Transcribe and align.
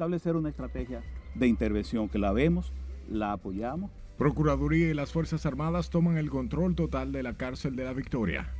establecer 0.00 0.34
una 0.34 0.48
estrategia 0.48 1.02
de 1.34 1.46
intervención 1.46 2.08
que 2.08 2.18
la 2.18 2.32
vemos, 2.32 2.72
la 3.10 3.32
apoyamos. 3.32 3.90
Procuraduría 4.16 4.88
y 4.88 4.94
las 4.94 5.12
Fuerzas 5.12 5.44
Armadas 5.44 5.90
toman 5.90 6.16
el 6.16 6.30
control 6.30 6.74
total 6.74 7.12
de 7.12 7.22
la 7.22 7.34
cárcel 7.34 7.76
de 7.76 7.84
la 7.84 7.92
Victoria. 7.92 8.50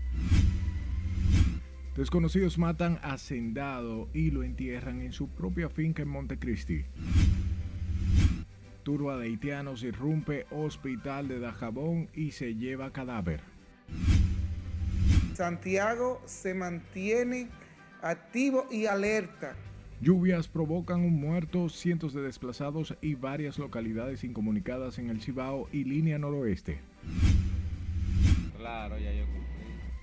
Desconocidos 1.96 2.58
matan 2.58 2.98
a 3.02 3.16
Sendado 3.16 4.10
y 4.12 4.32
lo 4.32 4.42
entierran 4.42 5.00
en 5.00 5.14
su 5.14 5.30
propia 5.30 5.70
finca 5.70 6.02
en 6.02 6.10
Montecristi. 6.10 6.84
Turba 8.82 9.16
de 9.16 9.28
haitianos 9.28 9.82
irrumpe 9.82 10.44
hospital 10.50 11.26
de 11.26 11.40
Dajabón 11.40 12.10
y 12.12 12.32
se 12.32 12.54
lleva 12.54 12.92
cadáver. 12.92 13.40
Santiago 15.32 16.20
se 16.26 16.52
mantiene 16.52 17.48
activo 18.02 18.66
y 18.70 18.84
alerta. 18.84 19.56
Lluvias 20.02 20.48
provocan 20.48 21.02
un 21.02 21.20
muerto, 21.20 21.68
cientos 21.68 22.14
de 22.14 22.22
desplazados 22.22 22.94
y 23.02 23.16
varias 23.16 23.58
localidades 23.58 24.24
incomunicadas 24.24 24.98
en 24.98 25.10
el 25.10 25.20
Cibao 25.20 25.68
y 25.72 25.84
línea 25.84 26.18
noroeste. 26.18 26.78
Claro, 28.56 28.98
ya 28.98 29.12
yo 29.12 29.24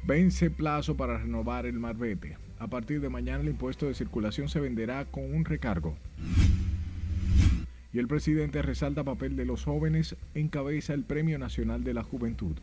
Vence 0.03 0.51
plazo 0.51 0.95
para 0.95 1.17
renovar 1.17 1.65
el 1.65 1.79
marbete. 1.79 2.37
A 2.59 2.67
partir 2.67 3.01
de 3.01 3.09
mañana 3.09 3.41
el 3.41 3.49
impuesto 3.49 3.87
de 3.87 3.95
circulación 3.95 4.49
se 4.49 4.59
venderá 4.59 5.03
con 5.05 5.33
un 5.33 5.43
recargo. 5.45 5.97
Y 7.91 7.97
el 7.97 8.07
presidente 8.07 8.61
resalta 8.61 9.03
papel 9.03 9.35
de 9.35 9.45
los 9.45 9.65
jóvenes, 9.65 10.15
encabeza 10.35 10.93
el 10.93 11.03
Premio 11.03 11.39
Nacional 11.39 11.83
de 11.83 11.93
la 11.95 12.03
Juventud. 12.03 12.55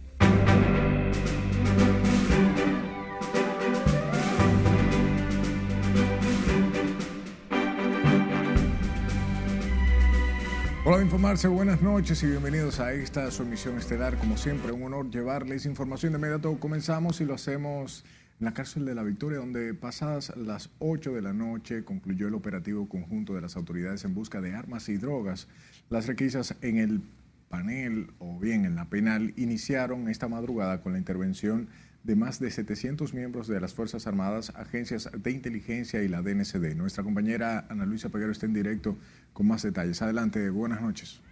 Hola 10.86 10.98
de 10.98 11.04
informarse, 11.04 11.48
buenas 11.48 11.80
noches 11.80 12.22
y 12.24 12.26
bienvenidos 12.26 12.78
a 12.78 12.92
esta 12.92 13.30
su 13.30 13.42
emisión 13.42 13.78
estelar. 13.78 14.18
Como 14.18 14.36
siempre, 14.36 14.70
un 14.70 14.82
honor 14.82 15.08
llevarles 15.08 15.64
información 15.64 16.12
de 16.12 16.18
inmediato. 16.18 16.60
Comenzamos 16.60 17.22
y 17.22 17.24
lo 17.24 17.32
hacemos 17.32 18.04
en 18.38 18.44
la 18.44 18.52
cárcel 18.52 18.84
de 18.84 18.94
la 18.94 19.02
Victoria, 19.02 19.38
donde 19.38 19.72
pasadas 19.72 20.36
las 20.36 20.68
8 20.80 21.14
de 21.14 21.22
la 21.22 21.32
noche 21.32 21.84
concluyó 21.84 22.28
el 22.28 22.34
operativo 22.34 22.86
conjunto 22.86 23.32
de 23.32 23.40
las 23.40 23.56
autoridades 23.56 24.04
en 24.04 24.12
busca 24.12 24.42
de 24.42 24.54
armas 24.54 24.90
y 24.90 24.98
drogas. 24.98 25.48
Las 25.88 26.06
requisas 26.06 26.54
en 26.60 26.76
el 26.76 27.00
panel 27.48 28.10
o 28.18 28.38
bien 28.38 28.66
en 28.66 28.74
la 28.74 28.84
penal 28.90 29.32
iniciaron 29.38 30.10
esta 30.10 30.28
madrugada 30.28 30.82
con 30.82 30.92
la 30.92 30.98
intervención 30.98 31.70
de 32.04 32.16
más 32.16 32.38
de 32.38 32.50
700 32.50 33.14
miembros 33.14 33.48
de 33.48 33.60
las 33.60 33.74
Fuerzas 33.74 34.06
Armadas, 34.06 34.52
agencias 34.54 35.10
de 35.12 35.30
inteligencia 35.30 36.02
y 36.02 36.08
la 36.08 36.22
DNCD. 36.22 36.76
Nuestra 36.76 37.02
compañera 37.02 37.66
Ana 37.70 37.86
Luisa 37.86 38.10
Peguero 38.10 38.30
está 38.30 38.46
en 38.46 38.52
directo 38.52 38.96
con 39.32 39.48
más 39.48 39.62
detalles. 39.62 40.00
Adelante, 40.02 40.50
buenas 40.50 40.82
noches. 40.82 41.22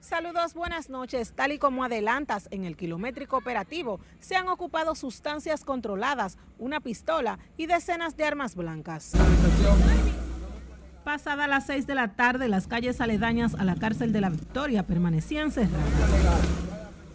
Saludos, 0.00 0.54
buenas 0.54 0.88
noches. 0.88 1.34
Tal 1.34 1.52
y 1.52 1.58
como 1.58 1.84
adelantas 1.84 2.48
en 2.50 2.64
el 2.64 2.76
kilométrico 2.76 3.36
operativo, 3.36 4.00
se 4.18 4.34
han 4.34 4.48
ocupado 4.48 4.94
sustancias 4.94 5.64
controladas, 5.64 6.38
una 6.58 6.80
pistola 6.80 7.38
y 7.58 7.66
decenas 7.66 8.16
de 8.16 8.24
armas 8.24 8.54
blancas. 8.54 9.12
Pasada 11.04 11.46
las 11.46 11.66
6 11.66 11.86
de 11.86 11.94
la 11.94 12.14
tarde, 12.14 12.48
las 12.48 12.66
calles 12.66 13.02
aledañas 13.02 13.54
a 13.54 13.64
la 13.64 13.74
cárcel 13.74 14.12
de 14.12 14.22
la 14.22 14.30
Victoria 14.30 14.86
permanecían 14.86 15.50
cerradas. 15.50 16.59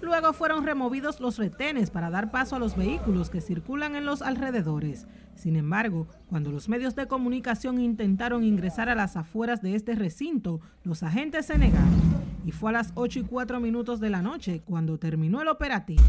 Luego 0.05 0.33
fueron 0.33 0.63
removidos 0.63 1.19
los 1.19 1.39
retenes 1.39 1.89
para 1.89 2.11
dar 2.11 2.29
paso 2.29 2.55
a 2.55 2.59
los 2.59 2.77
vehículos 2.77 3.31
que 3.31 3.41
circulan 3.41 3.95
en 3.95 4.05
los 4.05 4.21
alrededores. 4.21 5.07
Sin 5.33 5.55
embargo, 5.55 6.07
cuando 6.29 6.51
los 6.51 6.69
medios 6.69 6.95
de 6.95 7.07
comunicación 7.07 7.79
intentaron 7.79 8.43
ingresar 8.43 8.87
a 8.87 8.93
las 8.93 9.17
afueras 9.17 9.63
de 9.63 9.73
este 9.73 9.95
recinto, 9.95 10.61
los 10.83 11.01
agentes 11.01 11.47
se 11.47 11.57
negaron. 11.57 11.89
Y 12.45 12.51
fue 12.51 12.69
a 12.69 12.73
las 12.73 12.91
8 12.93 13.21
y 13.21 13.23
4 13.23 13.59
minutos 13.59 13.99
de 13.99 14.11
la 14.11 14.21
noche 14.21 14.61
cuando 14.63 14.99
terminó 14.99 15.41
el 15.41 15.47
operativo. 15.47 16.03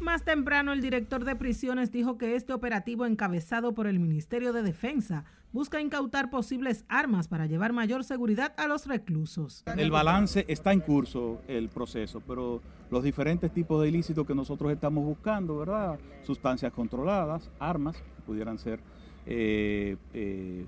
Más 0.00 0.24
temprano, 0.24 0.72
el 0.72 0.80
director 0.80 1.26
de 1.26 1.36
prisiones 1.36 1.92
dijo 1.92 2.16
que 2.16 2.34
este 2.34 2.54
operativo 2.54 3.04
encabezado 3.04 3.74
por 3.74 3.86
el 3.86 4.00
Ministerio 4.00 4.54
de 4.54 4.62
Defensa 4.62 5.24
busca 5.52 5.78
incautar 5.78 6.30
posibles 6.30 6.86
armas 6.88 7.28
para 7.28 7.44
llevar 7.44 7.74
mayor 7.74 8.02
seguridad 8.02 8.54
a 8.56 8.66
los 8.66 8.86
reclusos. 8.86 9.62
El 9.76 9.90
balance 9.90 10.46
está 10.48 10.72
en 10.72 10.80
curso, 10.80 11.42
el 11.48 11.68
proceso, 11.68 12.22
pero 12.26 12.62
los 12.90 13.04
diferentes 13.04 13.52
tipos 13.52 13.82
de 13.82 13.88
ilícitos 13.88 14.26
que 14.26 14.34
nosotros 14.34 14.72
estamos 14.72 15.04
buscando, 15.04 15.58
¿verdad? 15.58 15.98
Sustancias 16.22 16.72
controladas, 16.72 17.50
armas, 17.58 18.02
pudieran 18.24 18.58
ser 18.58 18.80
eh, 19.26 19.96
eh, 20.14 20.64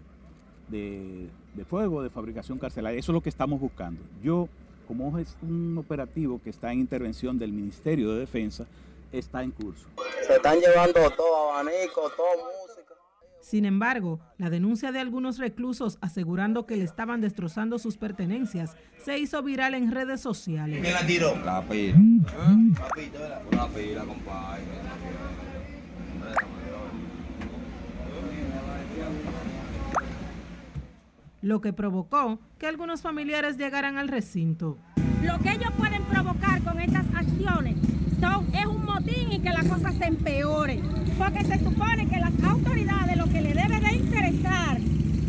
de, 0.68 1.30
de 1.54 1.64
fuego, 1.64 2.02
de 2.02 2.10
fabricación 2.10 2.58
carcelaria, 2.58 2.98
eso 2.98 3.12
es 3.12 3.14
lo 3.14 3.22
que 3.22 3.30
estamos 3.30 3.58
buscando. 3.58 4.02
Yo, 4.22 4.46
como 4.86 5.18
es 5.18 5.38
un 5.40 5.78
operativo 5.78 6.38
que 6.42 6.50
está 6.50 6.70
en 6.70 6.80
intervención 6.80 7.38
del 7.38 7.52
Ministerio 7.52 8.12
de 8.12 8.20
Defensa, 8.20 8.66
está 9.18 9.42
en 9.42 9.50
curso. 9.50 9.88
Se 10.26 10.36
están 10.36 10.58
llevando 10.58 11.10
todo 11.10 11.52
abanico, 11.52 12.10
todo 12.16 12.50
música. 12.62 12.94
Sin 13.40 13.64
embargo, 13.64 14.20
la 14.38 14.50
denuncia 14.50 14.92
de 14.92 15.00
algunos 15.00 15.38
reclusos 15.38 15.98
asegurando 16.00 16.64
que 16.64 16.76
le 16.76 16.84
estaban 16.84 17.20
destrozando 17.20 17.78
sus 17.78 17.96
pertenencias 17.96 18.76
se 19.04 19.18
hizo 19.18 19.42
viral 19.42 19.74
en 19.74 19.90
redes 19.90 20.20
sociales. 20.20 20.80
¿Quién 20.80 20.94
la 20.94 21.06
tiró? 21.06 21.36
La 21.44 21.60
pila. 21.60 21.96
La 22.78 22.88
pila. 22.90 23.42
Una 23.50 23.66
pila, 23.68 24.04
compadre. 24.04 24.62
Lo 31.42 31.60
que 31.60 31.72
provocó 31.72 32.38
que 32.58 32.68
algunos 32.68 33.02
familiares 33.02 33.56
llegaran 33.56 33.98
al 33.98 34.06
recinto. 34.06 34.78
Lo 35.24 35.38
que 35.40 35.50
ellos 35.50 35.72
pueden 35.76 36.04
provocar 36.04 36.62
con 36.62 36.80
estas 36.80 37.04
acciones 37.16 37.76
es 38.52 38.66
un 38.66 38.84
motín 38.84 39.32
y 39.32 39.40
que 39.40 39.50
la 39.50 39.62
cosa 39.64 39.92
se 39.92 40.04
empeore. 40.04 40.80
Porque 41.18 41.44
se 41.44 41.58
supone 41.58 42.06
que 42.08 42.18
las 42.18 42.32
autoridades 42.44 43.16
lo 43.16 43.26
que 43.26 43.40
le 43.40 43.54
debe 43.54 43.80
de 43.80 43.94
interesar, 43.94 44.78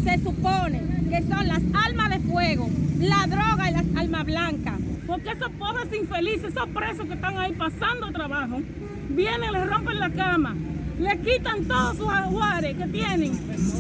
se 0.04 0.24
supone 0.24 0.82
que 1.10 1.22
son 1.24 1.48
las 1.48 1.62
armas 1.74 2.10
de 2.10 2.20
fuego, 2.20 2.70
la 3.00 3.26
droga 3.28 3.70
y 3.70 3.74
las 3.74 3.86
armas 3.96 4.26
blancas. 4.26 4.80
Porque 5.08 5.32
esos 5.32 5.50
pobres 5.52 5.88
infelices, 5.94 6.52
esos 6.56 6.70
presos 6.70 7.06
que 7.08 7.14
están 7.14 7.38
ahí 7.38 7.54
pasando 7.54 8.12
trabajo, 8.12 8.62
vienen, 9.10 9.52
le 9.52 9.66
rompen 9.66 10.00
la 10.00 10.10
cama, 10.10 10.56
le 11.00 11.20
quitan 11.20 11.66
todos 11.66 11.98
sus 11.98 12.10
ajuares 12.10 12.78
que 12.78 12.88
tienen. 12.88 13.38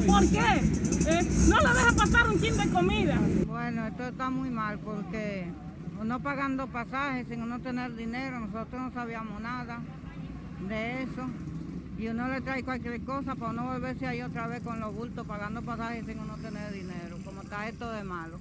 ¿Por 0.08 0.30
qué? 0.30 0.62
Eh, 1.08 1.22
no 1.50 1.60
le 1.60 1.70
deja 1.70 1.94
pasar 1.96 2.30
un 2.30 2.42
chin 2.42 2.58
de 2.58 2.70
comida. 2.70 3.20
Bueno, 3.46 3.88
esto 3.88 4.08
está 4.08 4.30
muy 4.30 4.50
mal 4.50 4.80
porque 4.80 5.48
no 6.04 6.20
pagando 6.22 6.68
pasajes 6.68 7.28
sin 7.28 7.42
uno 7.42 7.60
tener 7.60 7.96
dinero, 7.96 8.40
nosotros 8.40 8.82
no 8.82 8.92
sabíamos 8.92 9.42
nada 9.42 9.80
de 10.68 11.04
eso. 11.04 11.28
Y 11.98 12.08
uno 12.08 12.28
le 12.28 12.42
trae 12.42 12.64
cualquier 12.64 13.02
cosa 13.02 13.36
para 13.36 13.54
no 13.54 13.66
volverse 13.66 14.08
ahí 14.08 14.22
otra 14.22 14.48
vez 14.48 14.62
con 14.62 14.80
los 14.80 14.94
bultos 14.94 15.26
pagando 15.26 15.62
pasajes 15.62 16.06
sin 16.06 16.20
uno 16.20 16.36
tener 16.38 16.74
dinero, 16.74 17.18
como 17.24 17.42
está 17.42 17.68
esto 17.68 17.90
de 17.92 18.04
malo. 18.04 18.40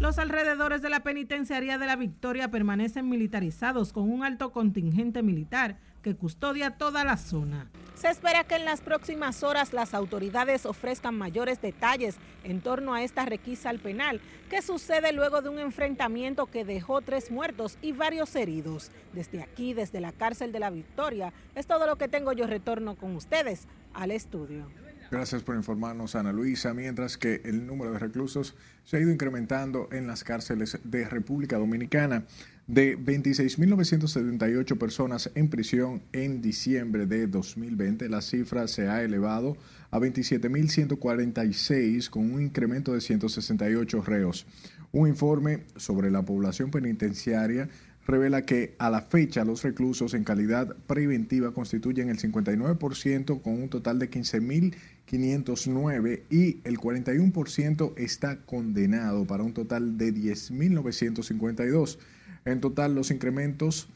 Los 0.00 0.18
alrededores 0.18 0.82
de 0.82 0.90
la 0.90 1.00
penitenciaría 1.00 1.78
de 1.78 1.86
la 1.86 1.96
Victoria 1.96 2.50
permanecen 2.50 3.08
militarizados 3.08 3.92
con 3.92 4.10
un 4.10 4.24
alto 4.24 4.52
contingente 4.52 5.22
militar 5.22 5.78
que 6.04 6.14
custodia 6.14 6.76
toda 6.76 7.02
la 7.02 7.16
zona. 7.16 7.70
Se 7.94 8.08
espera 8.08 8.44
que 8.44 8.56
en 8.56 8.66
las 8.66 8.82
próximas 8.82 9.42
horas 9.42 9.72
las 9.72 9.94
autoridades 9.94 10.66
ofrezcan 10.66 11.16
mayores 11.16 11.62
detalles 11.62 12.16
en 12.44 12.60
torno 12.60 12.92
a 12.92 13.02
esta 13.02 13.24
requisa 13.24 13.70
al 13.70 13.78
penal, 13.78 14.20
que 14.50 14.60
sucede 14.60 15.12
luego 15.12 15.40
de 15.40 15.48
un 15.48 15.58
enfrentamiento 15.58 16.44
que 16.44 16.66
dejó 16.66 17.00
tres 17.00 17.30
muertos 17.30 17.78
y 17.80 17.92
varios 17.92 18.36
heridos. 18.36 18.90
Desde 19.14 19.42
aquí, 19.42 19.72
desde 19.72 20.00
la 20.00 20.12
cárcel 20.12 20.52
de 20.52 20.60
la 20.60 20.68
Victoria, 20.68 21.32
es 21.54 21.66
todo 21.66 21.86
lo 21.86 21.96
que 21.96 22.08
tengo. 22.08 22.32
Yo 22.32 22.46
retorno 22.46 22.96
con 22.96 23.16
ustedes 23.16 23.66
al 23.94 24.10
estudio. 24.10 24.68
Gracias 25.10 25.42
por 25.42 25.54
informarnos, 25.54 26.16
Ana 26.16 26.32
Luisa. 26.32 26.74
Mientras 26.74 27.16
que 27.16 27.40
el 27.44 27.66
número 27.66 27.92
de 27.92 27.98
reclusos 27.98 28.54
se 28.84 28.96
ha 28.96 29.00
ido 29.00 29.10
incrementando 29.10 29.88
en 29.92 30.06
las 30.06 30.24
cárceles 30.24 30.78
de 30.84 31.08
República 31.08 31.56
Dominicana. 31.56 32.24
De 32.66 32.98
26.978 32.98 34.78
personas 34.78 35.30
en 35.34 35.48
prisión 35.48 36.00
en 36.14 36.40
diciembre 36.40 37.04
de 37.04 37.26
2020, 37.26 38.08
la 38.08 38.22
cifra 38.22 38.66
se 38.68 38.88
ha 38.88 39.02
elevado 39.02 39.58
a 39.90 39.98
27.146 39.98 42.08
con 42.08 42.32
un 42.32 42.40
incremento 42.40 42.94
de 42.94 43.02
168 43.02 44.00
reos. 44.00 44.46
Un 44.92 45.08
informe 45.08 45.64
sobre 45.76 46.10
la 46.10 46.24
población 46.24 46.70
penitenciaria 46.70 47.68
revela 48.06 48.46
que 48.46 48.76
a 48.78 48.88
la 48.88 49.02
fecha 49.02 49.44
los 49.44 49.62
reclusos 49.62 50.14
en 50.14 50.24
calidad 50.24 50.74
preventiva 50.86 51.52
constituyen 51.52 52.08
el 52.08 52.18
59% 52.18 53.42
con 53.42 53.62
un 53.62 53.68
total 53.68 53.98
de 53.98 54.10
15.509 54.10 56.22
y 56.30 56.60
el 56.64 56.78
41% 56.78 57.92
está 57.98 58.40
condenado 58.40 59.26
para 59.26 59.42
un 59.42 59.52
total 59.52 59.98
de 59.98 60.14
10.952. 60.14 61.98
En 62.44 62.60
total, 62.60 62.94
los 62.94 63.10
incrementos, 63.10 63.88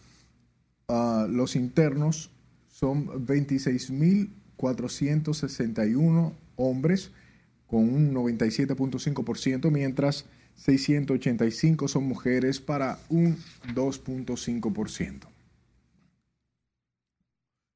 uh, 0.89 1.27
los 1.29 1.57
internos 1.57 2.31
son 2.69 3.27
26.000 3.27 4.31
461 4.59 6.35
hombres 6.57 7.13
con 7.67 7.81
un 7.81 8.13
97.5%, 8.13 9.71
mientras 9.71 10.27
685 10.57 11.89
son 11.89 12.05
mujeres 12.05 12.61
para 12.61 12.99
un 13.09 13.37
2.5%. 13.75 15.21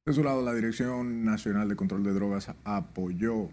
De 0.04 0.12
su 0.12 0.24
lado, 0.24 0.42
la 0.42 0.52
Dirección 0.52 1.24
Nacional 1.24 1.68
de 1.68 1.76
Control 1.76 2.02
de 2.02 2.12
Drogas 2.12 2.50
apoyó, 2.64 3.48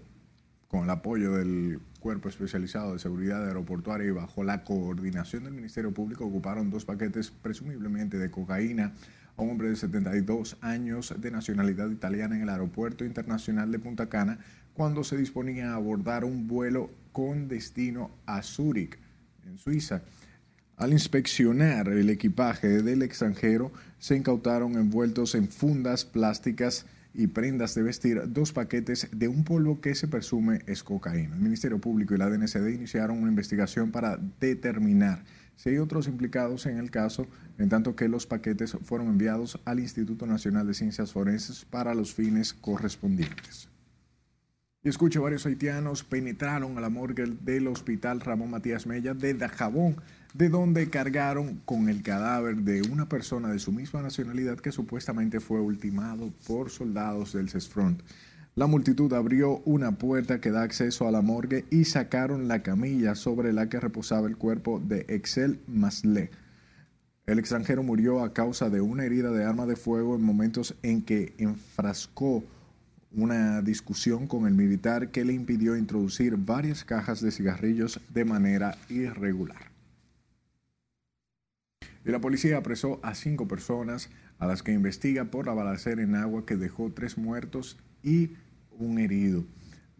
con 0.70 0.84
el 0.84 0.90
apoyo 0.92 1.34
del 1.34 1.80
Cuerpo 2.00 2.30
Especializado 2.30 2.94
de 2.94 3.00
Seguridad 3.00 3.46
Aeroportuaria 3.46 4.08
y 4.08 4.12
bajo 4.12 4.44
la 4.44 4.64
coordinación 4.64 5.44
del 5.44 5.54
Ministerio 5.54 5.92
Público, 5.92 6.26
ocuparon 6.26 6.70
dos 6.70 6.86
paquetes 6.86 7.32
presumiblemente 7.32 8.20
de 8.20 8.30
cocaína 8.30 8.94
a 9.36 9.42
un 9.42 9.50
hombre 9.50 9.70
de 9.70 9.76
72 9.76 10.58
años 10.62 11.14
de 11.18 11.32
nacionalidad 11.32 11.90
italiana 11.90 12.36
en 12.36 12.44
el 12.44 12.50
Aeropuerto 12.50 13.04
Internacional 13.04 13.72
de 13.72 13.80
Punta 13.80 14.10
Cana 14.10 14.38
cuando 14.76 15.04
se 15.04 15.18
disponía 15.18 15.72
a 15.72 15.76
abordar 15.76 16.24
un 16.24 16.48
vuelo 16.48 16.92
con 17.12 17.48
destino 17.48 18.12
a 18.28 18.44
Zúrich, 18.44 19.00
en 19.48 19.58
Suiza. 19.58 20.04
Al 20.78 20.94
inspeccionar 20.94 21.90
el 21.90 22.12
equipaje 22.12 22.84
del 22.84 23.02
extranjero, 23.02 23.72
se 23.98 24.16
incautaron 24.16 24.76
envueltos 24.76 25.34
en 25.34 25.50
fundas 25.50 26.06
plásticas 26.06 26.86
y 27.14 27.28
prendas 27.28 27.76
de 27.76 27.84
vestir 27.84 28.22
dos 28.28 28.54
paquetes 28.54 29.08
de 29.12 29.28
un 29.28 29.44
polvo 29.44 29.82
que 29.82 29.96
se 29.96 30.08
presume 30.08 30.60
es 30.68 30.84
cocaína. 30.84 31.36
El 31.36 31.42
Ministerio 31.42 31.80
Público 31.80 32.14
y 32.14 32.18
la 32.18 32.30
DNCD 32.30 32.70
iniciaron 32.70 33.20
una 33.20 33.30
investigación 33.30 33.92
para 33.92 34.18
determinar 34.40 35.24
si 35.60 35.72
hay 35.72 35.78
otros 35.78 36.08
implicados 36.08 36.66
en 36.68 36.78
el 36.78 36.90
caso, 36.90 37.28
en 37.58 37.68
tanto 37.68 37.94
que 37.94 38.08
los 38.08 38.26
paquetes 38.26 38.78
fueron 38.82 39.08
enviados 39.08 39.60
al 39.66 39.82
Instituto 39.82 40.26
Nacional 40.26 40.66
de 40.66 40.74
Ciencias 40.74 41.12
Forenses 41.12 41.66
para 41.66 41.94
los 41.94 42.14
fines 42.14 42.54
correspondientes. 42.54 43.68
Y 44.82 44.88
escuche, 44.88 45.20
varios 45.20 45.46
haitianos 45.46 46.06
penetraron 46.06 46.78
a 46.78 46.82
la 46.82 46.90
morgue 46.90 47.26
del 47.42 47.68
Hospital 47.68 48.22
Ramón 48.22 48.52
Matías 48.52 48.88
Mella 48.88 49.14
de 49.14 49.34
Dajabón, 49.34 49.98
de 50.34 50.50
donde 50.50 50.90
cargaron 50.90 51.62
con 51.66 51.90
el 51.90 52.04
cadáver 52.04 52.58
de 52.58 52.84
una 52.84 53.10
persona 53.10 53.50
de 53.50 53.60
su 53.60 53.72
misma 53.72 54.02
nacionalidad 54.02 54.60
que 54.60 54.72
supuestamente 54.72 55.40
fue 55.40 55.60
ultimado 55.60 56.32
por 56.48 56.70
soldados 56.70 57.34
del 57.34 57.50
CESFRONT. 57.50 58.02
La 58.56 58.68
multitud 58.68 59.12
abrió 59.14 59.62
una 59.66 59.94
puerta 59.94 60.42
que 60.42 60.52
da 60.52 60.64
acceso 60.64 61.08
a 61.08 61.12
la 61.12 61.22
morgue 61.22 61.66
y 61.72 61.86
sacaron 61.86 62.48
la 62.48 62.62
camilla 62.62 63.16
sobre 63.16 63.54
la 63.54 63.70
que 63.70 63.80
reposaba 63.80 64.28
el 64.28 64.38
cuerpo 64.38 64.82
de 64.84 65.06
Excel 65.08 65.60
Maslé. 65.68 66.30
El 67.26 67.40
extranjero 67.40 67.84
murió 67.84 68.24
a 68.24 68.34
causa 68.34 68.70
de 68.70 68.82
una 68.82 69.06
herida 69.06 69.32
de 69.32 69.46
arma 69.46 69.66
de 69.66 69.76
fuego 69.76 70.16
en 70.16 70.24
momentos 70.24 70.76
en 70.84 71.04
que 71.04 71.34
enfrascó 71.38 72.44
una 73.12 73.62
discusión 73.62 74.28
con 74.28 74.46
el 74.46 74.54
militar 74.54 75.10
que 75.10 75.26
le 75.26 75.34
impidió 75.34 75.78
introducir 75.78 76.36
varias 76.38 76.84
cajas 76.84 77.22
de 77.22 77.32
cigarrillos 77.32 78.00
de 78.10 78.26
manera 78.26 78.78
irregular. 78.90 79.69
Y 82.06 82.12
la 82.12 82.22
policía 82.22 82.58
apresó 82.58 83.00
a 83.04 83.14
cinco 83.14 83.48
personas 83.48 84.10
a 84.38 84.48
las 84.48 84.64
que 84.64 84.72
investiga 84.72 85.26
por 85.26 85.48
la 85.48 85.54
balacera 85.54 86.02
en 86.02 86.16
agua 86.16 86.46
que 86.46 86.56
dejó 86.56 86.92
tres 86.92 87.18
muertos 87.18 87.78
y 88.04 88.32
un 88.78 89.00
herido. 89.00 89.44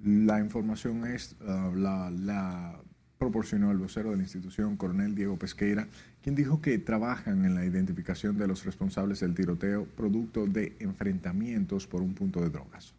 La 0.04 0.40
información 0.40 1.06
es, 1.06 1.36
uh, 1.42 1.76
la, 1.76 2.80
proporcionó 3.18 3.70
el 3.72 3.78
vocero 3.78 4.12
de 4.12 4.16
la 4.16 4.24
institución, 4.24 4.78
coronel 4.78 5.14
Diego 5.14 5.38
Pesqueira, 5.38 5.90
quien 6.24 6.36
dijo 6.36 6.62
que 6.62 6.78
trabajan 6.78 7.44
en 7.44 7.54
la 7.54 7.66
identificación 7.66 8.38
de 8.38 8.48
los 8.48 8.64
responsables 8.64 9.20
del 9.20 9.36
tiroteo 9.36 9.84
producto 9.84 10.48
de 10.48 10.78
enfrentamientos 10.80 11.86
por 11.86 12.02
un 12.02 12.14
punto 12.14 12.40
de 12.40 12.50
drogas. 12.50 12.94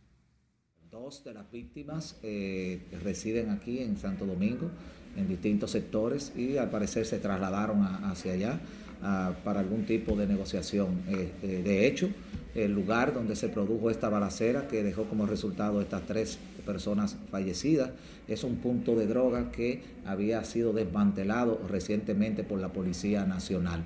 Dos 0.90 1.24
de 1.24 1.32
las 1.32 1.50
víctimas 1.50 2.18
eh, 2.22 2.82
residen 3.02 3.48
aquí 3.48 3.78
en 3.78 3.96
Santo 3.96 4.26
Domingo, 4.26 4.70
en 5.16 5.26
distintos 5.26 5.70
sectores, 5.70 6.32
y 6.36 6.58
al 6.58 6.68
parecer 6.68 7.06
se 7.06 7.18
trasladaron 7.18 7.82
hacia 7.82 8.34
allá 8.34 8.60
a, 9.02 9.34
para 9.44 9.60
algún 9.60 9.86
tipo 9.86 10.16
de 10.16 10.26
negociación. 10.26 11.02
Eh, 11.08 11.32
eh, 11.42 11.62
de 11.64 11.86
hecho, 11.86 12.10
el 12.54 12.72
lugar 12.72 13.14
donde 13.14 13.36
se 13.36 13.48
produjo 13.48 13.90
esta 13.90 14.08
balacera, 14.08 14.66
que 14.68 14.82
dejó 14.82 15.04
como 15.04 15.26
resultado 15.26 15.80
estas 15.80 16.06
tres 16.06 16.38
personas 16.66 17.16
fallecidas, 17.30 17.90
es 18.28 18.44
un 18.44 18.56
punto 18.56 18.94
de 18.96 19.06
droga 19.06 19.50
que 19.50 19.82
había 20.04 20.42
sido 20.44 20.72
desmantelado 20.72 21.60
recientemente 21.68 22.44
por 22.44 22.60
la 22.60 22.72
Policía 22.72 23.24
Nacional. 23.24 23.84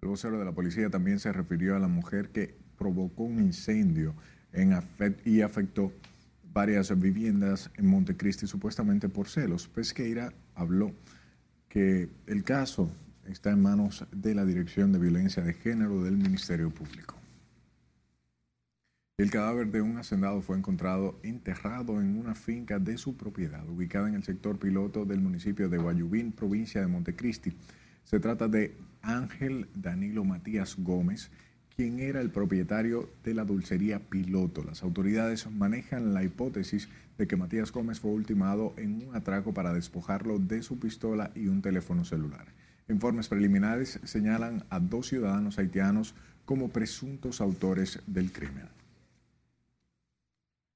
El 0.00 0.08
vocero 0.08 0.38
de 0.38 0.44
la 0.44 0.52
policía 0.52 0.90
también 0.90 1.18
se 1.18 1.32
refirió 1.32 1.74
a 1.74 1.80
la 1.80 1.88
mujer 1.88 2.30
que 2.30 2.54
provocó 2.76 3.24
un 3.24 3.40
incendio 3.40 4.14
en 4.52 4.72
y 5.24 5.40
afectó 5.40 5.92
varias 6.52 6.96
viviendas 6.98 7.70
en 7.76 7.86
Montecristi 7.86 8.46
supuestamente 8.46 9.08
por 9.08 9.28
celos. 9.28 9.68
Pesqueira 9.68 10.32
habló 10.54 10.92
que 11.68 12.08
el 12.26 12.44
caso 12.44 12.90
está 13.30 13.50
en 13.50 13.62
manos 13.62 14.06
de 14.10 14.34
la 14.34 14.44
Dirección 14.44 14.92
de 14.92 14.98
Violencia 14.98 15.42
de 15.42 15.54
Género 15.54 16.02
del 16.02 16.16
Ministerio 16.16 16.70
Público. 16.70 17.16
El 19.18 19.30
cadáver 19.30 19.70
de 19.70 19.82
un 19.82 19.98
hacendado 19.98 20.40
fue 20.42 20.56
encontrado 20.56 21.18
enterrado 21.22 22.00
en 22.00 22.18
una 22.18 22.34
finca 22.34 22.78
de 22.78 22.96
su 22.96 23.16
propiedad, 23.16 23.68
ubicada 23.68 24.08
en 24.08 24.14
el 24.14 24.22
sector 24.22 24.58
piloto 24.58 25.04
del 25.04 25.20
municipio 25.20 25.68
de 25.68 25.78
Guayubín, 25.78 26.32
provincia 26.32 26.80
de 26.80 26.86
Montecristi. 26.86 27.52
Se 28.04 28.20
trata 28.20 28.48
de 28.48 28.76
Ángel 29.02 29.68
Danilo 29.74 30.24
Matías 30.24 30.76
Gómez, 30.78 31.30
quien 31.74 31.98
era 31.98 32.20
el 32.20 32.30
propietario 32.30 33.10
de 33.24 33.34
la 33.34 33.44
dulcería 33.44 33.98
Piloto. 33.98 34.62
Las 34.64 34.82
autoridades 34.82 35.50
manejan 35.50 36.14
la 36.14 36.22
hipótesis 36.22 36.88
de 37.18 37.26
que 37.26 37.36
Matías 37.36 37.72
Gómez 37.72 38.00
fue 38.00 38.12
ultimado 38.12 38.72
en 38.76 39.06
un 39.06 39.16
atraco 39.16 39.52
para 39.52 39.72
despojarlo 39.72 40.38
de 40.38 40.62
su 40.62 40.78
pistola 40.78 41.32
y 41.34 41.48
un 41.48 41.60
teléfono 41.60 42.04
celular. 42.04 42.46
Informes 42.88 43.28
preliminares 43.28 44.00
señalan 44.04 44.64
a 44.70 44.80
dos 44.80 45.08
ciudadanos 45.08 45.58
haitianos 45.58 46.14
como 46.46 46.70
presuntos 46.70 47.42
autores 47.42 48.00
del 48.06 48.32
crimen. 48.32 48.68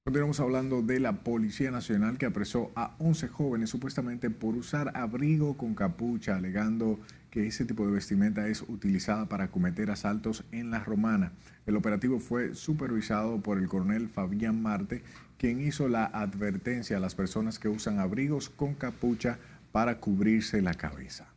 Continuamos 0.05 0.39
hablando 0.41 0.81
de 0.81 0.99
la 0.99 1.23
Policía 1.23 1.71
Nacional 1.71 2.17
que 2.17 2.25
apresó 2.25 2.71
a 2.75 2.93
11 2.99 3.29
jóvenes 3.29 3.69
supuestamente 3.69 4.29
por 4.29 4.53
usar 4.55 4.91
abrigo 4.95 5.57
con 5.57 5.73
capucha, 5.73 6.35
alegando 6.35 6.99
que 7.31 7.47
ese 7.47 7.65
tipo 7.65 7.85
de 7.87 7.93
vestimenta 7.93 8.47
es 8.47 8.61
utilizada 8.61 9.27
para 9.27 9.47
cometer 9.47 9.89
asaltos 9.89 10.43
en 10.51 10.69
la 10.69 10.83
Romana. 10.83 11.31
El 11.65 11.77
operativo 11.77 12.19
fue 12.19 12.53
supervisado 12.53 13.39
por 13.39 13.57
el 13.57 13.67
coronel 13.67 14.09
Fabián 14.09 14.61
Marte, 14.61 15.01
quien 15.39 15.61
hizo 15.61 15.87
la 15.87 16.05
advertencia 16.05 16.97
a 16.97 16.99
las 16.99 17.15
personas 17.15 17.57
que 17.57 17.69
usan 17.69 17.99
abrigos 17.99 18.49
con 18.49 18.75
capucha 18.75 19.39
para 19.71 19.99
cubrirse 19.99 20.61
la 20.61 20.75
cabeza. 20.75 21.32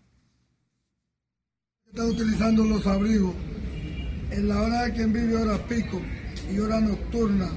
Están 1.91 2.11
utilizando 2.11 2.65
los 2.65 2.87
abrigos 2.87 3.35
en 4.31 4.49
la 4.49 4.61
hora 4.61 4.83
de 4.83 4.93
quien 4.93 5.13
vive 5.13 5.37
hora 5.37 5.57
pico 5.67 6.03
y 6.53 6.59
hora 6.59 6.81
nocturna 6.81 7.49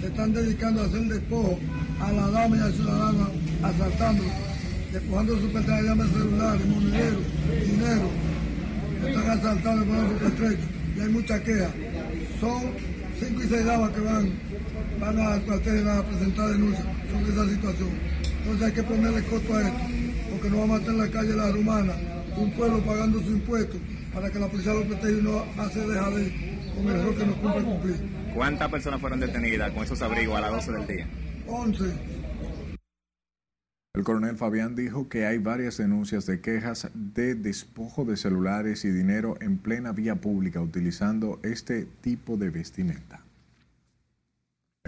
se 0.00 0.06
están 0.06 0.32
dedicando 0.32 0.82
a 0.82 0.84
hacer 0.84 1.02
despojo 1.02 1.58
a 2.00 2.12
la 2.12 2.28
dama 2.28 2.56
y 2.56 2.60
al 2.60 2.72
ciudadano, 2.72 3.28
asaltando, 3.62 4.24
despojando 4.92 5.40
su 5.40 5.48
pertenencia 5.48 5.94
de 5.94 6.08
celulares, 6.10 6.66
monedero, 6.66 7.18
dinero. 7.66 8.10
Están 9.04 9.30
asaltando, 9.30 9.84
poniendo 9.84 10.12
su 10.12 10.18
pertrecho 10.18 10.68
y 10.96 11.00
hay 11.00 11.08
mucha 11.08 11.42
queja. 11.42 11.70
Son 12.40 12.62
cinco 13.18 13.42
y 13.42 13.48
seis 13.48 13.64
damas 13.64 13.90
que 13.90 14.00
van, 14.00 14.32
van 15.00 15.18
a, 15.18 15.34
a 15.34 15.40
presentar 15.40 16.48
denuncias 16.50 16.84
sobre 17.10 17.32
esa 17.32 17.48
situación. 17.48 17.88
Entonces 18.42 18.66
hay 18.66 18.72
que 18.72 18.82
ponerle 18.84 19.22
costo 19.24 19.54
a 19.54 19.62
esto, 19.62 19.80
porque 20.30 20.50
no 20.50 20.58
vamos 20.58 20.76
a 20.76 20.80
estar 20.80 20.94
en 20.94 21.00
la 21.00 21.08
calle 21.08 21.34
La 21.34 21.50
Romana, 21.50 21.94
un 22.38 22.52
pueblo 22.52 22.80
pagando 22.84 23.20
su 23.20 23.30
impuesto 23.30 23.78
para 24.14 24.30
que 24.30 24.38
la 24.38 24.48
policía 24.48 24.74
lo 24.74 24.84
proteja 24.84 25.18
y 25.18 25.22
no 25.22 25.44
hace 25.62 25.80
dejar 25.80 26.14
de 26.14 26.58
con 26.74 26.88
el 26.88 27.00
error 27.00 27.16
que 27.16 27.26
nos 27.26 27.36
cumple 27.36 27.62
cumplir. 27.62 27.96
¿Cuántas 28.34 28.70
personas 28.70 29.00
fueron 29.00 29.20
detenidas 29.20 29.72
con 29.72 29.82
esos 29.82 30.00
abrigos 30.02 30.36
a 30.38 30.40
las 30.42 30.50
12 30.50 30.72
del 30.72 30.86
día? 30.86 31.08
11. 31.46 31.84
El 33.94 34.04
coronel 34.04 34.36
Fabián 34.36 34.76
dijo 34.76 35.08
que 35.08 35.26
hay 35.26 35.38
varias 35.38 35.78
denuncias 35.78 36.24
de 36.26 36.40
quejas 36.40 36.88
de 36.94 37.34
despojo 37.34 38.04
de 38.04 38.16
celulares 38.16 38.84
y 38.84 38.90
dinero 38.90 39.36
en 39.40 39.58
plena 39.58 39.92
vía 39.92 40.16
pública 40.16 40.60
utilizando 40.60 41.40
este 41.42 41.86
tipo 42.00 42.36
de 42.36 42.50
vestimenta. 42.50 43.24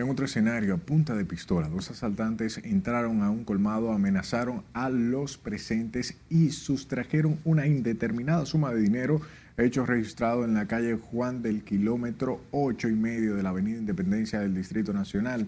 En 0.00 0.08
otro 0.08 0.24
escenario, 0.24 0.72
a 0.72 0.78
punta 0.78 1.14
de 1.14 1.26
pistola, 1.26 1.68
dos 1.68 1.90
asaltantes 1.90 2.56
entraron 2.64 3.22
a 3.22 3.28
un 3.28 3.44
colmado, 3.44 3.92
amenazaron 3.92 4.62
a 4.72 4.88
los 4.88 5.36
presentes 5.36 6.16
y 6.30 6.52
sustrajeron 6.52 7.38
una 7.44 7.66
indeterminada 7.66 8.46
suma 8.46 8.72
de 8.72 8.80
dinero 8.80 9.20
hecho 9.58 9.84
registrado 9.84 10.46
en 10.46 10.54
la 10.54 10.66
calle 10.66 10.94
Juan 10.94 11.42
del 11.42 11.64
kilómetro 11.64 12.40
8 12.50 12.88
y 12.88 12.94
medio 12.94 13.36
de 13.36 13.42
la 13.42 13.50
Avenida 13.50 13.76
Independencia 13.76 14.40
del 14.40 14.54
Distrito 14.54 14.94
Nacional. 14.94 15.46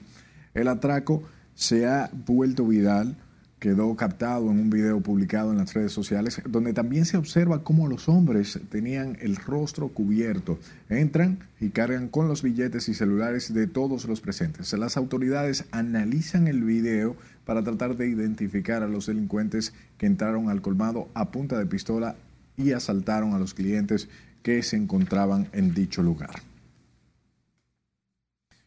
El 0.52 0.68
atraco 0.68 1.22
se 1.54 1.86
ha 1.86 2.10
vuelto 2.12 2.66
viral 2.66 3.16
quedó 3.62 3.94
captado 3.94 4.50
en 4.50 4.58
un 4.58 4.70
video 4.70 5.00
publicado 5.02 5.52
en 5.52 5.58
las 5.58 5.72
redes 5.72 5.92
sociales, 5.92 6.42
donde 6.48 6.72
también 6.72 7.04
se 7.04 7.16
observa 7.16 7.62
cómo 7.62 7.86
los 7.86 8.08
hombres 8.08 8.58
tenían 8.70 9.16
el 9.20 9.36
rostro 9.36 9.86
cubierto. 9.86 10.58
Entran 10.88 11.38
y 11.60 11.68
cargan 11.68 12.08
con 12.08 12.26
los 12.26 12.42
billetes 12.42 12.88
y 12.88 12.94
celulares 12.94 13.54
de 13.54 13.68
todos 13.68 14.06
los 14.06 14.20
presentes. 14.20 14.72
Las 14.72 14.96
autoridades 14.96 15.64
analizan 15.70 16.48
el 16.48 16.64
video 16.64 17.14
para 17.46 17.62
tratar 17.62 17.96
de 17.96 18.08
identificar 18.08 18.82
a 18.82 18.88
los 18.88 19.06
delincuentes 19.06 19.72
que 19.96 20.06
entraron 20.06 20.50
al 20.50 20.60
colmado 20.60 21.08
a 21.14 21.30
punta 21.30 21.56
de 21.56 21.66
pistola 21.66 22.16
y 22.56 22.72
asaltaron 22.72 23.32
a 23.32 23.38
los 23.38 23.54
clientes 23.54 24.08
que 24.42 24.60
se 24.64 24.76
encontraban 24.76 25.46
en 25.52 25.72
dicho 25.72 26.02
lugar. 26.02 26.42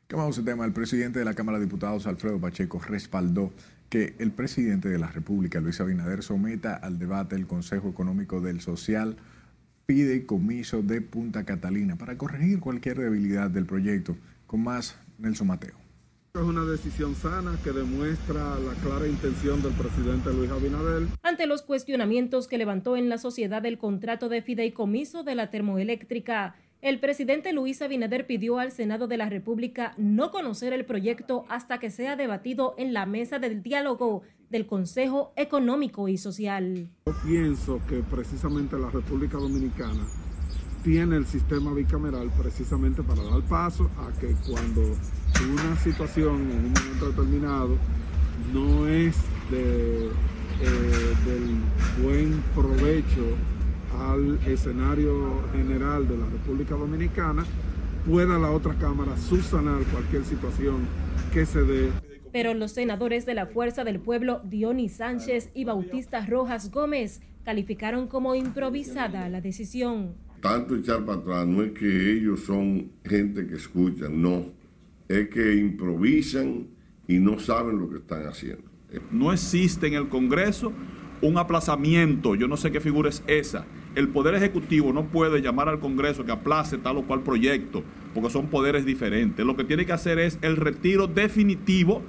Cambiamos 0.08 0.38
el 0.38 0.46
tema. 0.46 0.64
El 0.64 0.72
presidente 0.72 1.20
de 1.20 1.25
la 1.25 1.34
Cámara 1.34 1.58
de 1.58 1.66
Diputados, 1.66 2.08
Alfredo 2.08 2.40
Pacheco, 2.40 2.80
respaldó 2.80 3.52
que 3.89 4.15
el 4.20 4.32
presidente 4.32 4.89
de 4.89 5.00
la 5.00 5.08
República, 5.08 5.60
Luis 5.60 5.80
Abinader, 5.80 6.24
someta 6.24 6.75
al 6.75 7.00
debate 7.00 7.36
el 7.36 7.48
Consejo 7.48 7.89
Económico 7.89 8.42
del 8.42 8.62
Social 8.62 9.18
Fideicomiso 9.88 10.82
de 10.82 11.01
Punta 11.01 11.44
Catalina 11.46 11.96
para 11.96 12.18
corregir 12.18 12.60
cualquier 12.60 13.00
debilidad 13.00 13.50
del 13.50 13.65
proyecto. 13.65 14.18
Con 14.48 14.63
más, 14.63 14.98
Nelson 15.20 15.48
Mateo. 15.48 15.75
Es 16.34 16.42
una 16.42 16.65
decisión 16.65 17.15
sana 17.15 17.58
que 17.63 17.72
demuestra 17.72 18.60
la 18.60 18.74
clara 18.84 19.08
intención 19.08 19.62
del 19.62 19.72
presidente 19.72 20.34
Luis 20.34 20.51
Abinader. 20.51 21.08
Ante 21.24 21.48
los 21.48 21.62
cuestionamientos 21.62 22.48
que 22.50 22.58
levantó 22.58 22.98
en 22.98 23.08
la 23.08 23.18
sociedad 23.18 23.65
el 23.65 23.77
contrato 23.77 24.27
de 24.27 24.42
fideicomiso 24.42 25.24
de 25.24 25.36
la 25.36 25.50
termoeléctrica, 25.50 26.56
el 26.86 27.00
presidente 27.00 27.51
Luis 27.51 27.82
Abinader 27.82 28.27
pidió 28.27 28.60
al 28.60 28.72
Senado 28.72 29.08
de 29.08 29.18
la 29.18 29.27
República 29.27 29.96
no 29.98 30.30
conocer 30.30 30.72
el 30.72 30.86
proyecto 30.86 31.44
hasta 31.50 31.80
que 31.80 31.89
sea 31.89 32.15
debatido 32.15 32.75
en 32.77 32.94
la 32.94 33.08
mesa 33.08 33.39
del 33.39 33.63
diálogo 33.63 34.22
del 34.51 34.68
Consejo 34.68 35.34
Económico 35.36 36.08
y 36.08 36.20
Social. 36.20 36.88
Yo 37.08 37.13
pienso 37.25 37.82
que 37.89 38.04
precisamente 38.04 38.77
la 38.77 38.92
República 38.92 39.39
Dominicana 39.39 40.06
tiene 40.84 41.18
el 41.18 41.25
sistema 41.25 41.74
bicameral 41.74 42.30
precisamente 42.39 43.01
para 43.01 43.24
dar 43.24 43.42
paso 43.50 43.89
a 43.98 44.20
que 44.20 44.36
cuando 44.48 44.84
una 44.84 45.75
situación 45.77 46.36
en 46.36 46.65
un 46.65 46.74
momento 46.74 47.10
determinado 47.10 47.77
no 48.54 48.88
es 48.88 49.15
de, 49.50 50.06
eh, 50.06 51.15
del 51.25 52.04
buen 52.04 52.44
provecho 52.54 53.36
al 53.96 54.40
escenario 54.48 55.44
general 55.52 56.08
de 56.08 56.18
la 56.18 56.25
República 56.25 56.75
Dominicana, 56.75 57.46
pueda 58.06 58.38
la 58.38 58.52
otra 58.52 58.74
Cámara 58.75 59.18
subsanar 59.18 59.84
cualquier 59.86 60.24
situación 60.25 60.88
que 61.34 61.46
se 61.46 61.62
dé. 61.64 61.90
Pero 62.32 62.54
los 62.54 62.72
senadores 62.74 63.25
de 63.25 63.34
la 63.34 63.48
Fuerza 63.48 63.84
del 63.84 64.00
Pueblo, 64.00 64.42
Dionis 64.44 64.98
Sánchez 64.98 65.50
y 65.54 65.64
Bautista 65.64 66.25
Rojas 66.25 66.70
Gómez, 66.72 67.22
calificaron 67.44 68.08
como 68.08 68.36
improvisada 68.36 69.30
la 69.30 69.42
decisión. 69.42 70.16
Tanto 70.42 70.75
echar 70.75 71.06
para 71.06 71.20
atrás 71.20 71.48
no 71.48 71.64
es 71.64 71.72
que 71.72 72.14
ellos 72.14 72.42
son 72.42 72.92
gente 73.04 73.48
que 73.48 73.56
escucha, 73.56 74.10
no. 74.10 74.46
Es 75.08 75.30
que 75.30 75.56
improvisan 75.56 76.68
y 77.08 77.20
no 77.20 77.40
saben 77.40 77.80
lo 77.80 77.90
que 77.90 77.98
están 77.98 78.28
haciendo. 78.28 78.64
No 79.12 79.32
existe 79.34 79.88
en 79.88 79.94
el 79.94 80.10
Congreso 80.10 80.72
un 81.25 81.38
aplazamiento, 81.38 82.36
yo 82.36 82.48
no 82.48 82.58
sé 82.58 82.72
qué 82.72 82.79
figura 82.79 83.10
es 83.10 83.24
esa, 83.27 83.65
el 83.96 84.10
Poder 84.10 84.36
Ejecutivo 84.36 84.94
no 84.94 85.05
puede 85.05 85.41
llamar 85.41 85.70
al 85.70 85.79
Congreso 85.79 86.25
que 86.25 86.32
aplace 86.32 86.77
tal 86.77 86.98
o 86.98 87.03
cual 87.03 87.22
proyecto, 87.22 87.84
porque 88.13 88.29
son 88.29 88.48
poderes 88.48 88.86
diferentes. 88.86 89.46
Lo 89.46 89.55
que 89.55 89.63
tiene 89.63 89.86
que 89.86 89.94
hacer 89.94 90.20
es 90.20 90.38
el 90.41 90.58
retiro 90.58 91.08
definitivo 91.08 92.01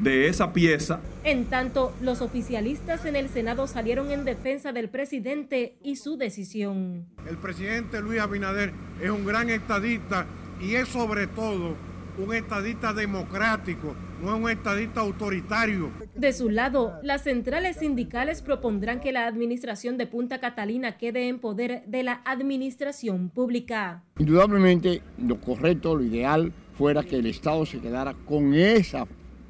de 0.00 0.28
esa 0.28 0.52
pieza. 0.52 1.00
En 1.24 1.44
tanto, 1.44 1.92
los 2.00 2.20
oficialistas 2.20 3.04
en 3.04 3.16
el 3.16 3.28
Senado 3.28 3.66
salieron 3.66 4.10
en 4.10 4.24
defensa 4.24 4.72
del 4.72 4.88
presidente 4.88 5.76
y 5.82 5.96
su 5.96 6.16
decisión. 6.16 7.06
El 7.28 7.36
presidente 7.36 8.00
Luis 8.00 8.20
Abinader 8.20 8.72
es 9.00 9.10
un 9.10 9.24
gran 9.24 9.50
estadista 9.50 10.26
y 10.60 10.74
es 10.74 10.88
sobre 10.88 11.26
todo 11.26 11.74
un 12.18 12.34
estadista 12.34 12.92
democrático 12.92 13.94
no 14.22 14.36
es 14.36 14.42
un 14.42 14.50
estadista 14.50 15.00
autoritario. 15.00 15.90
De 16.14 16.32
su 16.32 16.50
lado, 16.50 16.98
las 17.02 17.24
centrales 17.24 17.76
sindicales 17.76 18.42
propondrán 18.42 19.00
que 19.00 19.12
la 19.12 19.26
administración 19.26 19.96
de 19.96 20.06
Punta 20.06 20.38
Catalina 20.40 20.98
quede 20.98 21.28
en 21.28 21.38
poder 21.38 21.82
de 21.86 22.02
la 22.02 22.20
administración 22.24 23.30
pública. 23.30 24.02
Indudablemente, 24.18 25.02
lo 25.18 25.40
correcto, 25.40 25.94
lo 25.94 26.04
ideal 26.04 26.52
fuera 26.76 27.02
que 27.02 27.16
el 27.16 27.26
Estado 27.26 27.64
se 27.66 27.80
quedara 27.80 28.14
con 28.26 28.54
esa 28.54 29.06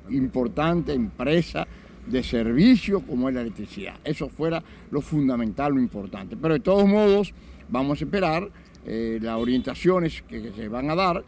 importante 0.09 0.93
empresa 0.93 1.67
de 2.07 2.23
servicio 2.23 3.01
como 3.01 3.29
es 3.29 3.35
la 3.35 3.43
electricidad. 3.43 3.95
Eso 4.05 4.29
fuera 4.29 4.63
lo 4.91 5.01
fundamental, 5.01 5.75
lo 5.75 5.81
importante. 5.81 6.37
Pero 6.37 6.55
de 6.55 6.61
todos 6.61 6.89
modos, 6.89 7.33
vamos 7.69 8.01
a 8.01 8.05
esperar 8.05 8.51
eh, 8.87 9.19
las 9.21 9.37
orientaciones 9.37 10.23
que 10.23 10.51
se 10.53 10.69
van 10.69 10.91
a 10.91 10.95
dar. 10.95 11.25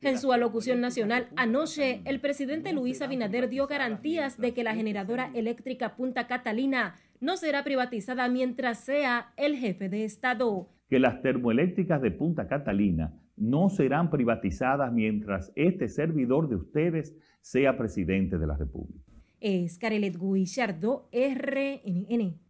En 0.00 0.18
su 0.18 0.32
alocución 0.32 0.80
nacional 0.80 1.28
anoche, 1.36 2.00
el 2.04 2.20
presidente 2.20 2.72
Luis 2.72 3.02
Abinader 3.02 3.48
dio 3.48 3.66
garantías 3.66 4.38
de 4.38 4.52
que 4.54 4.64
la 4.64 4.74
generadora 4.74 5.30
eléctrica 5.34 5.96
Punta 5.96 6.26
Catalina 6.26 6.94
no 7.20 7.36
será 7.36 7.64
privatizada 7.64 8.28
mientras 8.28 8.84
sea 8.84 9.32
el 9.36 9.56
jefe 9.56 9.88
de 9.88 10.04
Estado. 10.04 10.68
Que 10.88 10.98
las 10.98 11.22
termoeléctricas 11.22 12.00
de 12.02 12.10
Punta 12.10 12.46
Catalina 12.46 13.14
no 13.36 13.68
serán 13.68 14.10
privatizadas 14.10 14.92
mientras 14.92 15.52
este 15.56 15.88
servidor 15.88 16.48
de 16.48 16.56
ustedes 16.56 17.14
sea 17.40 17.76
presidente 17.76 18.38
de 18.38 18.46
la 18.46 18.56
República. 18.56 19.04
Es 19.40 19.78
Carelet 19.78 20.16
Guillardo, 20.18 21.08
RNN. 21.12 22.45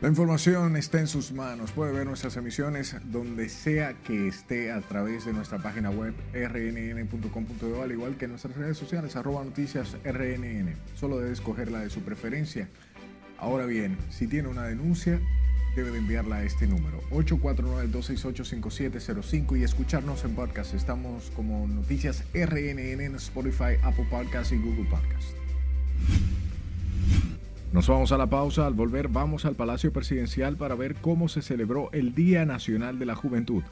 La 0.00 0.08
información 0.08 0.76
está 0.76 0.98
en 1.00 1.06
sus 1.06 1.32
manos. 1.32 1.70
Puede 1.72 1.92
ver 1.92 2.06
nuestras 2.06 2.36
emisiones 2.36 2.96
donde 3.04 3.48
sea 3.48 3.94
que 3.94 4.28
esté 4.28 4.70
a 4.72 4.82
través 4.82 5.24
de 5.24 5.32
nuestra 5.32 5.58
página 5.58 5.90
web 5.90 6.12
rnn.com.do, 6.34 7.82
al 7.82 7.92
igual 7.92 8.16
que 8.16 8.28
nuestras 8.28 8.54
redes 8.56 8.76
sociales, 8.76 9.16
arroba 9.16 9.42
noticias 9.44 9.96
rnn. 10.04 10.74
Solo 10.94 11.20
debe 11.20 11.32
escoger 11.32 11.70
la 11.70 11.80
de 11.80 11.88
su 11.90 12.00
preferencia. 12.00 12.68
Ahora 13.38 13.66
bien, 13.66 13.96
si 14.10 14.26
tiene 14.26 14.48
una 14.48 14.64
denuncia, 14.64 15.20
debe 15.74 15.90
de 15.90 15.98
enviarla 15.98 16.36
a 16.36 16.44
este 16.44 16.66
número, 16.66 17.02
849-268-5705 17.10 19.58
y 19.58 19.64
escucharnos 19.64 20.24
en 20.24 20.34
podcast. 20.34 20.72
Estamos 20.74 21.30
como 21.34 21.66
Noticias 21.66 22.24
RNN 22.34 23.00
en 23.00 23.14
Spotify, 23.16 23.76
Apple 23.82 24.06
Podcasts 24.10 24.52
y 24.52 24.58
Google 24.58 24.84
Podcasts. 24.84 25.34
Nos 27.74 27.88
vamos 27.88 28.12
a 28.12 28.18
la 28.18 28.28
pausa. 28.28 28.68
Al 28.68 28.72
volver 28.72 29.08
vamos 29.08 29.44
al 29.44 29.56
Palacio 29.56 29.92
Presidencial 29.92 30.56
para 30.56 30.76
ver 30.76 30.94
cómo 30.94 31.28
se 31.28 31.42
celebró 31.42 31.90
el 31.90 32.14
Día 32.14 32.46
Nacional 32.46 33.00
de 33.00 33.06
la 33.06 33.16
Juventud. 33.16 33.64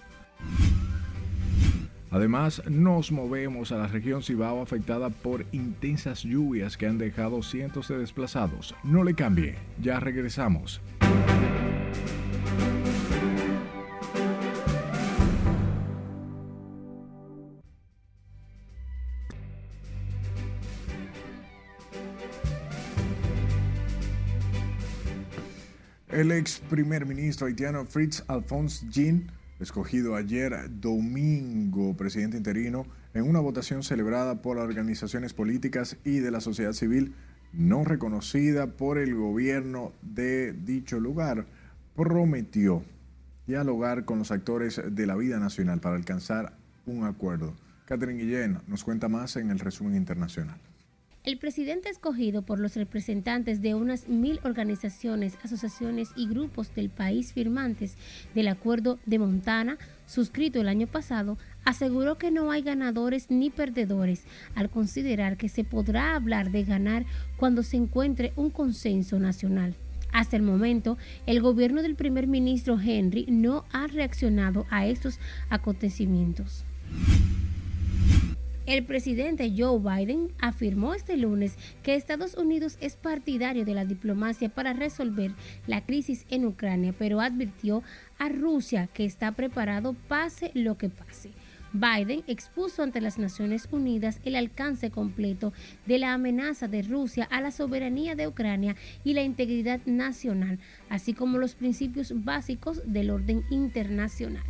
Además, 2.10 2.64
nos 2.68 3.12
movemos 3.12 3.70
a 3.70 3.76
la 3.76 3.86
región 3.86 4.24
Cibao 4.24 4.60
afectada 4.60 5.10
por 5.10 5.46
intensas 5.52 6.24
lluvias 6.24 6.76
que 6.76 6.88
han 6.88 6.98
dejado 6.98 7.44
cientos 7.44 7.86
de 7.86 7.98
desplazados. 7.98 8.74
No 8.82 9.04
le 9.04 9.14
cambie, 9.14 9.54
ya 9.80 10.00
regresamos. 10.00 10.80
El 26.12 26.30
ex 26.30 26.60
primer 26.68 27.06
ministro 27.06 27.46
haitiano 27.46 27.86
Fritz 27.86 28.22
Alphonse 28.28 28.86
Jean, 28.90 29.32
escogido 29.60 30.14
ayer 30.14 30.68
domingo 30.68 31.96
presidente 31.96 32.36
interino 32.36 32.84
en 33.14 33.26
una 33.26 33.40
votación 33.40 33.82
celebrada 33.82 34.42
por 34.42 34.58
organizaciones 34.58 35.32
políticas 35.32 35.96
y 36.04 36.18
de 36.18 36.30
la 36.30 36.42
sociedad 36.42 36.74
civil 36.74 37.14
no 37.54 37.86
reconocida 37.86 38.66
por 38.66 38.98
el 38.98 39.14
gobierno 39.14 39.94
de 40.02 40.52
dicho 40.52 41.00
lugar, 41.00 41.46
prometió 41.96 42.84
dialogar 43.46 44.04
con 44.04 44.18
los 44.18 44.32
actores 44.32 44.82
de 44.86 45.06
la 45.06 45.16
vida 45.16 45.38
nacional 45.38 45.80
para 45.80 45.96
alcanzar 45.96 46.52
un 46.84 47.04
acuerdo. 47.04 47.54
Catherine 47.86 48.22
Guillén 48.22 48.58
nos 48.66 48.84
cuenta 48.84 49.08
más 49.08 49.36
en 49.36 49.48
el 49.48 49.58
resumen 49.58 49.96
internacional. 49.96 50.60
El 51.24 51.38
presidente 51.38 51.88
escogido 51.88 52.42
por 52.42 52.58
los 52.58 52.74
representantes 52.74 53.62
de 53.62 53.76
unas 53.76 54.08
mil 54.08 54.40
organizaciones, 54.42 55.38
asociaciones 55.44 56.08
y 56.16 56.26
grupos 56.26 56.74
del 56.74 56.90
país 56.90 57.32
firmantes 57.32 57.96
del 58.34 58.48
Acuerdo 58.48 58.98
de 59.06 59.20
Montana, 59.20 59.78
suscrito 60.04 60.60
el 60.60 60.66
año 60.66 60.88
pasado, 60.88 61.38
aseguró 61.64 62.18
que 62.18 62.32
no 62.32 62.50
hay 62.50 62.62
ganadores 62.62 63.30
ni 63.30 63.50
perdedores 63.50 64.24
al 64.56 64.68
considerar 64.68 65.36
que 65.36 65.48
se 65.48 65.62
podrá 65.62 66.16
hablar 66.16 66.50
de 66.50 66.64
ganar 66.64 67.06
cuando 67.36 67.62
se 67.62 67.76
encuentre 67.76 68.32
un 68.34 68.50
consenso 68.50 69.20
nacional. 69.20 69.76
Hasta 70.12 70.34
el 70.34 70.42
momento, 70.42 70.98
el 71.26 71.40
gobierno 71.40 71.82
del 71.82 71.94
primer 71.94 72.26
ministro 72.26 72.80
Henry 72.80 73.26
no 73.28 73.64
ha 73.70 73.86
reaccionado 73.86 74.66
a 74.70 74.86
estos 74.88 75.20
acontecimientos. 75.50 76.64
El 78.64 78.84
presidente 78.84 79.52
Joe 79.56 79.80
Biden 79.80 80.28
afirmó 80.40 80.94
este 80.94 81.16
lunes 81.16 81.56
que 81.82 81.96
Estados 81.96 82.34
Unidos 82.34 82.78
es 82.80 82.94
partidario 82.94 83.64
de 83.64 83.74
la 83.74 83.84
diplomacia 83.84 84.48
para 84.50 84.72
resolver 84.72 85.32
la 85.66 85.84
crisis 85.84 86.24
en 86.30 86.46
Ucrania, 86.46 86.94
pero 86.96 87.20
advirtió 87.20 87.82
a 88.18 88.28
Rusia 88.28 88.88
que 88.94 89.04
está 89.04 89.32
preparado 89.32 89.96
pase 90.06 90.52
lo 90.54 90.78
que 90.78 90.88
pase. 90.88 91.30
Biden 91.72 92.22
expuso 92.28 92.84
ante 92.84 93.00
las 93.00 93.18
Naciones 93.18 93.66
Unidas 93.72 94.20
el 94.24 94.36
alcance 94.36 94.90
completo 94.90 95.52
de 95.86 95.98
la 95.98 96.12
amenaza 96.12 96.68
de 96.68 96.82
Rusia 96.82 97.24
a 97.24 97.40
la 97.40 97.50
soberanía 97.50 98.14
de 98.14 98.28
Ucrania 98.28 98.76
y 99.02 99.14
la 99.14 99.22
integridad 99.22 99.80
nacional, 99.86 100.60
así 100.88 101.14
como 101.14 101.38
los 101.38 101.56
principios 101.56 102.12
básicos 102.24 102.80
del 102.84 103.10
orden 103.10 103.42
internacional. 103.50 104.44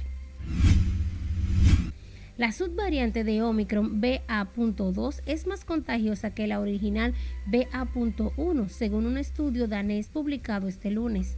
La 2.43 2.51
subvariante 2.51 3.23
de 3.23 3.41
Omicron 3.41 4.01
BA.2 4.01 5.23
es 5.27 5.47
más 5.47 5.65
contagiosa 5.65 6.35
que 6.35 6.49
la 6.49 6.59
original 6.59 7.15
BA.1, 7.47 8.69
según 8.69 9.07
un 9.07 9.17
estudio 9.17 9.69
danés 9.69 10.09
publicado 10.09 10.67
este 10.67 10.91
lunes. 10.91 11.37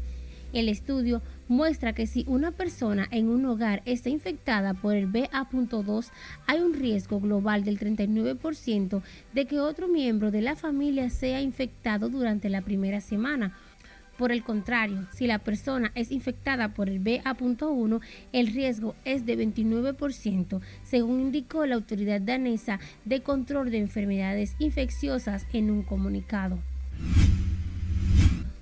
El 0.54 0.70
estudio 0.70 1.20
muestra 1.46 1.92
que 1.92 2.06
si 2.06 2.24
una 2.26 2.52
persona 2.52 3.06
en 3.10 3.28
un 3.28 3.44
hogar 3.44 3.82
está 3.84 4.08
infectada 4.08 4.72
por 4.72 4.94
el 4.94 5.04
BA.2, 5.04 6.08
hay 6.46 6.60
un 6.60 6.72
riesgo 6.72 7.20
global 7.20 7.64
del 7.64 7.78
39% 7.78 9.02
de 9.34 9.44
que 9.44 9.60
otro 9.60 9.88
miembro 9.88 10.30
de 10.30 10.40
la 10.40 10.56
familia 10.56 11.10
sea 11.10 11.42
infectado 11.42 12.08
durante 12.08 12.48
la 12.48 12.62
primera 12.62 13.02
semana. 13.02 13.54
Por 14.18 14.30
el 14.30 14.44
contrario, 14.44 15.08
si 15.12 15.26
la 15.26 15.40
persona 15.40 15.90
es 15.94 16.12
infectada 16.12 16.72
por 16.72 16.88
el 16.88 17.00
BA.1, 17.00 18.00
el 18.32 18.46
riesgo 18.46 18.94
es 19.04 19.26
de 19.26 19.36
29%, 19.36 20.60
según 20.84 21.20
indicó 21.20 21.66
la 21.66 21.74
autoridad 21.74 22.20
danesa 22.20 22.78
de 23.04 23.22
control 23.22 23.70
de 23.70 23.78
enfermedades 23.78 24.54
infecciosas 24.60 25.46
en 25.52 25.70
un 25.70 25.82
comunicado. 25.82 26.58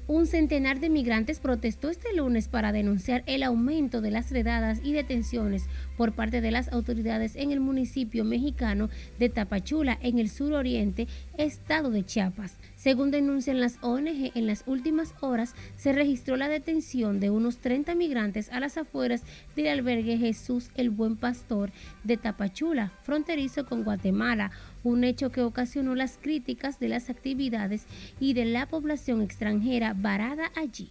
Un 0.09 0.27
centenar 0.27 0.81
de 0.81 0.91
migrantes 0.91 1.39
protestó 1.39 1.89
este 1.89 2.15
lunes 2.15 2.49
para 2.49 2.73
denunciar 2.73 3.23
el 3.27 3.43
aumento 3.43 4.01
de 4.01 4.11
las 4.11 4.31
redadas 4.31 4.81
y 4.83 4.93
detenciones 4.93 5.69
por 5.97 6.13
parte 6.13 6.41
de 6.41 6.51
las 6.51 6.73
autoridades 6.73 7.35
en 7.35 7.51
el 7.51 7.61
municipio 7.61 8.23
mexicano 8.23 8.91
de 9.19 9.29
Tapachula, 9.29 9.99
en 10.03 10.19
el 10.19 10.29
suroriente 10.29 11.07
estado 11.43 11.91
de 11.91 12.05
Chiapas. 12.05 12.57
Según 12.77 13.11
denuncian 13.11 13.61
las 13.61 13.79
ONG, 13.81 14.33
en 14.35 14.47
las 14.47 14.65
últimas 14.67 15.15
horas 15.21 15.55
se 15.77 15.93
registró 15.93 16.37
la 16.37 16.49
detención 16.49 17.21
de 17.21 17.31
unos 17.31 17.59
30 17.59 17.95
migrantes 17.95 18.51
a 18.51 18.61
las 18.61 18.77
afueras 18.77 19.23
del 19.55 19.69
albergue 19.69 20.19
Jesús 20.19 20.71
el 20.75 20.91
Buen 20.91 21.17
Pastor 21.17 21.71
de 22.05 22.17
Tapachula, 22.17 22.93
fronterizo 23.03 23.67
con 23.67 23.85
Guatemala 23.85 24.51
un 24.85 25.05
hecho 25.05 25.31
que 25.31 25.43
ocasionó 25.43 25.95
las 25.95 26.19
críticas 26.21 26.81
de 26.81 26.89
las 26.89 27.09
actividades 27.11 27.87
y 28.19 28.35
de 28.35 28.45
la 28.45 28.67
población 28.67 29.23
extranjera 29.23 29.95
varada 29.95 30.51
allí. 30.57 30.91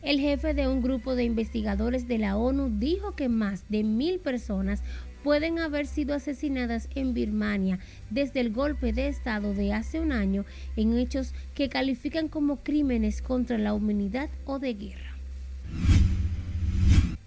El 0.00 0.20
jefe 0.20 0.54
de 0.54 0.68
un 0.68 0.80
grupo 0.80 1.16
de 1.16 1.24
investigadores 1.24 2.06
de 2.06 2.18
la 2.18 2.36
ONU 2.36 2.70
dijo 2.78 3.16
que 3.16 3.28
más 3.28 3.68
de 3.68 3.82
mil 3.82 4.20
personas 4.20 4.82
pueden 5.22 5.58
haber 5.58 5.86
sido 5.86 6.14
asesinadas 6.14 6.88
en 6.94 7.14
Birmania 7.14 7.78
desde 8.10 8.40
el 8.40 8.52
golpe 8.52 8.92
de 8.92 9.08
Estado 9.08 9.54
de 9.54 9.72
hace 9.72 10.00
un 10.00 10.12
año 10.12 10.44
en 10.76 10.96
hechos 10.96 11.34
que 11.54 11.68
califican 11.68 12.28
como 12.28 12.56
crímenes 12.56 13.22
contra 13.22 13.58
la 13.58 13.74
humanidad 13.74 14.30
o 14.44 14.58
de 14.58 14.74
guerra. 14.74 15.18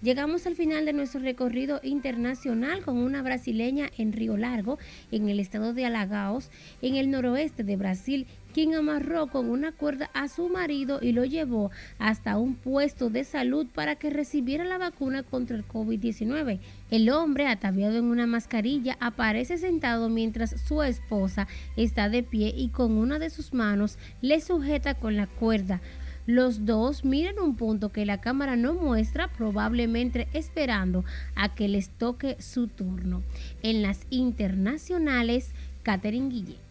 Llegamos 0.02 0.48
al 0.48 0.56
final 0.56 0.86
de 0.86 0.94
nuestro 0.94 1.22
recorrido 1.22 1.80
internacional 1.84 2.82
con 2.84 2.98
una 2.98 3.22
brasileña 3.22 3.88
en 4.00 4.14
Río 4.14 4.36
Largo, 4.36 4.80
en 5.12 5.30
el 5.30 5.40
estado 5.40 5.76
de 5.76 5.86
Alagaos, 5.86 6.50
en 6.82 6.96
el 6.96 7.12
noroeste 7.12 7.64
de 7.64 7.76
Brasil, 7.76 8.26
quien 8.52 8.76
amarró 8.76 9.28
con 9.28 9.50
una 9.50 9.72
cuerda 9.72 10.10
a 10.14 10.28
su 10.28 10.50
marido 10.50 11.00
y 11.02 11.12
lo 11.12 11.26
llevó 11.26 11.72
hasta 12.00 12.38
un 12.38 12.56
puesto 12.56 13.10
de 13.10 13.24
salud 13.24 13.68
para 13.74 13.96
que 13.96 14.10
recibiera 14.10 14.64
la 14.64 14.78
vacuna 14.78 15.24
contra 15.24 15.56
el 15.58 15.68
COVID-19. 15.68 16.60
El 16.90 17.10
hombre, 17.10 17.48
ataviado 17.48 17.98
en 17.98 18.06
una 18.06 18.28
mascarilla, 18.28 18.98
aparece 19.00 19.58
sentado 19.58 20.10
mientras 20.10 20.60
su 20.62 20.84
esposa 20.84 21.48
está 21.76 22.10
de 22.10 22.24
pie 22.24 22.54
y 22.56 22.70
con 22.70 22.94
una 22.94 23.20
de 23.20 23.30
sus 23.30 23.54
manos 23.54 23.98
le 24.22 24.42
sujeta 24.42 24.94
con 24.94 25.16
la 25.16 25.28
cuerda. 25.28 25.82
Los 26.28 26.66
dos 26.66 27.04
miran 27.04 27.40
un 27.40 27.56
punto 27.56 27.92
que 27.92 28.06
la 28.06 28.22
cámara 28.22 28.56
no 28.56 28.74
muestra, 28.74 29.28
probablemente 29.28 30.28
esperando 30.34 31.04
a 31.36 31.56
que 31.56 31.68
les 31.68 31.90
toque 31.90 32.38
su 32.40 32.68
turno. 32.68 33.24
En 33.64 33.82
las 33.82 34.06
internacionales, 34.12 35.52
Catherine 35.84 36.30
Guille. 36.30 36.71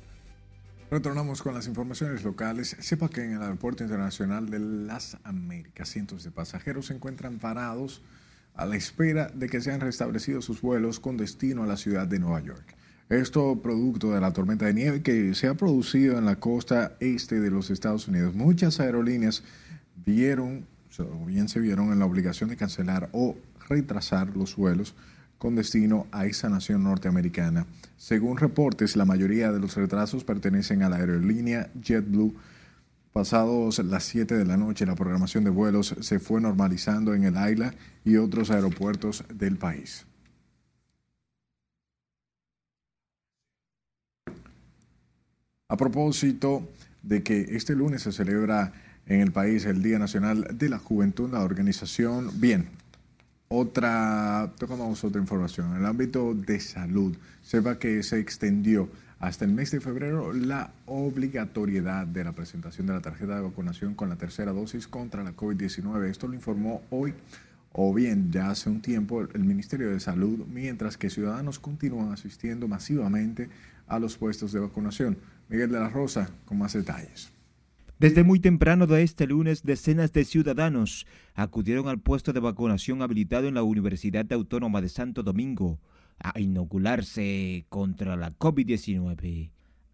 Retornamos 0.91 1.41
con 1.41 1.55
las 1.55 1.69
informaciones 1.69 2.25
locales. 2.25 2.77
Sepa 2.81 3.09
que 3.09 3.23
en 3.23 3.35
el 3.35 3.43
Aeropuerto 3.43 3.85
Internacional 3.85 4.51
de 4.51 4.59
las 4.59 5.19
Américas 5.23 5.89
cientos 5.89 6.25
de 6.25 6.33
pasajeros 6.33 6.87
se 6.87 6.95
encuentran 6.95 7.39
parados 7.39 8.03
a 8.55 8.67
la 8.67 8.75
espera 8.75 9.29
de 9.29 9.49
que 9.49 9.61
sean 9.61 9.79
restablecidos 9.79 10.45
sus 10.45 10.61
vuelos 10.61 10.99
con 10.99 11.17
destino 11.17 11.63
a 11.63 11.67
la 11.69 11.77
ciudad 11.77 12.09
de 12.09 12.19
Nueva 12.19 12.41
York. 12.41 12.75
Esto 13.09 13.63
producto 13.63 14.11
de 14.11 14.21
la 14.21 14.33
tormenta 14.33 14.67
de 14.67 14.75
nieve 14.75 15.01
que 15.01 15.33
se 15.37 15.47
ha 15.47 15.55
producido 15.55 16.19
en 16.19 16.25
la 16.25 16.41
costa 16.41 16.97
este 16.99 17.39
de 17.39 17.53
los 17.53 17.71
Estados 17.71 18.09
Unidos. 18.09 18.35
Muchas 18.35 18.81
aerolíneas 18.81 19.45
vieron, 19.95 20.67
o 20.99 21.25
bien 21.25 21.49
se 21.49 21.61
vieron 21.61 21.93
en 21.93 22.01
la 22.01 22.07
obligación 22.07 22.51
de 22.51 22.57
cancelar 22.57 23.11
o 23.13 23.37
retrasar 23.69 24.37
los 24.37 24.57
vuelos 24.57 24.97
con 25.41 25.57
destino 25.57 26.07
a 26.13 26.27
esa 26.27 26.51
nación 26.51 26.85
norteamericana. 26.85 27.65
Según 27.97 28.37
reportes, 28.37 28.95
la 28.95 29.07
mayoría 29.07 29.51
de 29.51 29.59
los 29.59 29.75
retrasos 29.75 30.23
pertenecen 30.23 30.83
a 30.83 30.91
la 30.91 30.97
aerolínea 30.97 31.71
JetBlue. 31.83 32.35
Pasados 33.15 33.79
las 33.79 34.05
7 34.05 34.37
de 34.37 34.45
la 34.45 34.59
noche, 34.59 34.85
la 34.85 34.95
programación 34.95 35.45
de 35.45 35.51
vuelos 35.51 35.97
se 35.99 36.19
fue 36.19 36.43
normalizando 36.43 37.15
en 37.15 37.25
el 37.25 37.39
AILA 37.39 37.73
y 38.05 38.17
otros 38.17 38.51
aeropuertos 38.51 39.25
del 39.33 39.57
país. 39.57 40.05
A 45.69 45.77
propósito 45.79 46.69
de 47.03 47.23
que 47.23 47.57
este 47.57 47.75
lunes 47.75 48.03
se 48.03 48.13
celebra 48.13 48.75
en 49.07 49.23
el 49.23 49.33
país 49.33 49.65
el 49.65 49.83
Día 49.83 49.99
Nacional 49.99 50.47
de 50.53 50.69
la 50.69 50.79
Juventud, 50.79 51.31
la 51.31 51.41
organización, 51.41 52.31
bien, 52.39 52.69
otra, 53.53 54.53
tocamos 54.59 55.03
otra 55.03 55.21
información, 55.21 55.73
en 55.73 55.79
el 55.79 55.87
ámbito 55.87 56.35
de 56.35 56.61
salud, 56.61 57.17
sepa 57.43 57.81
que 57.81 58.01
se 58.05 58.21
extendió 58.21 58.89
hasta 59.19 59.45
el 59.45 59.51
mes 59.51 59.73
de 59.73 59.81
febrero 59.81 60.33
la 60.33 60.71
obligatoriedad 60.87 62.07
de 62.07 62.23
la 62.23 62.33
presentación 62.33 62.87
de 62.87 62.93
la 62.93 63.01
tarjeta 63.01 63.35
de 63.35 63.43
vacunación 63.43 63.95
con 63.95 64.09
la 64.09 64.15
tercera 64.15 64.53
dosis 64.53 64.87
contra 64.87 65.25
la 65.25 65.35
COVID-19. 65.35 66.09
Esto 66.09 66.29
lo 66.29 66.35
informó 66.35 66.83
hoy 66.91 67.13
o 67.73 67.93
bien 67.93 68.31
ya 68.31 68.51
hace 68.51 68.71
un 68.71 68.83
tiempo 68.83 69.21
el 69.21 69.45
Ministerio 69.45 69.91
de 69.91 69.99
Salud, 69.99 70.47
mientras 70.47 70.97
que 70.97 71.11
ciudadanos 71.11 71.59
continúan 71.59 72.13
asistiendo 72.13 72.69
masivamente 72.69 73.51
a 73.89 73.99
los 73.99 74.17
puestos 74.17 74.53
de 74.53 74.61
vacunación. 74.61 75.19
Miguel 75.49 75.73
de 75.73 75.81
la 75.81 75.89
Rosa 75.89 76.31
con 76.45 76.59
más 76.59 76.73
detalles. 76.75 77.33
Desde 78.01 78.25
muy 78.25 78.41
temprano 78.41 78.87
de 78.87 79.03
este 79.03 79.27
lunes, 79.27 79.63
decenas 79.63 80.11
de 80.15 80.25
ciudadanos 80.25 81.07
acudieron 81.35 81.87
al 81.87 82.01
puesto 82.01 82.33
de 82.33 82.41
vacunación 82.41 83.03
habilitado 83.03 83.47
en 83.47 83.53
la 83.53 83.63
Universidad 83.63 84.25
Autónoma 84.33 84.81
de 84.81 84.89
Santo 84.89 85.23
Domingo 85.23 85.79
a 86.19 86.41
inocularse 86.41 87.67
contra 87.69 88.17
la 88.17 88.33
COVID-19. 88.39 89.51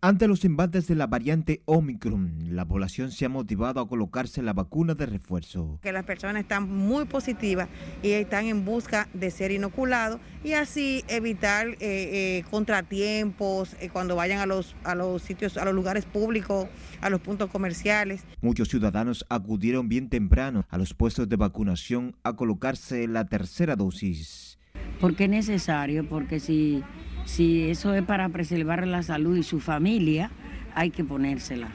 Ante 0.07 0.29
los 0.29 0.45
embates 0.45 0.87
de 0.87 0.95
la 0.95 1.09
variante 1.09 1.63
Omicron, 1.65 2.55
la 2.55 2.65
población 2.65 3.11
se 3.11 3.25
ha 3.25 3.29
motivado 3.29 3.81
a 3.81 3.89
colocarse 3.89 4.41
la 4.41 4.53
vacuna 4.53 4.95
de 4.95 5.05
refuerzo. 5.05 5.81
Que 5.83 5.91
las 5.91 6.05
personas 6.05 6.43
están 6.43 6.71
muy 6.73 7.07
positivas 7.07 7.69
y 8.05 8.13
están 8.13 8.47
en 8.47 8.65
busca 8.65 9.09
de 9.15 9.33
ser 9.33 9.51
inoculados 9.51 10.21
y 10.45 10.53
así 10.53 11.03
evitar 11.09 11.71
eh, 11.71 11.77
eh, 11.81 12.45
contratiempos 12.53 13.75
eh, 13.81 13.91
cuando 13.93 14.15
vayan 14.15 14.39
a 14.39 14.47
los, 14.47 14.77
a 14.85 14.95
los 14.95 15.23
sitios, 15.23 15.57
a 15.57 15.65
los 15.65 15.75
lugares 15.75 16.05
públicos, 16.05 16.69
a 17.01 17.11
los 17.11 17.21
puntos 17.21 17.51
comerciales. 17.51 18.23
Muchos 18.41 18.69
ciudadanos 18.69 19.27
acudieron 19.29 19.89
bien 19.89 20.09
temprano 20.09 20.67
a 20.69 20.79
los 20.79 20.95
puestos 20.95 21.29
de 21.29 21.35
vacunación 21.35 22.15
a 22.23 22.35
colocarse 22.35 23.09
la 23.09 23.25
tercera 23.25 23.75
dosis. 23.75 24.57
¿Por 25.01 25.17
qué 25.17 25.25
es 25.25 25.31
necesario? 25.31 26.09
Porque 26.09 26.39
si 26.39 26.85
si 27.27 27.69
eso 27.69 27.93
es 27.93 28.03
para 28.05 28.29
preservar 28.29 28.87
la 28.87 29.03
salud 29.03 29.37
y 29.37 29.43
su 29.43 29.61
familia, 29.61 30.31
hay 30.75 30.91
que 30.91 31.05
ponérsela. 31.05 31.69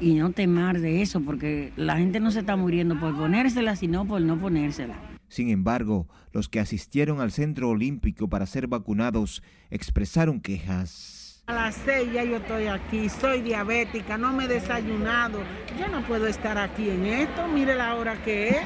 Y 0.00 0.14
no 0.14 0.30
temar 0.30 0.80
de 0.80 1.02
eso, 1.02 1.20
porque 1.20 1.72
la 1.76 1.98
gente 1.98 2.20
no 2.20 2.30
se 2.30 2.40
está 2.40 2.56
muriendo 2.56 2.98
por 2.98 3.14
ponérsela, 3.14 3.76
sino 3.76 4.06
por 4.06 4.22
no 4.22 4.38
ponérsela. 4.38 4.94
Sin 5.28 5.50
embargo, 5.50 6.08
los 6.32 6.48
que 6.48 6.60
asistieron 6.60 7.20
al 7.20 7.32
centro 7.32 7.68
olímpico 7.68 8.28
para 8.28 8.46
ser 8.46 8.68
vacunados 8.68 9.42
expresaron 9.70 10.40
quejas. 10.40 11.42
A 11.48 11.52
las 11.52 11.74
seis 11.74 12.08
ya 12.12 12.22
yo 12.22 12.36
estoy 12.36 12.68
aquí, 12.68 13.08
soy 13.08 13.42
diabética, 13.42 14.16
no 14.16 14.32
me 14.32 14.44
he 14.44 14.48
desayunado, 14.48 15.40
yo 15.78 15.88
no 15.88 16.06
puedo 16.06 16.28
estar 16.28 16.56
aquí 16.56 16.88
en 16.88 17.06
esto, 17.06 17.48
mire 17.48 17.74
la 17.74 17.96
hora 17.96 18.22
que 18.22 18.50
es. 18.50 18.56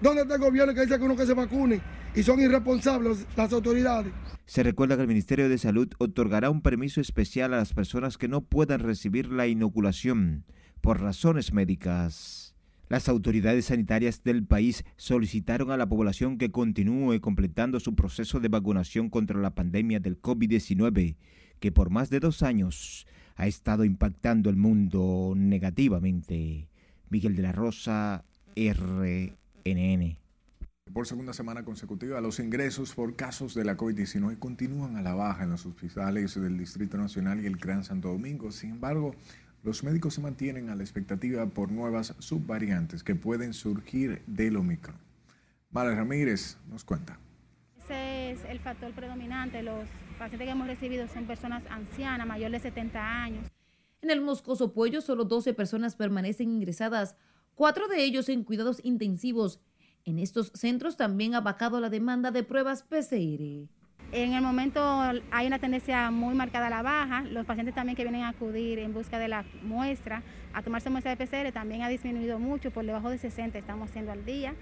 ¿Dónde 0.00 0.22
está 0.22 0.34
el 0.34 0.40
gobierno 0.40 0.74
que 0.74 0.80
dice 0.80 0.98
que 0.98 1.04
uno 1.04 1.14
que 1.14 1.26
se 1.26 1.34
vacune? 1.34 1.80
Y 2.14 2.22
son 2.22 2.40
irresponsables 2.40 3.26
las 3.36 3.52
autoridades. 3.52 4.12
Se 4.44 4.64
recuerda 4.64 4.96
que 4.96 5.02
el 5.02 5.08
Ministerio 5.08 5.48
de 5.48 5.58
Salud 5.58 5.88
otorgará 5.98 6.50
un 6.50 6.60
permiso 6.60 7.00
especial 7.00 7.54
a 7.54 7.58
las 7.58 7.72
personas 7.72 8.18
que 8.18 8.26
no 8.26 8.40
puedan 8.40 8.80
recibir 8.80 9.30
la 9.30 9.46
inoculación 9.46 10.44
por 10.80 11.00
razones 11.00 11.52
médicas. 11.52 12.56
Las 12.88 13.08
autoridades 13.08 13.66
sanitarias 13.66 14.24
del 14.24 14.44
país 14.44 14.84
solicitaron 14.96 15.70
a 15.70 15.76
la 15.76 15.88
población 15.88 16.38
que 16.38 16.50
continúe 16.50 17.20
completando 17.20 17.78
su 17.78 17.94
proceso 17.94 18.40
de 18.40 18.48
vacunación 18.48 19.08
contra 19.08 19.38
la 19.38 19.54
pandemia 19.54 20.00
del 20.00 20.20
COVID-19, 20.20 21.14
que 21.60 21.70
por 21.70 21.90
más 21.90 22.10
de 22.10 22.18
dos 22.18 22.42
años 22.42 23.06
ha 23.36 23.46
estado 23.46 23.84
impactando 23.84 24.50
el 24.50 24.56
mundo 24.56 25.34
negativamente. 25.36 26.68
Miguel 27.08 27.36
de 27.36 27.42
la 27.42 27.52
Rosa, 27.52 28.24
RNN. 28.56 30.18
Por 30.92 31.06
segunda 31.06 31.32
semana 31.32 31.64
consecutiva, 31.64 32.20
los 32.20 32.40
ingresos 32.40 32.94
por 32.94 33.14
casos 33.14 33.54
de 33.54 33.64
la 33.64 33.76
COVID-19 33.76 34.38
continúan 34.40 34.96
a 34.96 35.02
la 35.02 35.14
baja 35.14 35.44
en 35.44 35.50
los 35.50 35.64
hospitales 35.64 36.34
del 36.34 36.58
Distrito 36.58 36.96
Nacional 36.96 37.40
y 37.40 37.46
el 37.46 37.58
Gran 37.58 37.84
Santo 37.84 38.08
Domingo. 38.08 38.50
Sin 38.50 38.70
embargo, 38.70 39.14
los 39.62 39.84
médicos 39.84 40.14
se 40.14 40.20
mantienen 40.20 40.68
a 40.68 40.74
la 40.74 40.82
expectativa 40.82 41.46
por 41.46 41.70
nuevas 41.70 42.16
subvariantes 42.18 43.04
que 43.04 43.14
pueden 43.14 43.54
surgir 43.54 44.22
del 44.26 44.56
Omicron. 44.56 44.96
Mara 45.70 45.94
Ramírez 45.94 46.56
nos 46.68 46.82
cuenta. 46.82 47.20
Ese 47.84 48.32
es 48.32 48.44
el 48.48 48.58
factor 48.58 48.92
predominante. 48.92 49.62
Los 49.62 49.84
pacientes 50.18 50.46
que 50.46 50.52
hemos 50.52 50.66
recibido 50.66 51.06
son 51.06 51.24
personas 51.26 51.62
ancianas, 51.70 52.26
mayores 52.26 52.64
de 52.64 52.70
70 52.70 53.22
años. 53.22 53.46
En 54.02 54.10
el 54.10 54.20
Moscoso 54.22 54.72
Puello, 54.72 55.02
solo 55.02 55.24
12 55.24 55.54
personas 55.54 55.94
permanecen 55.94 56.50
ingresadas, 56.50 57.14
cuatro 57.54 57.86
de 57.86 58.02
ellos 58.02 58.28
en 58.28 58.42
cuidados 58.42 58.80
intensivos 58.82 59.60
en 60.10 60.18
estos 60.18 60.52
centros 60.54 60.96
también 60.96 61.34
ha 61.34 61.40
bajado 61.40 61.80
la 61.80 61.88
demanda 61.88 62.30
de 62.30 62.42
pruebas 62.42 62.82
PCR. 62.82 63.68
En 64.12 64.32
el 64.32 64.42
momento 64.42 64.82
hay 65.30 65.46
una 65.46 65.60
tendencia 65.60 66.10
muy 66.10 66.34
marcada 66.34 66.66
a 66.66 66.70
la 66.70 66.82
baja. 66.82 67.22
Los 67.22 67.46
pacientes 67.46 67.76
también 67.76 67.94
que 67.94 68.02
vienen 68.02 68.22
a 68.22 68.30
acudir 68.30 68.80
en 68.80 68.92
busca 68.92 69.20
de 69.20 69.28
la 69.28 69.44
muestra, 69.62 70.22
a 70.52 70.62
tomarse 70.62 70.90
muestra 70.90 71.14
de 71.14 71.24
PCR, 71.24 71.52
también 71.52 71.82
ha 71.82 71.88
disminuido 71.88 72.40
mucho, 72.40 72.72
por 72.72 72.84
debajo 72.84 73.08
de 73.08 73.18
60 73.18 73.56
estamos 73.56 73.88
haciendo 73.88 74.10
al 74.10 74.24
día, 74.24 74.54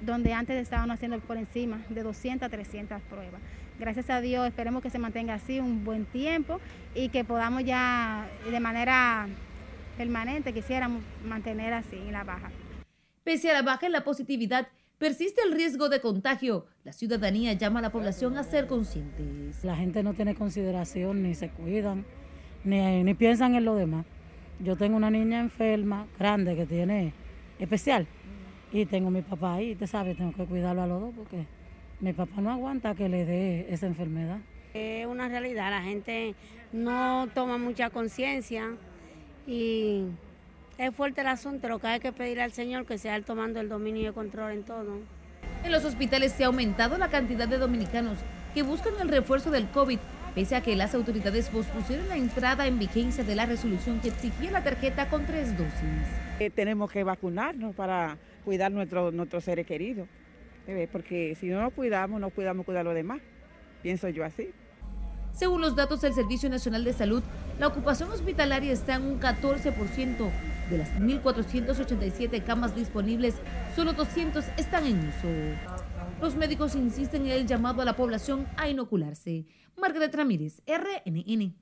donde 0.00 0.32
antes 0.32 0.56
estábamos 0.56 0.94
haciendo 0.94 1.20
por 1.20 1.36
encima 1.36 1.82
de 1.90 2.02
200 2.02 2.46
a 2.46 2.48
300 2.48 3.02
pruebas. 3.02 3.42
Gracias 3.78 4.08
a 4.08 4.22
Dios, 4.22 4.46
esperemos 4.46 4.82
que 4.82 4.88
se 4.88 4.98
mantenga 4.98 5.34
así 5.34 5.60
un 5.60 5.84
buen 5.84 6.06
tiempo 6.06 6.58
y 6.94 7.10
que 7.10 7.24
podamos 7.24 7.64
ya 7.64 8.26
de 8.50 8.58
manera 8.58 9.28
permanente, 9.98 10.54
quisiéramos 10.54 11.02
mantener 11.24 11.74
así 11.74 11.98
la 12.10 12.24
baja. 12.24 12.50
Pese 13.22 13.50
a 13.50 13.52
la 13.52 13.62
baja 13.62 13.84
en 13.84 13.92
la 13.92 14.02
positividad, 14.02 14.68
persiste 14.98 15.40
el 15.42 15.52
riesgo 15.52 15.88
de 15.88 16.00
contagio. 16.00 16.66
La 16.84 16.92
ciudadanía 16.92 17.52
llama 17.54 17.78
a 17.78 17.82
la 17.82 17.90
población 17.90 18.36
a 18.36 18.42
ser 18.42 18.66
conscientes. 18.66 19.64
La 19.64 19.76
gente 19.76 20.02
no 20.02 20.14
tiene 20.14 20.34
consideración, 20.34 21.22
ni 21.22 21.34
se 21.34 21.50
cuidan, 21.50 22.04
ni, 22.64 23.02
ni 23.04 23.14
piensan 23.14 23.54
en 23.54 23.64
lo 23.64 23.74
demás. 23.74 24.04
Yo 24.60 24.76
tengo 24.76 24.96
una 24.96 25.10
niña 25.10 25.40
enferma, 25.40 26.06
grande, 26.18 26.56
que 26.56 26.66
tiene 26.66 27.14
especial, 27.58 28.06
y 28.72 28.86
tengo 28.86 29.08
a 29.08 29.10
mi 29.12 29.22
papá 29.22 29.54
ahí, 29.54 29.74
te 29.74 29.86
sabes, 29.86 30.16
tengo 30.16 30.32
que 30.32 30.44
cuidarlo 30.44 30.82
a 30.82 30.86
los 30.86 31.00
dos 31.00 31.14
porque 31.16 31.46
mi 32.00 32.12
papá 32.12 32.40
no 32.40 32.50
aguanta 32.50 32.94
que 32.94 33.08
le 33.08 33.24
dé 33.24 33.72
esa 33.72 33.86
enfermedad. 33.86 34.38
Es 34.74 35.06
una 35.06 35.28
realidad, 35.28 35.70
la 35.70 35.82
gente 35.82 36.34
no 36.72 37.28
toma 37.34 37.56
mucha 37.56 37.90
conciencia 37.90 38.76
y 39.46 40.04
es 40.78 40.94
fuerte 40.94 41.22
el 41.22 41.26
asunto, 41.26 41.68
lo 41.68 41.80
que 41.80 41.88
hay 41.88 42.00
que 42.00 42.12
pedir 42.12 42.40
al 42.40 42.52
Señor 42.52 42.86
que 42.86 42.98
sea 42.98 43.16
él 43.16 43.24
tomando 43.24 43.60
el 43.60 43.68
dominio 43.68 44.02
y 44.02 44.06
el 44.06 44.14
control 44.14 44.52
en 44.52 44.62
todo. 44.62 45.00
En 45.64 45.72
los 45.72 45.84
hospitales 45.84 46.32
se 46.32 46.44
ha 46.44 46.46
aumentado 46.46 46.96
la 46.98 47.08
cantidad 47.08 47.48
de 47.48 47.58
dominicanos 47.58 48.16
que 48.54 48.62
buscan 48.62 48.94
el 49.00 49.08
refuerzo 49.08 49.50
del 49.50 49.68
COVID, 49.70 49.98
pese 50.36 50.54
a 50.54 50.62
que 50.62 50.76
las 50.76 50.94
autoridades 50.94 51.48
pospusieron 51.48 52.08
la 52.08 52.16
entrada 52.16 52.68
en 52.68 52.78
vigencia 52.78 53.24
de 53.24 53.34
la 53.34 53.46
resolución 53.46 54.00
que 54.00 54.08
exigía 54.08 54.52
la 54.52 54.62
tarjeta 54.62 55.10
con 55.10 55.26
tres 55.26 55.58
dosis. 55.58 55.82
Eh, 56.38 56.50
tenemos 56.50 56.92
que 56.92 57.02
vacunarnos 57.02 57.74
para 57.74 58.16
cuidar 58.44 58.70
nuestro, 58.70 59.10
nuestros 59.10 59.42
seres 59.42 59.66
queridos, 59.66 60.08
eh, 60.68 60.88
porque 60.92 61.36
si 61.40 61.48
no 61.48 61.60
nos 61.60 61.72
cuidamos, 61.72 62.20
no 62.20 62.30
cuidamos 62.30 62.64
cuidar 62.64 62.82
a 62.82 62.84
los 62.84 62.94
demás. 62.94 63.20
Pienso 63.82 64.08
yo 64.08 64.24
así. 64.24 64.50
Según 65.32 65.60
los 65.60 65.74
datos 65.74 66.00
del 66.00 66.14
Servicio 66.14 66.48
Nacional 66.48 66.84
de 66.84 66.92
Salud, 66.92 67.22
la 67.58 67.66
ocupación 67.66 68.10
hospitalaria 68.10 68.72
está 68.72 68.94
en 68.94 69.02
un 69.02 69.20
14%. 69.20 70.30
De 70.70 70.76
las 70.76 70.92
1.487 70.94 72.44
camas 72.44 72.76
disponibles, 72.76 73.36
solo 73.74 73.94
200 73.94 74.44
están 74.58 74.84
en 74.84 74.98
uso. 74.98 75.28
Los 76.20 76.36
médicos 76.36 76.74
insisten 76.74 77.22
en 77.22 77.32
el 77.32 77.46
llamado 77.46 77.80
a 77.80 77.86
la 77.86 77.96
población 77.96 78.46
a 78.56 78.68
inocularse. 78.68 79.46
Margaret 79.80 80.14
Ramírez, 80.14 80.60
RNN. 80.66 81.54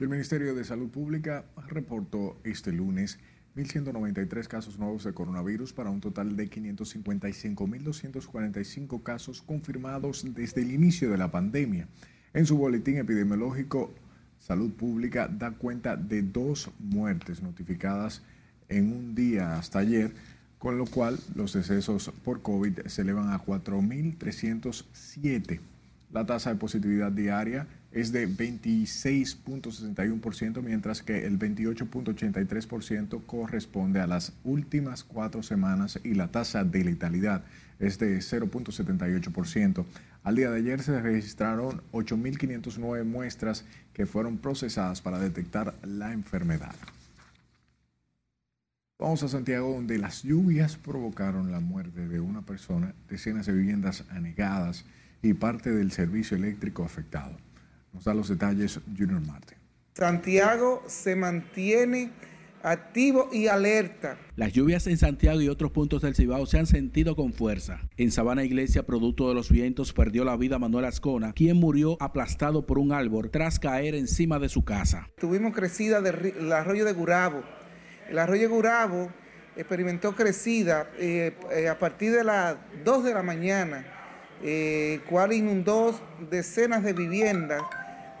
El 0.00 0.08
Ministerio 0.08 0.56
de 0.56 0.64
Salud 0.64 0.90
Pública 0.90 1.44
reportó 1.68 2.40
este 2.42 2.72
lunes 2.72 3.20
1.193 3.54 4.48
casos 4.48 4.76
nuevos 4.78 5.04
de 5.04 5.12
coronavirus 5.12 5.72
para 5.72 5.90
un 5.90 6.00
total 6.00 6.34
de 6.34 6.50
555.245 6.50 9.02
casos 9.04 9.40
confirmados 9.42 10.24
desde 10.34 10.62
el 10.62 10.72
inicio 10.72 11.10
de 11.10 11.18
la 11.18 11.30
pandemia. 11.30 11.86
En 12.34 12.46
su 12.46 12.56
boletín 12.56 12.96
epidemiológico, 12.96 13.92
Salud 14.38 14.72
Pública 14.72 15.28
da 15.28 15.50
cuenta 15.52 15.96
de 15.96 16.22
dos 16.22 16.70
muertes 16.80 17.42
notificadas 17.42 18.22
en 18.76 18.92
un 18.92 19.14
día 19.14 19.56
hasta 19.56 19.78
ayer, 19.80 20.12
con 20.58 20.78
lo 20.78 20.86
cual 20.86 21.18
los 21.34 21.52
decesos 21.52 22.10
por 22.24 22.40
COVID 22.42 22.86
se 22.86 23.02
elevan 23.02 23.30
a 23.30 23.44
4.307. 23.44 25.60
La 26.12 26.24
tasa 26.26 26.50
de 26.50 26.56
positividad 26.56 27.10
diaria 27.10 27.66
es 27.90 28.12
de 28.12 28.28
26.61%, 28.28 30.62
mientras 30.62 31.02
que 31.02 31.26
el 31.26 31.36
28.83% 31.38 33.24
corresponde 33.26 34.00
a 34.00 34.06
las 34.06 34.34
últimas 34.44 35.04
cuatro 35.04 35.42
semanas 35.42 35.98
y 36.04 36.14
la 36.14 36.28
tasa 36.28 36.64
de 36.64 36.84
letalidad 36.84 37.42
es 37.78 37.98
de 37.98 38.16
0.78%. 38.18 39.84
Al 40.22 40.36
día 40.36 40.50
de 40.50 40.58
ayer 40.58 40.82
se 40.82 41.00
registraron 41.00 41.80
8.509 41.92 43.04
muestras 43.04 43.64
que 43.92 44.06
fueron 44.06 44.38
procesadas 44.38 45.02
para 45.02 45.18
detectar 45.18 45.74
la 45.82 46.12
enfermedad. 46.12 46.74
Vamos 49.02 49.20
a 49.24 49.28
Santiago, 49.28 49.72
donde 49.72 49.98
las 49.98 50.22
lluvias 50.22 50.76
provocaron 50.76 51.50
la 51.50 51.58
muerte 51.58 52.06
de 52.06 52.20
una 52.20 52.42
persona, 52.42 52.94
decenas 53.08 53.46
de 53.46 53.52
viviendas 53.52 54.04
anegadas 54.10 54.84
y 55.22 55.34
parte 55.34 55.72
del 55.72 55.90
servicio 55.90 56.36
eléctrico 56.36 56.84
afectado. 56.84 57.36
Nos 57.92 58.04
da 58.04 58.14
los 58.14 58.28
detalles 58.28 58.78
Junior 58.96 59.20
Martin. 59.26 59.58
Santiago 59.94 60.84
se 60.86 61.16
mantiene 61.16 62.12
activo 62.62 63.28
y 63.32 63.48
alerta. 63.48 64.18
Las 64.36 64.52
lluvias 64.52 64.86
en 64.86 64.96
Santiago 64.96 65.40
y 65.40 65.48
otros 65.48 65.72
puntos 65.72 66.02
del 66.02 66.14
Cibao 66.14 66.46
se 66.46 66.60
han 66.60 66.66
sentido 66.66 67.16
con 67.16 67.32
fuerza. 67.32 67.80
En 67.96 68.12
Sabana 68.12 68.44
Iglesia, 68.44 68.86
producto 68.86 69.28
de 69.28 69.34
los 69.34 69.50
vientos, 69.50 69.92
perdió 69.92 70.24
la 70.24 70.36
vida 70.36 70.60
Manuel 70.60 70.84
Ascona, 70.84 71.32
quien 71.32 71.56
murió 71.56 71.96
aplastado 72.00 72.66
por 72.66 72.78
un 72.78 72.92
árbol 72.92 73.32
tras 73.32 73.58
caer 73.58 73.96
encima 73.96 74.38
de 74.38 74.48
su 74.48 74.64
casa. 74.64 75.08
Tuvimos 75.18 75.54
crecida 75.54 76.00
del 76.00 76.52
arroyo 76.52 76.84
de 76.84 76.92
Gurabo, 76.92 77.42
el 78.08 78.18
arroyo 78.18 78.48
Gurabo 78.50 79.10
experimentó 79.56 80.14
crecida 80.14 80.90
eh, 80.98 81.34
eh, 81.52 81.68
a 81.68 81.78
partir 81.78 82.12
de 82.12 82.24
las 82.24 82.56
2 82.84 83.04
de 83.04 83.14
la 83.14 83.22
mañana, 83.22 83.84
eh, 84.42 85.00
cual 85.08 85.32
inundó 85.32 85.98
decenas 86.30 86.82
de 86.82 86.92
viviendas, 86.92 87.62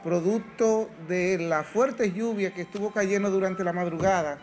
producto 0.02 0.90
de 1.08 1.38
la 1.38 1.62
fuerte 1.64 2.12
lluvia 2.12 2.52
que 2.52 2.62
estuvo 2.62 2.92
cayendo 2.92 3.30
durante 3.30 3.64
la 3.64 3.72
madrugada 3.72 4.38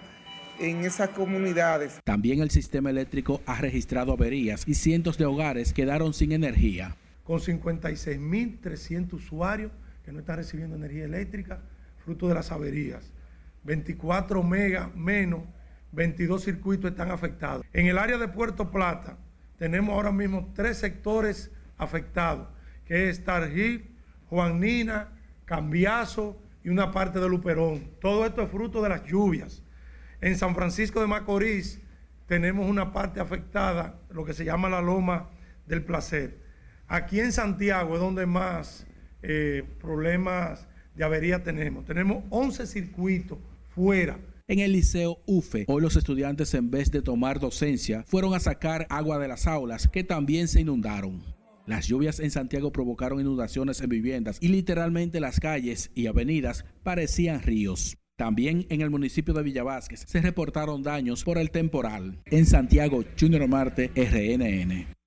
en 0.60 0.84
esas 0.84 1.10
comunidades. 1.10 2.00
También 2.04 2.42
el 2.42 2.50
sistema 2.50 2.90
eléctrico 2.90 3.42
ha 3.46 3.60
registrado 3.62 4.12
averías 4.14 4.68
y 4.68 4.74
cientos 4.74 5.18
de 5.18 5.26
hogares 5.26 5.74
quedaron 5.74 6.14
sin 6.14 6.32
energía. 6.32 6.96
Con 7.24 7.40
56.300 7.40 9.14
usuarios 9.14 9.72
que 10.04 10.12
no 10.12 10.20
están 10.20 10.38
recibiendo 10.38 10.76
energía 10.76 11.06
eléctrica, 11.06 11.62
fruto 12.04 12.28
de 12.28 12.34
las 12.34 12.52
averías. 12.52 13.12
24 13.64 14.44
megas 14.44 14.94
menos, 14.96 15.42
22 15.92 16.44
circuitos 16.44 16.92
están 16.92 17.12
afectados. 17.12 17.66
En 17.74 17.88
el 17.88 17.98
área 17.98 18.18
de 18.18 18.28
Puerto 18.28 18.72
Plata 18.72 19.18
tenemos 19.58 19.94
ahora 19.94 20.12
mismo 20.12 20.52
tres 20.56 20.78
sectores 20.78 21.52
afectados, 21.78 22.48
que 22.86 23.10
es 23.10 23.24
Tarjil, 23.24 23.96
Juanina, 24.28 25.10
Cambiazo 25.46 26.42
y 26.64 26.70
una 26.70 26.92
parte 26.92 27.20
de 27.20 27.28
Luperón. 27.28 27.90
Todo 28.00 28.26
esto 28.26 28.44
es 28.44 28.50
fruto 28.50 28.82
de 28.82 28.90
las 28.90 29.04
lluvias. 29.04 29.64
En 30.22 30.38
San 30.38 30.54
Francisco 30.56 31.02
de 31.02 31.08
Macorís 31.08 31.82
tenemos 32.28 32.68
una 32.68 32.94
parte 32.94 33.20
afectada, 33.20 34.00
lo 34.12 34.24
que 34.24 34.34
se 34.34 34.46
llama 34.46 34.70
la 34.70 34.82
Loma 34.82 35.30
del 35.66 35.84
Placer. 35.84 36.38
Aquí 36.88 37.20
en 37.20 37.32
Santiago 37.32 37.96
es 37.96 38.00
donde 38.00 38.26
más 38.26 38.86
eh, 39.22 39.68
problemas 39.82 40.69
de 41.00 41.06
avería 41.06 41.42
tenemos. 41.42 41.86
Tenemos 41.86 42.26
11 42.30 42.68
circuitos 42.68 43.38
fuera 43.70 44.20
En 44.48 44.60
el 44.60 44.74
liceo 44.74 45.20
UFE, 45.26 45.64
hoy 45.68 45.82
los 45.82 45.96
estudiantes 45.96 46.54
en 46.54 46.70
vez 46.70 46.92
de 46.92 47.02
tomar 47.02 47.40
docencia, 47.40 48.04
fueron 48.06 48.34
a 48.34 48.40
sacar 48.42 48.86
agua 48.90 49.18
de 49.18 49.30
las 49.30 49.48
aulas 49.48 49.88
que 49.88 50.04
también 50.04 50.50
se 50.50 50.60
inundaron. 50.60 51.24
Las 51.66 51.88
lluvias 51.88 52.20
en 52.20 52.32
Santiago 52.32 52.72
provocaron 52.74 53.22
inundaciones 53.22 53.80
en 53.80 53.90
viviendas 53.90 54.40
y 54.42 54.50
literalmente 54.50 55.22
las 55.22 55.40
calles 55.40 55.90
y 55.96 56.08
avenidas 56.08 56.66
parecían 56.84 57.44
ríos. 57.44 57.98
También 58.18 58.66
en 58.70 58.82
el 58.82 58.90
municipio 58.90 59.34
de 59.34 59.44
Villavásquez 59.44 60.04
se 60.06 60.22
reportaron 60.22 60.84
daños 60.84 61.24
por 61.24 61.38
el 61.38 61.52
temporal. 61.52 62.20
En 62.26 62.46
Santiago, 62.46 63.06
Junior 63.18 63.48
Marte, 63.48 63.92
RNN. 63.96 64.99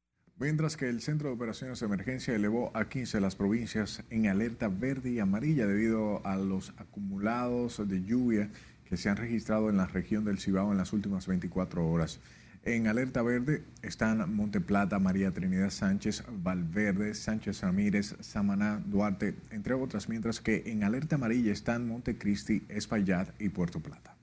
Mientras 0.43 0.77
que 0.77 0.89
el 0.89 1.01
Centro 1.01 1.29
de 1.29 1.37
Operaciones 1.37 1.79
de 1.79 1.87
Emergencia 1.87 2.35
elevó 2.35 2.73
a 2.75 2.89
15 2.89 3.21
las 3.21 3.37
provincias 3.37 4.03
en 4.11 4.27
alerta 4.27 4.67
verde 4.67 5.11
y 5.11 5.21
amarilla 5.21 5.69
debido 5.69 6.21
a 6.27 6.37
los 6.37 6.71
acumulados 6.79 7.81
de 7.89 8.03
lluvia 8.03 8.51
que 8.85 8.97
se 8.97 9.09
han 9.09 9.19
registrado 9.19 9.71
en 9.71 9.77
la 9.77 9.87
región 9.87 10.25
del 10.25 10.41
Cibao 10.41 10.73
en 10.73 10.79
las 10.79 10.93
últimas 10.93 11.29
24 11.29 11.89
horas. 11.89 12.19
En 12.65 12.89
alerta 12.89 13.23
verde 13.23 13.63
están 13.83 14.35
Monteplata, 14.35 14.99
María 14.99 15.31
Trinidad 15.31 15.71
Sánchez, 15.71 16.25
Valverde, 16.43 17.15
Sánchez 17.15 17.61
Ramírez, 17.61 18.17
Samaná, 18.19 18.83
Duarte, 18.85 19.37
entre 19.53 19.75
otras, 19.75 20.09
mientras 20.09 20.41
que 20.41 20.65
en 20.67 20.83
alerta 20.83 21.15
amarilla 21.15 21.53
están 21.53 21.87
Montecristi, 21.87 22.65
Espaillat 22.69 23.29
y 23.41 23.51
Puerto 23.51 23.79
Plata. 23.79 24.17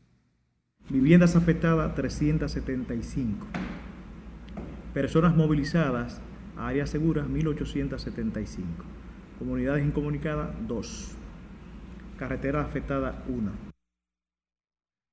Viviendas 0.89 1.37
afectadas 1.37 1.95
375. 1.95 3.47
Personas 4.93 5.35
movilizadas 5.35 6.19
a 6.57 6.67
áreas 6.67 6.89
seguras 6.89 7.29
1875. 7.29 8.67
Comunidades 9.37 9.85
incomunicadas 9.85 10.49
2. 10.67 11.15
Carretera 12.17 12.61
afectada 12.61 13.23
1. 13.27 13.51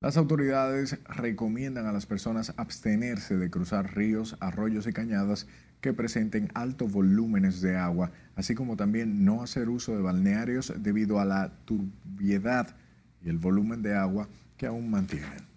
Las 0.01 0.17
autoridades 0.17 0.99
recomiendan 1.05 1.85
a 1.85 1.93
las 1.93 2.07
personas 2.07 2.55
abstenerse 2.57 3.37
de 3.37 3.51
cruzar 3.51 3.95
ríos, 3.95 4.39
arroyos 4.41 4.87
y 4.87 4.95
cañadas 4.95 5.47
que 5.83 5.93
presenten 5.93 6.49
altos 6.55 6.91
volúmenes 6.91 7.61
de 7.61 7.77
agua, 7.77 8.13
así 8.35 8.55
como 8.55 8.77
también 8.77 9.27
no 9.27 9.43
hacer 9.43 9.69
uso 9.69 9.95
de 9.95 10.01
balnearios 10.01 10.73
debido 10.79 11.21
a 11.21 11.27
la 11.27 11.53
turbiedad 11.67 12.77
y 13.23 13.29
el 13.29 13.37
volumen 13.37 13.83
de 13.83 13.95
agua 13.95 14.27
que 14.57 14.67
aún 14.67 14.91
mantienen. 14.91 15.56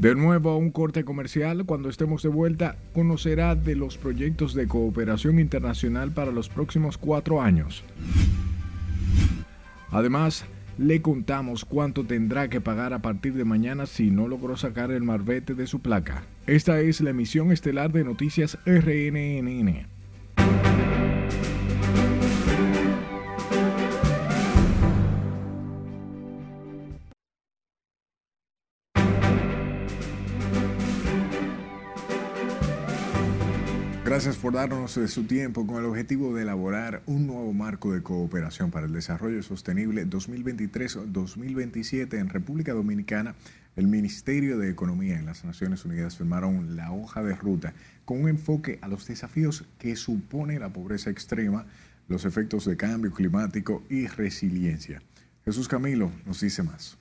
De 0.00 0.14
nuevo 0.14 0.48
a 0.48 0.56
un 0.56 0.70
corte 0.70 1.04
comercial, 1.04 1.66
cuando 1.66 1.90
estemos 1.90 2.22
de 2.22 2.30
vuelta, 2.30 2.76
conocerá 2.94 3.54
de 3.54 3.76
los 3.76 3.98
proyectos 3.98 4.54
de 4.54 4.66
cooperación 4.66 5.38
internacional 5.38 6.10
para 6.10 6.32
los 6.32 6.48
próximos 6.48 6.96
cuatro 6.96 7.42
años. 7.42 7.84
Además, 9.90 10.46
le 10.78 11.02
contamos 11.02 11.66
cuánto 11.66 12.06
tendrá 12.06 12.48
que 12.48 12.62
pagar 12.62 12.94
a 12.94 13.02
partir 13.02 13.34
de 13.34 13.44
mañana 13.44 13.84
si 13.84 14.10
no 14.10 14.26
logró 14.26 14.56
sacar 14.56 14.90
el 14.90 15.02
marbete 15.02 15.54
de 15.54 15.66
su 15.66 15.80
placa. 15.80 16.22
Esta 16.46 16.80
es 16.80 17.02
la 17.02 17.10
emisión 17.10 17.52
estelar 17.52 17.92
de 17.92 18.02
Noticias 18.02 18.56
RNNN. 18.64 19.99
Gracias 34.20 34.36
por 34.36 34.52
darnos 34.52 34.96
de 34.96 35.08
su 35.08 35.24
tiempo 35.24 35.66
con 35.66 35.78
el 35.78 35.86
objetivo 35.86 36.34
de 36.34 36.42
elaborar 36.42 37.00
un 37.06 37.26
nuevo 37.26 37.54
marco 37.54 37.94
de 37.94 38.02
cooperación 38.02 38.70
para 38.70 38.84
el 38.84 38.92
desarrollo 38.92 39.42
sostenible 39.42 40.06
2023-2027 40.06 42.18
en 42.18 42.28
República 42.28 42.74
Dominicana. 42.74 43.34
El 43.76 43.86
Ministerio 43.86 44.58
de 44.58 44.68
Economía 44.68 45.18
en 45.18 45.24
las 45.24 45.46
Naciones 45.46 45.86
Unidas 45.86 46.18
firmaron 46.18 46.76
la 46.76 46.92
hoja 46.92 47.22
de 47.22 47.34
ruta 47.34 47.72
con 48.04 48.20
un 48.20 48.28
enfoque 48.28 48.78
a 48.82 48.88
los 48.88 49.06
desafíos 49.06 49.64
que 49.78 49.96
supone 49.96 50.58
la 50.58 50.70
pobreza 50.70 51.08
extrema, 51.08 51.64
los 52.06 52.26
efectos 52.26 52.66
de 52.66 52.76
cambio 52.76 53.14
climático 53.14 53.84
y 53.88 54.06
resiliencia. 54.06 55.00
Jesús 55.46 55.66
Camilo 55.66 56.12
nos 56.26 56.42
dice 56.42 56.62
más. 56.62 56.98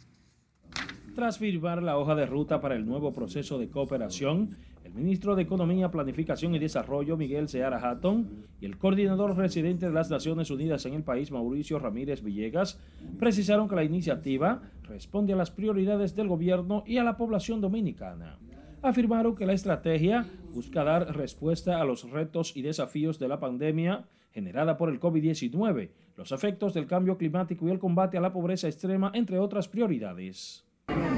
Tras 1.15 1.38
firmar 1.38 1.84
la 1.84 1.97
hoja 1.97 2.15
de 2.15 2.25
ruta 2.25 2.62
para 2.62 2.77
el 2.77 2.86
nuevo 2.86 3.12
proceso 3.12 3.60
de 3.60 3.67
cooperación, 3.67 4.55
el 4.89 4.95
ministro 4.95 5.36
de 5.36 5.43
Economía, 5.43 5.91
Planificación 5.91 6.56
y 6.56 6.60
Desarrollo, 6.60 7.15
Miguel 7.15 7.47
Seara 7.47 7.78
Hatton, 7.78 8.47
y 8.60 8.65
el 8.65 8.80
coordinador 8.80 9.38
residente 9.38 9.86
de 9.86 9.91
las 9.91 10.10
Naciones 10.10 10.49
Unidas 10.49 10.86
en 10.88 10.95
el 10.95 11.04
país, 11.04 11.32
Mauricio 11.32 11.78
Ramírez 11.78 12.23
Villegas, 12.23 12.80
precisaron 13.19 13.69
que 13.69 13.75
la 13.75 13.84
iniciativa 13.84 14.63
responde 14.84 15.34
a 15.34 15.36
las 15.36 15.52
prioridades 15.52 16.15
del 16.15 16.28
gobierno 16.28 16.84
y 16.88 16.97
a 16.97 17.04
la 17.04 17.17
población 17.17 17.62
dominicana. 17.62 18.39
Afirmaron 18.82 19.36
que 19.36 19.45
la 19.45 19.54
estrategia 19.54 20.25
busca 20.54 20.84
dar 20.84 21.15
respuesta 21.15 21.80
a 21.80 21.86
los 21.86 22.10
retos 22.10 22.58
y 22.58 22.63
desafíos 22.63 23.19
de 23.19 23.28
la 23.28 23.39
pandemia 23.39 24.06
generada 24.32 24.75
por 24.78 24.89
el 24.89 24.99
COVID-19, 24.99 25.89
los 26.17 26.32
efectos 26.32 26.73
del 26.73 26.88
cambio 26.88 27.17
climático 27.17 27.67
y 27.67 27.71
el 27.71 27.80
combate 27.80 28.17
a 28.17 28.21
la 28.21 28.34
pobreza 28.34 28.67
extrema, 28.67 29.12
entre 29.13 29.38
otras 29.38 29.67
prioridades 29.67 30.65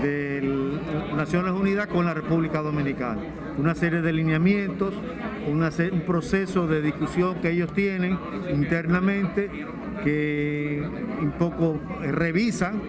de 0.02 0.80
Naciones 1.16 1.52
Unidas 1.52 1.88
con 1.88 2.06
la 2.06 2.14
República 2.14 2.62
Dominicana. 2.62 3.22
Una 3.58 3.76
serie 3.76 4.02
de 4.02 4.14
lineamientos, 4.14 4.94
un 5.48 6.02
proceso 6.06 6.68
de 6.68 6.82
discusión 6.82 7.36
que 7.42 7.52
ellos 7.52 7.74
tienen 7.74 8.18
internamente 8.54 9.50
que 10.04 10.84
un 11.22 11.32
poco 11.32 11.80
revisan 12.02 12.82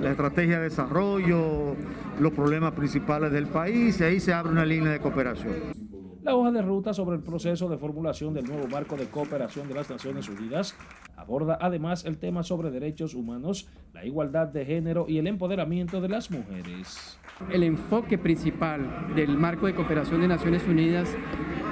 la 0.00 0.10
estrategia 0.10 0.58
de 0.58 0.64
desarrollo, 0.64 1.76
los 2.20 2.32
problemas 2.32 2.72
principales 2.72 3.32
del 3.32 3.46
país 3.46 4.00
y 4.00 4.04
ahí 4.04 4.20
se 4.20 4.32
abre 4.32 4.52
una 4.52 4.64
línea 4.64 4.92
de 4.92 5.00
cooperación. 5.00 5.87
La 6.28 6.36
hoja 6.36 6.50
de 6.50 6.60
ruta 6.60 6.92
sobre 6.92 7.16
el 7.16 7.22
proceso 7.22 7.70
de 7.70 7.78
formulación 7.78 8.34
del 8.34 8.44
nuevo 8.44 8.68
marco 8.68 8.98
de 8.98 9.06
cooperación 9.06 9.66
de 9.66 9.72
las 9.72 9.88
Naciones 9.88 10.28
Unidas 10.28 10.74
aborda 11.16 11.56
además 11.58 12.04
el 12.04 12.18
tema 12.18 12.42
sobre 12.42 12.70
derechos 12.70 13.14
humanos, 13.14 13.66
la 13.94 14.04
igualdad 14.04 14.46
de 14.48 14.66
género 14.66 15.06
y 15.08 15.16
el 15.16 15.26
empoderamiento 15.26 16.02
de 16.02 16.10
las 16.10 16.30
mujeres. 16.30 17.18
El 17.50 17.62
enfoque 17.62 18.18
principal 18.18 19.14
del 19.16 19.38
marco 19.38 19.68
de 19.68 19.74
cooperación 19.74 20.20
de 20.20 20.28
Naciones 20.28 20.68
Unidas 20.68 21.08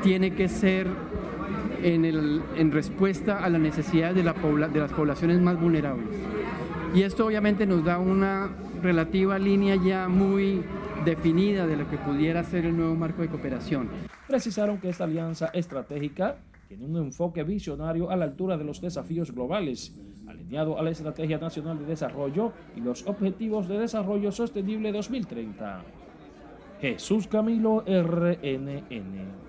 tiene 0.03 0.35
que 0.35 0.49
ser 0.49 0.87
en, 1.83 2.73
respuesta 2.73 3.45
a 3.45 3.51
las 3.51 3.61
necesidades 3.61 4.16
de, 4.16 4.23
de 4.23 4.81
las 4.81 4.92
poblaciones 4.95 5.38
más 5.38 5.61
vulnerables. 5.61 6.16
Y 6.95 7.03
esto 7.03 7.27
obviamente 7.27 7.66
nos 7.66 7.85
da 7.85 7.99
una 7.99 8.49
relativa 8.81 9.38
línea 9.38 9.77
ya 9.77 10.09
muy 10.09 10.64
definida 11.04 11.66
de 11.66 11.76
lo 11.76 11.88
que 11.88 11.98
pudiera 11.98 12.42
ser 12.44 12.66
el 12.66 12.76
nuevo 12.76 12.94
marco 12.94 13.22
de 13.22 13.28
cooperación 13.28 13.88
precisaron 14.26 14.78
que 14.78 14.88
esta 14.88 15.04
alianza 15.04 15.46
estratégica 15.52 16.37
tiene 16.68 16.85
un 16.85 16.96
enfoque 16.96 17.44
visionario 17.44 18.11
a 18.11 18.16
la 18.16 18.24
altura 18.24 18.56
de 18.56 18.64
los 18.64 18.80
desafíos 18.80 19.30
globales, 19.30 19.94
alineado 20.26 20.78
a 20.78 20.82
la 20.82 20.90
Estrategia 20.90 21.38
Nacional 21.38 21.78
de 21.78 21.85
Desarrollo 21.85 22.52
y 22.74 22.80
los 22.80 23.06
Objetivos 23.06 23.68
de 23.68 23.78
Desarrollo 23.78 24.32
Sostenible 24.32 24.90
2030. 24.90 25.82
Jesús 26.80 27.28
Camilo, 27.28 27.85
RNN. 27.87 29.45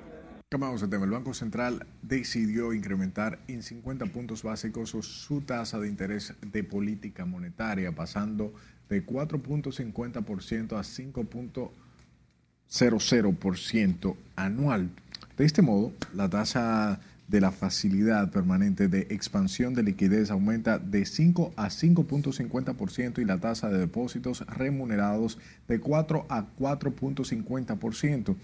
Cambiamos 0.50 0.90
tema. 0.90 1.04
El 1.04 1.12
Banco 1.12 1.34
Central 1.34 1.86
decidió 2.02 2.72
incrementar 2.72 3.40
en 3.50 3.62
50 3.62 4.06
puntos 4.06 4.44
básicos 4.44 4.92
su 4.92 5.42
tasa 5.42 5.78
de 5.78 5.90
interés 5.90 6.36
de 6.42 6.64
política 6.64 7.26
monetaria, 7.26 7.92
pasando 7.92 8.54
de 8.88 9.06
4.50% 9.06 10.78
a 10.78 10.84
5.50%. 10.84 11.70
0,0% 12.70 14.16
anual. 14.38 14.90
De 15.38 15.44
este 15.44 15.62
modo, 15.62 15.92
la 16.14 16.30
tasa 16.30 17.02
de 17.28 17.42
la 17.42 17.52
facilidad 17.52 18.32
permanente 18.32 18.88
de 18.88 19.02
expansión 19.10 19.74
de 19.74 19.84
liquidez 19.84 20.32
aumenta 20.32 20.80
de 20.80 21.06
5 21.06 21.56
a 21.58 21.68
5.50% 21.68 23.20
y 23.20 23.26
la 23.26 23.40
tasa 23.40 23.68
de 23.70 23.80
depósitos 23.80 24.48
remunerados 24.48 25.40
de 25.68 25.82
4 25.82 26.26
a 26.30 26.46
4.50%. 26.58 28.38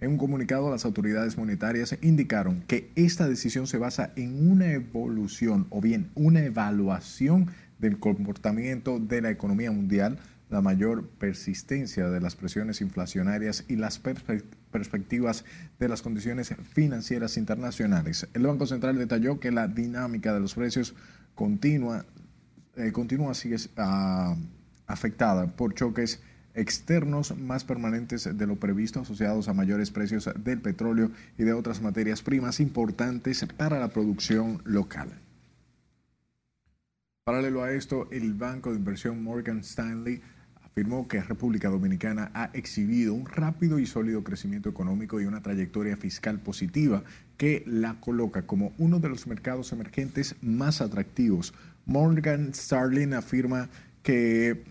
En 0.00 0.12
un 0.12 0.18
comunicado, 0.18 0.70
las 0.70 0.86
autoridades 0.86 1.36
monetarias 1.36 1.96
indicaron 2.00 2.62
que 2.62 2.90
esta 2.94 3.28
decisión 3.28 3.66
se 3.66 3.76
basa 3.76 4.12
en 4.16 4.50
una 4.50 4.72
evolución 4.72 5.66
o 5.68 5.82
bien 5.82 6.10
una 6.14 6.42
evaluación 6.42 7.50
del 7.78 7.98
comportamiento 7.98 8.98
de 8.98 9.20
la 9.20 9.30
economía 9.30 9.70
mundial 9.70 10.18
la 10.50 10.60
mayor 10.60 11.08
persistencia 11.08 12.10
de 12.10 12.20
las 12.20 12.34
presiones 12.34 12.80
inflacionarias 12.80 13.64
y 13.68 13.76
las 13.76 14.00
perspectivas 14.00 15.44
de 15.78 15.88
las 15.88 16.02
condiciones 16.02 16.54
financieras 16.72 17.36
internacionales. 17.36 18.28
El 18.34 18.46
Banco 18.46 18.66
Central 18.66 18.98
detalló 18.98 19.38
que 19.38 19.52
la 19.52 19.68
dinámica 19.68 20.34
de 20.34 20.40
los 20.40 20.54
precios 20.54 20.94
continúa, 21.36 22.04
eh, 22.76 22.90
continúa 22.90 23.34
sigue, 23.34 23.56
ah, 23.76 24.34
afectada 24.88 25.46
por 25.46 25.74
choques 25.74 26.20
externos 26.60 27.36
más 27.36 27.64
permanentes 27.64 28.36
de 28.36 28.46
lo 28.46 28.56
previsto 28.56 29.00
asociados 29.00 29.48
a 29.48 29.54
mayores 29.54 29.90
precios 29.90 30.28
del 30.44 30.60
petróleo 30.60 31.10
y 31.38 31.44
de 31.44 31.52
otras 31.52 31.80
materias 31.80 32.22
primas 32.22 32.60
importantes 32.60 33.46
para 33.56 33.80
la 33.80 33.88
producción 33.88 34.60
local. 34.64 35.08
Paralelo 37.24 37.62
a 37.62 37.72
esto, 37.72 38.08
el 38.10 38.34
banco 38.34 38.70
de 38.70 38.76
inversión 38.76 39.22
Morgan 39.22 39.60
Stanley 39.60 40.20
afirmó 40.62 41.08
que 41.08 41.20
República 41.20 41.68
Dominicana 41.68 42.30
ha 42.34 42.50
exhibido 42.54 43.14
un 43.14 43.26
rápido 43.26 43.78
y 43.78 43.86
sólido 43.86 44.24
crecimiento 44.24 44.68
económico 44.68 45.20
y 45.20 45.26
una 45.26 45.42
trayectoria 45.42 45.96
fiscal 45.96 46.40
positiva 46.40 47.02
que 47.36 47.62
la 47.66 48.00
coloca 48.00 48.42
como 48.42 48.72
uno 48.78 49.00
de 49.00 49.08
los 49.08 49.26
mercados 49.26 49.72
emergentes 49.72 50.36
más 50.42 50.80
atractivos. 50.80 51.54
Morgan 51.86 52.50
Stanley 52.50 53.12
afirma 53.12 53.68
que 54.02 54.64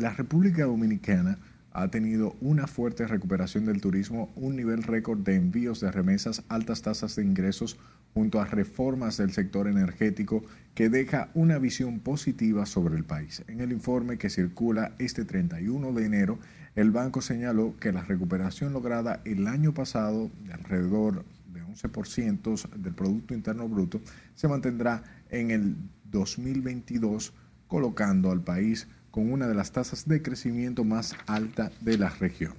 la 0.00 0.10
República 0.10 0.64
Dominicana 0.64 1.38
ha 1.72 1.88
tenido 1.88 2.34
una 2.40 2.66
fuerte 2.66 3.06
recuperación 3.06 3.66
del 3.66 3.80
turismo, 3.80 4.32
un 4.34 4.56
nivel 4.56 4.82
récord 4.82 5.20
de 5.20 5.36
envíos 5.36 5.80
de 5.80 5.92
remesas, 5.92 6.42
altas 6.48 6.82
tasas 6.82 7.14
de 7.16 7.22
ingresos, 7.22 7.78
junto 8.12 8.40
a 8.40 8.44
reformas 8.44 9.18
del 9.18 9.30
sector 9.30 9.68
energético 9.68 10.42
que 10.74 10.88
deja 10.88 11.28
una 11.34 11.58
visión 11.58 12.00
positiva 12.00 12.66
sobre 12.66 12.96
el 12.96 13.04
país. 13.04 13.44
En 13.46 13.60
el 13.60 13.70
informe 13.70 14.18
que 14.18 14.30
circula 14.30 14.94
este 14.98 15.24
31 15.24 15.92
de 15.92 16.04
enero, 16.06 16.38
el 16.74 16.90
banco 16.90 17.20
señaló 17.20 17.76
que 17.78 17.92
la 17.92 18.02
recuperación 18.02 18.72
lograda 18.72 19.20
el 19.24 19.46
año 19.46 19.74
pasado 19.74 20.30
de 20.44 20.52
alrededor 20.54 21.24
de 21.52 21.62
11% 21.62 22.68
del 22.76 22.94
Producto 22.94 23.34
Interno 23.34 23.68
Bruto 23.68 24.00
se 24.34 24.48
mantendrá 24.48 25.04
en 25.28 25.50
el 25.50 25.76
2022, 26.10 27.32
colocando 27.68 28.32
al 28.32 28.40
país 28.40 28.88
con 29.10 29.32
una 29.32 29.48
de 29.48 29.54
las 29.54 29.72
tasas 29.72 30.06
de 30.08 30.22
crecimiento 30.22 30.84
más 30.84 31.14
alta 31.26 31.70
de 31.80 31.98
la 31.98 32.08
región. 32.10 32.54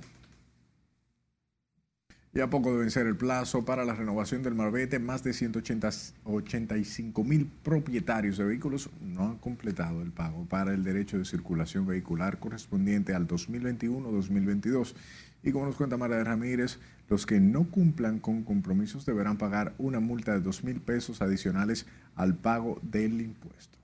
Ya 2.34 2.50
poco 2.50 2.72
de 2.72 2.78
vencer 2.78 3.08
el 3.08 3.18
plazo 3.18 3.66
para 3.66 3.84
la 3.84 3.94
renovación 3.94 4.42
del 4.42 4.56
Marbete, 4.56 5.00
más 5.00 5.22
de 5.22 5.34
185 5.34 7.26
mil 7.26 7.52
propietarios 7.62 8.38
de 8.38 8.46
vehículos 8.46 8.90
no 9.02 9.26
han 9.26 9.38
completado 9.38 10.02
el 10.02 10.12
pago 10.12 10.46
para 10.46 10.74
el 10.74 10.82
derecho 10.82 11.18
de 11.18 11.26
circulación 11.26 11.86
vehicular 11.86 12.40
correspondiente 12.40 13.14
al 13.14 13.28
2021-2022. 13.28 14.94
Y 15.44 15.52
como 15.52 15.66
nos 15.66 15.76
cuenta 15.76 15.98
María 15.98 16.24
Ramírez, 16.24 16.80
los 17.10 17.26
que 17.26 17.42
no 17.42 17.66
cumplan 17.66 18.20
con 18.20 18.44
compromisos 18.44 19.06
deberán 19.06 19.38
pagar 19.38 19.74
una 19.78 20.00
multa 20.00 20.32
de 20.32 20.40
2 20.40 20.64
mil 20.64 20.80
pesos 20.80 21.22
adicionales 21.22 21.86
al 22.16 22.36
pago 22.36 22.80
del 22.82 23.20
impuesto. 23.20 23.81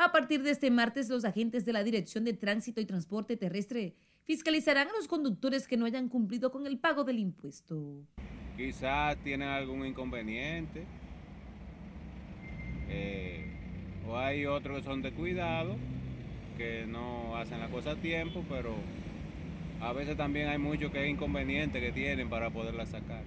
A 0.00 0.12
partir 0.12 0.44
de 0.44 0.52
este 0.52 0.70
martes, 0.70 1.08
los 1.08 1.24
agentes 1.24 1.64
de 1.64 1.72
la 1.72 1.82
Dirección 1.82 2.22
de 2.24 2.32
Tránsito 2.32 2.80
y 2.80 2.86
Transporte 2.86 3.36
Terrestre 3.36 3.96
fiscalizarán 4.22 4.86
a 4.86 4.92
los 4.92 5.08
conductores 5.08 5.66
que 5.66 5.76
no 5.76 5.86
hayan 5.86 6.08
cumplido 6.08 6.52
con 6.52 6.68
el 6.68 6.78
pago 6.78 7.02
del 7.02 7.18
impuesto. 7.18 8.06
Quizás 8.56 9.16
tienen 9.24 9.48
algún 9.48 9.84
inconveniente 9.84 10.86
eh, 12.88 13.52
o 14.06 14.16
hay 14.16 14.46
otros 14.46 14.78
que 14.78 14.84
son 14.84 15.02
de 15.02 15.10
cuidado, 15.10 15.74
que 16.56 16.86
no 16.86 17.36
hacen 17.36 17.58
la 17.58 17.68
cosa 17.68 17.90
a 17.90 17.96
tiempo, 17.96 18.44
pero 18.48 18.76
a 19.80 19.92
veces 19.92 20.16
también 20.16 20.48
hay 20.48 20.58
muchos 20.58 20.92
que 20.92 21.02
es 21.02 21.10
inconveniente 21.10 21.80
que 21.80 21.90
tienen 21.90 22.30
para 22.30 22.50
poderla 22.50 22.86
sacar. 22.86 23.24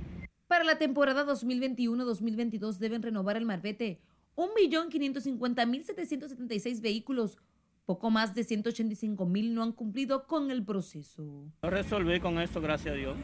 Para 0.47 0.63
la 0.63 0.77
temporada 0.77 1.25
2021-2022 1.25 2.77
deben 2.77 3.01
renovar 3.01 3.35
el 3.35 3.45
marbete 3.45 3.99
1.550.776 4.41 6.81
vehículos. 6.81 7.37
Poco 7.85 8.09
más 8.09 8.33
de 8.33 8.43
185.000 8.43 9.51
no 9.51 9.61
han 9.63 9.73
cumplido 9.73 10.27
con 10.27 10.51
el 10.51 10.63
proceso. 10.63 11.51
Yo 11.61 11.69
resolví 11.69 12.19
con 12.19 12.39
esto, 12.39 12.59
gracias 12.61 12.93
a 12.93 12.97
Dios. 12.97 13.17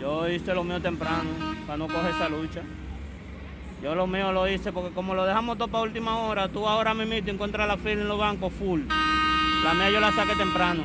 Yo 0.00 0.28
hice 0.28 0.54
lo 0.54 0.62
mío 0.62 0.80
temprano 0.80 1.28
para 1.66 1.76
no 1.76 1.88
coger 1.88 2.10
esa 2.10 2.28
lucha. 2.28 2.62
Yo 3.82 3.94
lo 3.94 4.06
mío 4.06 4.32
lo 4.32 4.48
hice 4.48 4.72
porque 4.72 4.94
como 4.94 5.14
lo 5.14 5.24
dejamos 5.24 5.58
todo 5.58 5.68
para 5.68 5.84
última 5.84 6.18
hora, 6.20 6.48
tú 6.48 6.66
ahora 6.66 6.94
mismo 6.94 7.14
encuentras 7.14 7.68
la 7.68 7.76
fila 7.76 8.02
en 8.02 8.08
los 8.08 8.18
bancos 8.18 8.52
full. 8.52 8.82
La 9.64 9.74
mía 9.74 9.90
yo 9.90 10.00
la 10.00 10.12
saqué 10.12 10.34
temprano. 10.36 10.84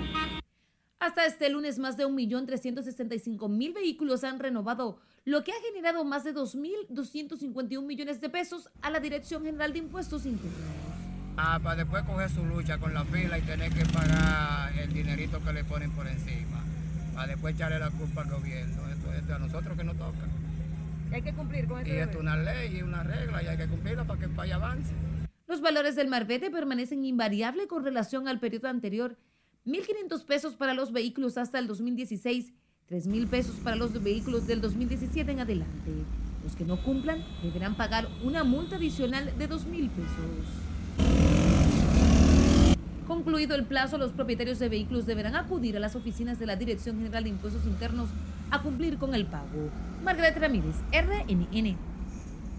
Hasta 1.00 1.26
este 1.26 1.50
lunes, 1.50 1.80
más 1.80 1.98
de 1.98 2.08
1.365.000 2.08 3.74
vehículos 3.74 4.24
han 4.24 4.40
renovado, 4.40 5.00
lo 5.26 5.44
que 5.44 5.52
ha 5.52 5.62
generado 5.68 6.04
más 6.04 6.24
de 6.24 6.34
2.251 6.34 7.82
millones 7.86 8.20
de 8.20 8.30
pesos 8.30 8.70
a 8.82 8.90
la 8.90 9.00
Dirección 9.00 9.44
General 9.44 9.72
de 9.72 9.80
Impuestos 9.80 10.26
Internos. 10.26 10.60
Ah, 11.38 11.60
para 11.64 11.78
después 11.78 12.04
coger 12.04 12.30
su 12.30 12.46
lucha 12.46 12.78
con 12.78 12.94
la 12.94 13.06
fila 13.06 13.40
y 13.40 13.42
tener 13.42 13.72
que 13.74 13.86
pagar 13.86 14.78
el 14.78 14.94
dinerito 14.94 15.44
que 15.44 15.54
le 15.54 15.64
ponen 15.64 15.92
por 15.92 16.08
encima. 16.08 16.62
Para 17.16 17.28
después 17.28 17.56
echarle 17.56 17.80
la 17.80 17.90
culpa 17.90 18.22
al 18.22 18.30
gobierno. 18.30 18.88
Esto 18.90 19.14
es 19.14 19.30
a 19.30 19.40
nosotros 19.40 19.78
que 19.78 19.84
nos 19.84 19.98
toca. 19.98 20.28
Hay 21.12 21.22
que 21.22 21.34
cumplir 21.34 21.68
con 21.68 21.80
eso. 21.82 21.90
Y 21.90 21.98
esto 21.98 22.18
es 22.18 22.20
una 22.22 22.38
ley 22.38 22.78
y 22.78 22.82
una 22.82 23.04
regla 23.04 23.42
y 23.42 23.48
hay 23.48 23.58
que 23.58 23.68
cumplirla 23.68 24.04
para 24.04 24.20
que 24.20 24.26
el 24.26 24.32
país 24.32 24.54
avance. 24.54 24.94
Los 25.48 25.62
valores 25.62 25.96
del 25.96 26.08
marbete 26.08 26.52
permanecen 26.52 27.04
invariables 27.06 27.68
con 27.68 27.84
relación 27.84 28.28
al 28.28 28.40
periodo 28.40 28.68
anterior 28.68 29.18
1.500 29.66 30.26
pesos 30.26 30.56
para 30.56 30.74
los 30.74 30.92
vehículos 30.92 31.38
hasta 31.38 31.60
el 31.60 31.68
2016, 31.68 32.54
3.000 32.90 33.28
pesos 33.28 33.56
para 33.64 33.76
los 33.76 34.02
vehículos 34.04 34.46
del 34.46 34.62
2017 34.62 35.32
en 35.32 35.40
adelante. 35.40 35.92
Los 36.44 36.56
que 36.56 36.66
no 36.66 36.82
cumplan 36.84 37.24
deberán 37.42 37.76
pagar 37.76 38.08
una 38.24 38.44
multa 38.44 38.76
adicional 38.76 39.32
de 39.38 39.50
2.000 39.50 39.90
pesos. 39.90 40.64
Concluido 43.08 43.56
el 43.56 43.66
plazo, 43.66 43.98
los 43.98 44.12
propietarios 44.12 44.60
de 44.60 44.70
vehículos 44.70 45.06
deberán 45.06 45.36
acudir 45.36 45.78
a 45.78 45.80
las 45.80 45.96
oficinas 45.96 46.40
de 46.40 46.46
la 46.46 46.56
Dirección 46.56 46.98
General 46.98 47.24
de 47.24 47.30
Impuestos 47.30 47.66
Internos 47.66 48.10
a 48.52 48.62
cumplir 48.62 48.98
con 48.98 49.16
el 49.16 49.26
pago. 49.26 49.70
Margaret 50.04 50.38
Ramírez, 50.38 50.76
RNN. 50.92 51.78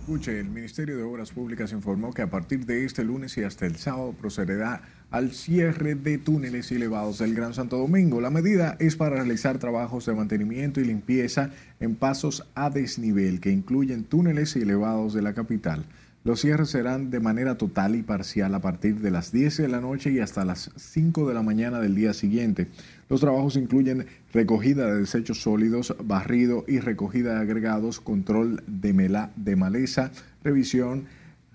Escuche, 0.00 0.38
el 0.38 0.50
Ministerio 0.50 0.96
de 0.96 1.02
Obras 1.02 1.30
Públicas 1.32 1.72
informó 1.72 2.12
que 2.12 2.22
a 2.22 2.28
partir 2.28 2.66
de 2.66 2.84
este 2.84 3.04
lunes 3.04 3.36
y 3.38 3.42
hasta 3.42 3.64
el 3.64 3.76
sábado 3.76 4.12
procederá 4.12 4.82
al 5.14 5.30
cierre 5.30 5.94
de 5.94 6.18
túneles 6.18 6.72
y 6.72 6.74
elevados 6.74 7.18
del 7.18 7.36
Gran 7.36 7.54
Santo 7.54 7.78
Domingo. 7.78 8.20
La 8.20 8.30
medida 8.30 8.76
es 8.80 8.96
para 8.96 9.14
realizar 9.14 9.60
trabajos 9.60 10.06
de 10.06 10.12
mantenimiento 10.12 10.80
y 10.80 10.84
limpieza 10.86 11.50
en 11.78 11.94
pasos 11.94 12.48
a 12.56 12.68
desnivel 12.68 13.38
que 13.38 13.52
incluyen 13.52 14.02
túneles 14.02 14.56
y 14.56 14.62
elevados 14.62 15.14
de 15.14 15.22
la 15.22 15.32
capital. 15.32 15.84
Los 16.24 16.40
cierres 16.40 16.70
serán 16.70 17.10
de 17.10 17.20
manera 17.20 17.56
total 17.56 17.94
y 17.94 18.02
parcial 18.02 18.56
a 18.56 18.60
partir 18.60 18.98
de 19.02 19.12
las 19.12 19.30
10 19.30 19.58
de 19.58 19.68
la 19.68 19.80
noche 19.80 20.10
y 20.10 20.18
hasta 20.18 20.44
las 20.44 20.72
5 20.74 21.28
de 21.28 21.34
la 21.34 21.42
mañana 21.42 21.78
del 21.78 21.94
día 21.94 22.12
siguiente. 22.12 22.66
Los 23.08 23.20
trabajos 23.20 23.54
incluyen 23.54 24.06
recogida 24.32 24.86
de 24.86 24.98
desechos 24.98 25.40
sólidos, 25.40 25.94
barrido 26.02 26.64
y 26.66 26.80
recogida 26.80 27.36
de 27.36 27.42
agregados, 27.42 28.00
control 28.00 28.64
de, 28.66 28.92
mela, 28.92 29.30
de 29.36 29.54
maleza, 29.54 30.10
revisión, 30.42 31.04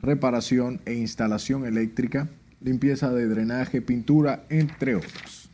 reparación 0.02 0.80
e 0.86 0.93
instalación 0.93 1.65
eléctrica, 1.65 2.30
limpieza 2.62 3.12
de 3.12 3.28
drenaje, 3.28 3.82
pintura, 3.82 4.45
entre 4.50 4.95
otros. 4.95 5.50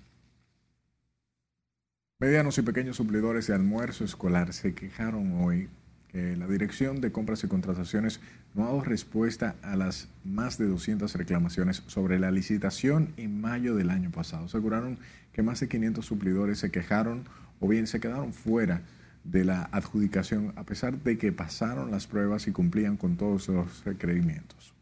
Medianos 2.19 2.57
y 2.57 2.61
pequeños 2.61 2.95
suplidores 2.95 3.47
de 3.47 3.55
almuerzo 3.55 4.05
escolar 4.05 4.53
se 4.53 4.73
quejaron 4.73 5.43
hoy 5.43 5.67
que 6.07 6.37
la 6.37 6.47
Dirección 6.47 7.01
de 7.01 7.11
Compras 7.11 7.43
y 7.43 7.47
Contrataciones 7.47 8.21
no 8.53 8.63
ha 8.63 8.67
dado 8.67 8.83
respuesta 8.83 9.55
a 9.61 9.75
las 9.75 10.07
más 10.23 10.57
de 10.57 10.65
200 10.65 11.13
reclamaciones 11.15 11.83
sobre 11.87 12.19
la 12.19 12.31
licitación 12.31 13.13
en 13.17 13.41
mayo 13.41 13.75
del 13.75 13.89
año 13.89 14.11
pasado. 14.11 14.45
Aseguraron 14.45 14.97
que 15.33 15.43
más 15.43 15.59
de 15.59 15.67
500 15.67 16.05
suplidores 16.05 16.59
se 16.59 16.71
quejaron 16.71 17.25
o 17.59 17.67
bien 17.67 17.85
se 17.85 17.99
quedaron 17.99 18.31
fuera 18.31 18.81
de 19.25 19.43
la 19.43 19.67
adjudicación 19.73 20.53
a 20.55 20.63
pesar 20.63 20.97
de 21.03 21.17
que 21.17 21.33
pasaron 21.33 21.91
las 21.91 22.07
pruebas 22.07 22.47
y 22.47 22.51
cumplían 22.51 22.95
con 22.95 23.17
todos 23.17 23.49
los 23.49 23.83
requerimientos. 23.83 24.74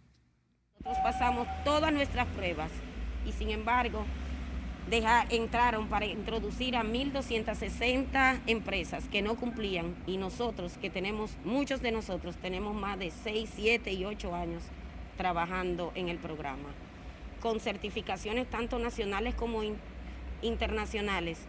Nosotros 0.85 1.13
pasamos 1.13 1.47
todas 1.63 1.93
nuestras 1.93 2.27
pruebas 2.27 2.69
y 3.25 3.31
sin 3.31 3.51
embargo 3.51 4.05
entraron 5.29 5.87
para 5.87 6.05
introducir 6.05 6.75
a 6.75 6.83
1.260 6.83 8.41
empresas 8.47 9.07
que 9.07 9.21
no 9.21 9.35
cumplían. 9.35 9.95
Y 10.05 10.17
nosotros, 10.17 10.77
que 10.77 10.89
tenemos, 10.89 11.37
muchos 11.45 11.81
de 11.81 11.91
nosotros 11.91 12.35
tenemos 12.35 12.75
más 12.75 12.99
de 12.99 13.11
6, 13.11 13.49
7 13.55 13.93
y 13.93 14.03
8 14.03 14.35
años 14.35 14.61
trabajando 15.17 15.93
en 15.95 16.09
el 16.09 16.17
programa, 16.17 16.69
con 17.41 17.61
certificaciones 17.61 18.49
tanto 18.49 18.77
nacionales 18.77 19.35
como 19.35 19.61
internacionales, 20.41 21.39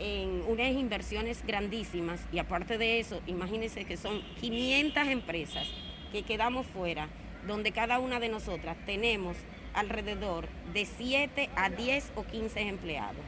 en 0.00 0.42
unas 0.48 0.72
inversiones 0.72 1.46
grandísimas. 1.46 2.20
Y 2.32 2.40
aparte 2.40 2.78
de 2.78 2.98
eso, 2.98 3.20
imagínense 3.28 3.84
que 3.84 3.96
son 3.96 4.22
500 4.40 5.06
empresas 5.06 5.68
que 6.10 6.22
quedamos 6.24 6.66
fuera, 6.66 7.08
donde 7.46 7.72
cada 7.72 7.98
una 7.98 8.20
de 8.20 8.28
nosotras 8.28 8.76
tenemos 8.86 9.36
alrededor 9.74 10.48
de 10.72 10.86
7 10.86 11.50
a 11.56 11.70
10 11.70 12.12
o 12.16 12.24
15 12.24 12.60
empleados. 12.60 13.24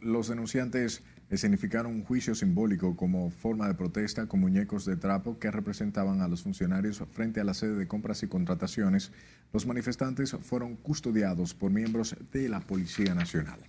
Los 0.00 0.28
denunciantes 0.28 1.02
escenificaron 1.30 1.92
un 1.92 2.04
juicio 2.04 2.34
simbólico 2.34 2.96
como 2.96 3.30
forma 3.30 3.66
de 3.68 3.74
protesta 3.74 4.26
con 4.26 4.40
muñecos 4.40 4.84
de 4.84 4.96
trapo 4.96 5.38
que 5.38 5.50
representaban 5.50 6.20
a 6.20 6.28
los 6.28 6.42
funcionarios 6.42 7.02
frente 7.12 7.40
a 7.40 7.44
la 7.44 7.54
sede 7.54 7.74
de 7.74 7.88
compras 7.88 8.22
y 8.22 8.28
contrataciones. 8.28 9.12
Los 9.52 9.66
manifestantes 9.66 10.32
fueron 10.32 10.76
custodiados 10.76 11.54
por 11.54 11.70
miembros 11.70 12.16
de 12.32 12.48
la 12.48 12.60
Policía 12.60 13.14
Nacional. 13.14 13.60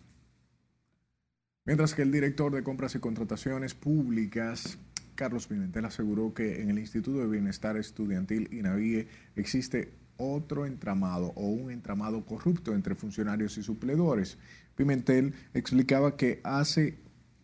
Mientras 1.65 1.95
que 1.95 2.03
el 2.03 2.11
director 2.11 2.53
de 2.53 2.63
compras 2.63 2.95
y 2.95 2.99
contrataciones 2.99 3.73
públicas, 3.73 4.77
Carlos 5.15 5.47
Pimentel, 5.47 5.85
aseguró 5.85 6.33
que 6.33 6.61
en 6.61 6.69
el 6.69 6.79
Instituto 6.79 7.19
de 7.19 7.27
Bienestar 7.27 7.77
Estudiantil 7.77 8.49
INAVIE 8.51 9.07
existe 9.35 9.93
otro 10.17 10.65
entramado 10.65 11.33
o 11.35 11.47
un 11.47 11.71
entramado 11.71 12.25
corrupto 12.25 12.73
entre 12.73 12.95
funcionarios 12.95 13.57
y 13.57 13.63
supledores. 13.63 14.37
Pimentel 14.75 15.33
explicaba 15.53 16.15
que 16.15 16.41
hace 16.43 16.97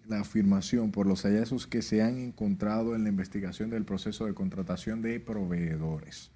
la 0.07 0.19
afirmación 0.21 0.91
por 0.91 1.07
los 1.07 1.23
hallazgos 1.23 1.67
que 1.67 1.81
se 1.81 2.01
han 2.01 2.17
encontrado 2.17 2.95
en 2.95 3.03
la 3.03 3.09
investigación 3.09 3.69
del 3.69 3.85
proceso 3.85 4.25
de 4.25 4.33
contratación 4.33 5.01
de 5.01 5.19
proveedores. 5.19 6.31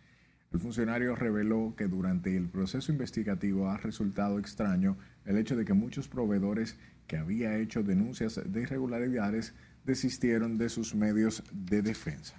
El 0.53 0.59
funcionario 0.59 1.15
reveló 1.15 1.73
que 1.75 1.87
durante 1.87 2.37
el 2.37 2.47
proceso 2.47 2.91
investigativo 2.91 3.69
ha 3.69 3.77
resultado 3.77 4.39
extraño 4.39 4.97
el 5.25 5.37
hecho 5.37 5.57
de 5.57 5.65
que 5.65 5.73
muchos 5.73 6.07
proveedores 6.07 6.77
que 7.07 7.17
había 7.17 7.57
hecho 7.57 7.83
denuncias 7.83 8.39
de 8.45 8.61
irregularidades 8.61 9.53
desistieron 9.85 10.57
de 10.57 10.69
sus 10.69 10.95
medios 10.95 11.43
de 11.51 11.81
defensa. 11.81 12.35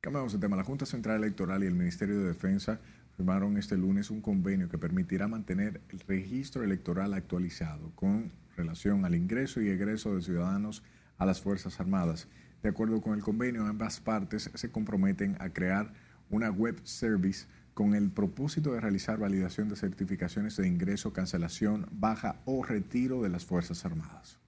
Cambiamos 0.00 0.32
de 0.32 0.38
tema. 0.38 0.56
La 0.56 0.64
Junta 0.64 0.86
Central 0.86 1.22
Electoral 1.22 1.62
y 1.64 1.66
el 1.66 1.74
Ministerio 1.74 2.18
de 2.18 2.26
Defensa 2.26 2.80
firmaron 3.16 3.56
este 3.56 3.76
lunes 3.76 4.10
un 4.10 4.20
convenio 4.20 4.68
que 4.68 4.78
permitirá 4.78 5.26
mantener 5.26 5.80
el 5.88 6.00
registro 6.00 6.62
electoral 6.62 7.14
actualizado 7.14 7.90
con 7.94 8.32
relación 8.56 9.04
al 9.04 9.14
ingreso 9.14 9.60
y 9.60 9.68
egreso 9.68 10.14
de 10.14 10.22
ciudadanos 10.22 10.82
a 11.18 11.26
las 11.26 11.40
Fuerzas 11.40 11.80
Armadas. 11.80 12.28
De 12.62 12.68
acuerdo 12.68 13.00
con 13.00 13.14
el 13.14 13.22
convenio, 13.22 13.64
ambas 13.66 14.00
partes 14.00 14.50
se 14.54 14.70
comprometen 14.70 15.36
a 15.40 15.50
crear 15.50 15.92
una 16.30 16.50
web 16.50 16.78
service 16.84 17.46
con 17.74 17.94
el 17.94 18.10
propósito 18.10 18.72
de 18.72 18.80
realizar 18.80 19.18
validación 19.18 19.68
de 19.68 19.76
certificaciones 19.76 20.56
de 20.56 20.66
ingreso, 20.66 21.12
cancelación, 21.12 21.86
baja 21.92 22.40
o 22.44 22.64
retiro 22.64 23.22
de 23.22 23.28
las 23.28 23.44
Fuerzas 23.44 23.84
Armadas. 23.84 24.38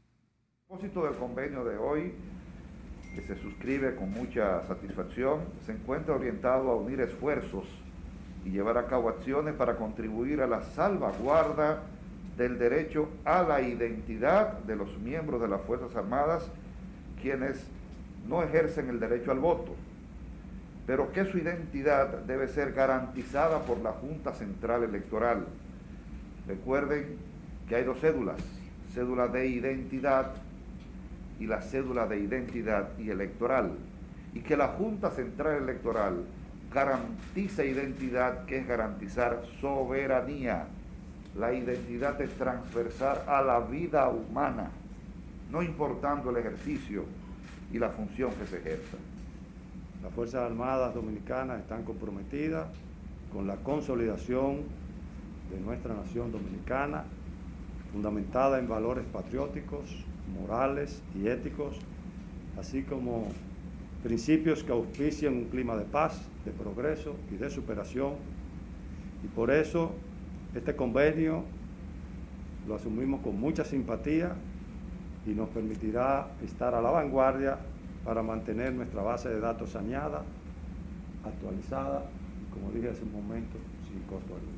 Propósito 0.69 1.05
del 1.05 1.15
convenio 1.15 1.65
de 1.65 1.79
hoy, 1.79 2.13
que 3.15 3.23
se 3.23 3.41
suscribe 3.41 3.97
con 3.97 4.11
mucha 4.11 4.63
satisfacción, 4.67 5.41
se 5.65 5.73
encuentra 5.73 6.15
orientado 6.15 6.71
a 6.71 6.77
unir 6.77 7.01
esfuerzos 7.01 7.65
y 8.45 8.51
llevar 8.51 8.77
a 8.77 8.87
cabo 8.87 9.09
acciones 9.09 9.55
para 9.55 9.77
contribuir 9.77 10.43
a 10.43 10.47
la 10.47 10.61
salvaguarda 10.61 11.85
del 12.37 12.59
derecho 12.59 13.09
a 13.25 13.45
la 13.45 13.63
identidad 13.63 14.59
de 14.59 14.77
los 14.77 14.99
miembros 14.99 15.41
de 15.41 15.49
las 15.49 15.63
Fuerzas 15.63 15.97
Armadas, 15.97 16.47
quienes 17.23 17.65
no 18.29 18.43
ejercen 18.43 18.91
el 18.91 19.01
derecho 19.01 19.31
al 19.31 19.39
voto, 19.39 19.75
pero 20.87 21.11
que 21.13 21.25
su 21.25 21.39
identidad 21.39 22.09
debe 22.27 22.47
ser 22.47 22.75
garantizada 22.75 23.63
por 23.63 23.79
la 23.79 23.93
Junta 23.93 24.35
Central 24.35 24.83
Electoral. 24.83 25.47
Recuerden 26.47 27.17
que 27.67 27.77
hay 27.77 27.85
dos 27.85 28.01
cédulas, 28.01 28.37
cédula 28.93 29.29
de 29.29 29.47
identidad 29.47 30.35
y 31.39 31.47
la 31.47 31.61
cédula 31.63 32.07
de 32.07 32.19
identidad 32.19 32.91
y 32.99 33.11
electoral, 33.11 33.73
y 34.35 34.41
que 34.41 34.57
la 34.57 34.69
Junta 34.69 35.11
Central 35.11 35.63
Electoral 35.63 36.25
garantiza 36.73 37.65
identidad, 37.65 38.45
que 38.45 38.59
es 38.59 38.67
garantizar 38.67 39.43
soberanía 39.61 40.67
la 41.39 41.53
identidad 41.53 42.21
es 42.21 42.31
transversal 42.37 43.23
a 43.29 43.43
la 43.43 43.61
vida 43.61 44.09
humana, 44.09 44.71
no 45.53 45.63
importando 45.63 46.31
el 46.31 46.39
ejercicio 46.39 47.05
y 47.73 47.79
la 47.79 47.91
función 47.91 48.33
que 48.33 48.47
se 48.47 48.59
ejerza. 48.59 48.97
Las 50.03 50.13
Fuerzas 50.13 50.51
Armadas 50.51 50.95
Dominicanas 50.95 51.61
están 51.61 51.85
comprometidas 51.85 52.67
con 53.33 53.47
la 53.47 53.57
consolidación 53.57 54.63
de 55.51 55.61
nuestra 55.61 55.95
nación 55.95 56.33
dominicana, 56.33 57.05
fundamentada 57.93 58.59
en 58.59 58.69
valores 58.69 59.05
patrióticos, 59.07 60.05
morales 60.29 61.03
y 61.15 61.29
éticos, 61.29 61.77
así 62.59 62.83
como 62.83 63.29
principios 64.03 64.63
que 64.63 64.73
auspician 64.73 65.35
un 65.35 65.45
clima 65.47 65.77
de 65.77 65.85
paz, 65.85 66.21
de 66.45 66.53
progreso 66.53 67.17
y 67.33 67.37
de 67.37 67.51
superación. 67.51 68.15
Y 69.25 69.27
por 69.29 69.51
eso 69.51 69.93
este 70.55 70.75
convenio 70.77 71.45
lo 72.67 72.77
asumimos 72.77 73.21
con 73.21 73.39
mucha 73.39 73.65
simpatía 73.65 74.35
y 75.27 75.31
nos 75.31 75.49
permitirá 75.51 76.29
estar 76.45 76.75
a 76.75 76.81
la 76.81 76.91
vanguardia 76.91 77.59
para 78.05 78.23
mantener 78.23 78.73
nuestra 78.73 79.03
base 79.03 79.29
de 79.29 79.41
datos 79.41 79.71
saneada, 79.71 80.23
actualizada 81.25 82.05
y, 82.41 82.53
como 82.53 82.71
dije 82.73 82.91
hace 82.91 83.03
un 83.03 83.13
momento, 83.13 83.59
sin 83.87 84.01
costo 84.03 84.35
alguno. 84.35 84.58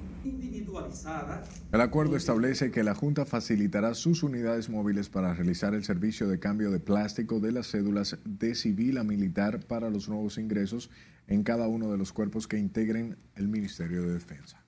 El 1.73 1.81
acuerdo 1.81 2.17
establece 2.17 2.71
que 2.71 2.85
la 2.85 2.95
Junta 2.95 3.25
facilitará 3.25 3.95
sus 3.95 4.23
unidades 4.23 4.69
móviles 4.69 5.09
para 5.09 5.35
realizar 5.35 5.75
el 5.75 5.85
servicio 5.85 6.29
de 6.29 6.39
cambio 6.39 6.71
de 6.71 6.81
plástico 6.81 7.41
de 7.41 7.53
las 7.53 7.71
cédulas 7.71 8.19
de 8.25 8.55
civil 8.55 8.99
a 8.99 9.05
militar 9.05 9.61
para 9.61 9.91
los 9.91 10.09
nuevos 10.09 10.39
ingresos 10.39 10.91
en 11.27 11.43
cada 11.43 11.69
uno 11.69 11.91
de 11.91 11.99
los 11.99 12.13
cuerpos 12.13 12.47
que 12.47 12.59
integren 12.59 13.17
el 13.37 13.49
Ministerio 13.49 14.03
de 14.03 14.13
Defensa. 14.13 14.65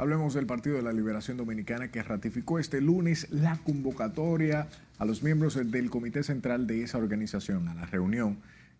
Hablemos 0.00 0.34
del 0.34 0.46
Partido 0.46 0.76
de 0.76 0.82
la 0.82 0.92
Liberación 0.92 1.36
Dominicana 1.36 1.90
que 1.90 2.02
ratificó 2.02 2.60
este 2.60 2.80
lunes 2.80 3.26
la 3.30 3.56
convocatoria 3.64 4.68
a 4.98 5.04
los 5.04 5.24
miembros 5.24 5.56
del 5.56 5.90
Comité 5.90 6.22
Central 6.22 6.68
de 6.68 6.84
esa 6.84 6.98
organización 6.98 7.68
a 7.68 7.74
la 7.74 7.86
reunión 7.86 8.38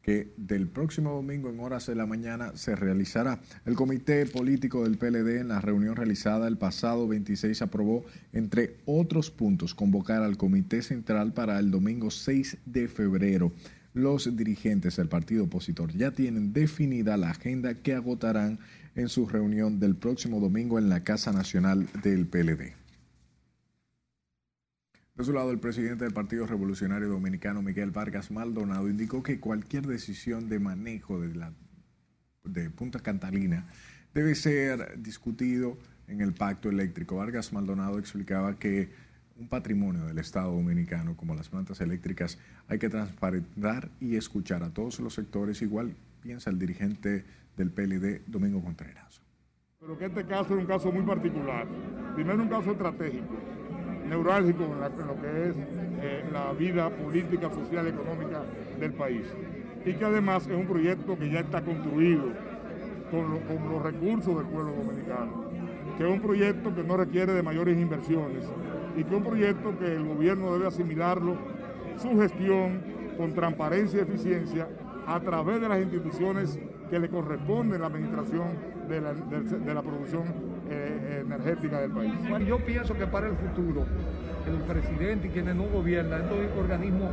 que 0.09 0.33
del 0.39 0.69
próximo 0.69 1.13
domingo 1.13 1.51
en 1.51 1.61
horas 1.61 1.85
de 1.85 1.95
la 1.95 2.07
mañana 2.07 2.53
se 2.55 2.75
realizará. 2.75 3.43
El 3.67 3.75
Comité 3.75 4.25
Político 4.25 4.85
del 4.85 4.97
PLD 4.97 5.41
en 5.41 5.49
la 5.49 5.61
reunión 5.61 5.97
realizada 5.97 6.49
el 6.49 6.57
pasado 6.57 7.07
26 7.07 7.61
aprobó, 7.61 8.07
entre 8.33 8.79
otros 8.87 9.31
puntos, 9.31 9.75
convocar 9.75 10.23
al 10.23 10.39
Comité 10.39 10.81
Central 10.81 11.35
para 11.35 11.59
el 11.59 11.71
domingo 11.71 12.11
6 12.11 12.57
de 12.65 12.89
febrero. 12.89 13.53
Los 13.93 14.35
dirigentes 14.35 14.97
del 14.97 15.11
partido 15.11 15.45
opositor 15.45 15.93
ya 15.93 16.11
tienen 16.11 16.55
definida 16.55 17.19
la 17.19 17.29
agenda 17.29 17.75
que 17.75 17.93
agotarán 17.93 18.61
en 18.95 19.11
su 19.11 19.27
reunión 19.27 19.79
del 19.79 19.95
próximo 19.95 20.41
domingo 20.41 20.79
en 20.79 20.89
la 20.89 21.05
Casa 21.05 21.33
Nacional 21.33 21.87
del 22.03 22.27
PLD. 22.27 22.88
De 25.19 25.25
su 25.25 25.33
lado, 25.33 25.51
el 25.51 25.59
presidente 25.59 26.05
del 26.05 26.15
Partido 26.15 26.47
Revolucionario 26.47 27.09
Dominicano, 27.09 27.61
Miguel 27.61 27.91
Vargas 27.91 28.31
Maldonado, 28.31 28.89
indicó 28.89 29.21
que 29.21 29.41
cualquier 29.41 29.85
decisión 29.85 30.49
de 30.49 30.61
manejo 30.61 31.21
de, 31.21 31.35
la, 31.35 31.53
de 32.45 32.71
Punta 32.71 33.01
Catalina 33.01 33.67
debe 34.15 34.37
ser 34.37 35.03
discutido 35.03 35.77
en 36.07 36.21
el 36.21 36.35
pacto 36.35 36.69
eléctrico. 36.69 37.17
Vargas 37.17 37.53
Maldonado 37.53 37.99
explicaba 37.99 38.61
que 38.61 38.91
un 39.37 39.49
patrimonio 39.49 40.05
del 40.05 40.19
Estado 40.19 40.53
dominicano 40.53 41.17
como 41.17 41.35
las 41.35 41.49
plantas 41.49 41.81
eléctricas 41.81 42.39
hay 42.69 42.79
que 42.79 42.89
transparentar 42.89 43.91
y 43.99 44.15
escuchar 44.15 44.63
a 44.63 44.71
todos 44.71 45.01
los 45.01 45.15
sectores. 45.15 45.63
Igual 45.63 45.97
piensa 46.23 46.49
el 46.49 46.61
dirigente 46.61 47.25
del 47.57 47.73
PLD, 47.73 48.23
Domingo 48.29 48.63
Contreras. 48.63 49.21
Pero 49.81 49.99
que 49.99 50.07
este 50.07 50.25
caso 50.27 50.55
es 50.55 50.61
un 50.61 50.67
caso 50.67 50.93
muy 50.93 51.03
particular. 51.03 51.67
Primero 52.15 52.41
un 52.41 52.49
caso 52.49 52.71
estratégico, 52.71 53.37
neurálgico 54.09 54.65
en, 54.65 55.07
lo 55.07 55.21
que 55.21 55.49
es 55.49 55.57
eh, 56.03 56.25
la 56.33 56.53
vida 56.53 56.91
política, 56.91 57.51
social 57.51 57.87
económica 57.87 58.43
del 58.79 58.93
país. 58.93 59.27
Y 59.85 59.95
que 59.95 60.05
además 60.05 60.47
es 60.47 60.57
un 60.57 60.67
proyecto 60.67 61.19
que 61.19 61.31
ya 61.31 61.41
está 61.41 61.63
construido 61.63 62.25
con, 63.11 63.71
los 63.71 63.83
recursos 63.83 64.37
del 64.37 64.47
pueblo 64.47 64.73
dominicano. 64.73 65.49
Que 65.97 66.05
es 66.07 66.11
un 66.11 66.21
proyecto 66.21 66.75
que 66.75 66.83
no 66.83 66.97
requiere 66.97 67.33
de 67.33 67.43
mayores 67.43 67.79
inversiones 67.79 68.45
y 68.97 69.05
que 69.05 69.11
es 69.11 69.17
un 69.17 69.25
proyecto 69.25 69.79
que 69.79 69.95
el 69.95 70.05
gobierno 70.05 70.53
debe 70.53 70.67
asimilarlo, 70.67 71.37
su 71.97 72.19
gestión 72.19 72.81
con 73.17 73.35
transparencia 73.35 73.99
y 73.99 74.03
eficiencia 74.03 74.69
a 75.07 75.21
través 75.21 75.61
de 75.61 75.69
las 75.69 75.81
instituciones 75.81 76.59
que 76.91 76.99
le 76.99 77.09
corresponde 77.09 77.79
la 77.79 77.87
administración 77.87 78.49
de, 78.89 79.01
la 79.75 79.83
producción 79.83 80.25
eh, 80.71 81.23
energética 81.25 81.81
del 81.81 81.91
país. 81.91 82.13
Yo 82.47 82.59
pienso 82.65 82.95
que 82.95 83.07
para 83.07 83.29
el 83.29 83.35
futuro 83.37 83.85
el 84.47 84.61
presidente 84.63 85.29
y 85.29 85.31
quienes 85.31 85.55
no 85.55 85.65
gobiernan, 85.65 86.23
estos 86.23 86.39
organismos 86.59 87.11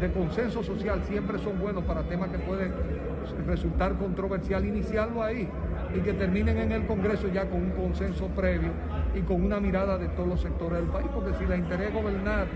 de 0.00 0.10
consenso 0.12 0.62
social 0.62 1.02
siempre 1.08 1.38
son 1.38 1.58
buenos 1.60 1.84
para 1.84 2.02
temas 2.02 2.30
que 2.30 2.38
pueden 2.38 2.72
resultar 3.46 3.94
controversial, 3.96 4.64
iniciarlo 4.64 5.22
ahí 5.22 5.48
y 5.94 6.00
que 6.00 6.12
terminen 6.12 6.58
en 6.58 6.72
el 6.72 6.86
Congreso 6.86 7.28
ya 7.28 7.48
con 7.48 7.62
un 7.62 7.70
consenso 7.70 8.28
previo 8.28 8.70
y 9.14 9.20
con 9.20 9.42
una 9.42 9.60
mirada 9.60 9.98
de 9.98 10.08
todos 10.08 10.28
los 10.28 10.40
sectores 10.40 10.80
del 10.80 10.88
país, 10.88 11.08
porque 11.14 11.32
si 11.38 11.46
la 11.46 11.56
interés 11.56 11.92
gobernar 11.92 12.46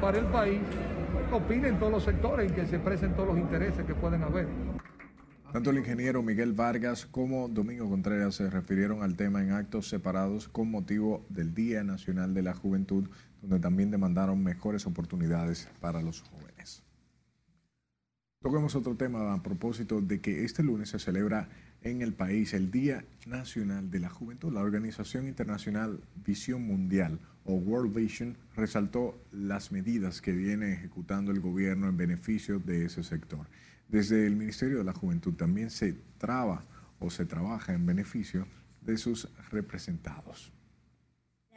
para 0.00 0.18
el 0.18 0.26
país, 0.26 0.60
opinen 1.32 1.78
todos 1.78 1.92
los 1.92 2.02
sectores 2.02 2.50
y 2.50 2.54
que 2.54 2.66
se 2.66 2.76
expresen 2.76 3.14
todos 3.14 3.28
los 3.28 3.38
intereses 3.38 3.84
que 3.84 3.94
pueden 3.94 4.22
haber. 4.22 4.46
Tanto 5.52 5.70
el 5.70 5.78
ingeniero 5.78 6.22
Miguel 6.22 6.52
Vargas 6.52 7.06
como 7.06 7.48
Domingo 7.48 7.88
Contreras 7.88 8.34
se 8.34 8.50
refirieron 8.50 9.02
al 9.02 9.16
tema 9.16 9.42
en 9.42 9.52
actos 9.52 9.88
separados 9.88 10.46
con 10.46 10.70
motivo 10.70 11.24
del 11.30 11.54
Día 11.54 11.82
Nacional 11.82 12.34
de 12.34 12.42
la 12.42 12.52
Juventud, 12.52 13.08
donde 13.40 13.58
también 13.58 13.90
demandaron 13.90 14.44
mejores 14.44 14.86
oportunidades 14.86 15.66
para 15.80 16.02
los 16.02 16.20
jóvenes. 16.20 16.82
Toquemos 18.42 18.74
otro 18.74 18.94
tema 18.94 19.32
a 19.32 19.42
propósito 19.42 20.02
de 20.02 20.20
que 20.20 20.44
este 20.44 20.62
lunes 20.62 20.90
se 20.90 20.98
celebra 20.98 21.48
en 21.80 22.02
el 22.02 22.12
país 22.12 22.52
el 22.52 22.70
Día 22.70 23.06
Nacional 23.26 23.90
de 23.90 24.00
la 24.00 24.10
Juventud. 24.10 24.52
La 24.52 24.60
Organización 24.60 25.26
Internacional 25.26 26.00
Visión 26.26 26.60
Mundial 26.62 27.20
o 27.44 27.54
World 27.54 27.94
Vision 27.94 28.36
resaltó 28.54 29.18
las 29.32 29.72
medidas 29.72 30.20
que 30.20 30.32
viene 30.32 30.74
ejecutando 30.74 31.32
el 31.32 31.40
gobierno 31.40 31.88
en 31.88 31.96
beneficio 31.96 32.58
de 32.58 32.84
ese 32.84 33.02
sector. 33.02 33.46
Desde 33.88 34.26
el 34.26 34.36
Ministerio 34.36 34.78
de 34.78 34.84
la 34.84 34.92
Juventud 34.92 35.34
también 35.34 35.70
se 35.70 35.94
traba 36.18 36.64
o 36.98 37.10
se 37.10 37.24
trabaja 37.24 37.72
en 37.72 37.86
beneficio 37.86 38.46
de 38.82 38.98
sus 38.98 39.28
representados. 39.50 40.52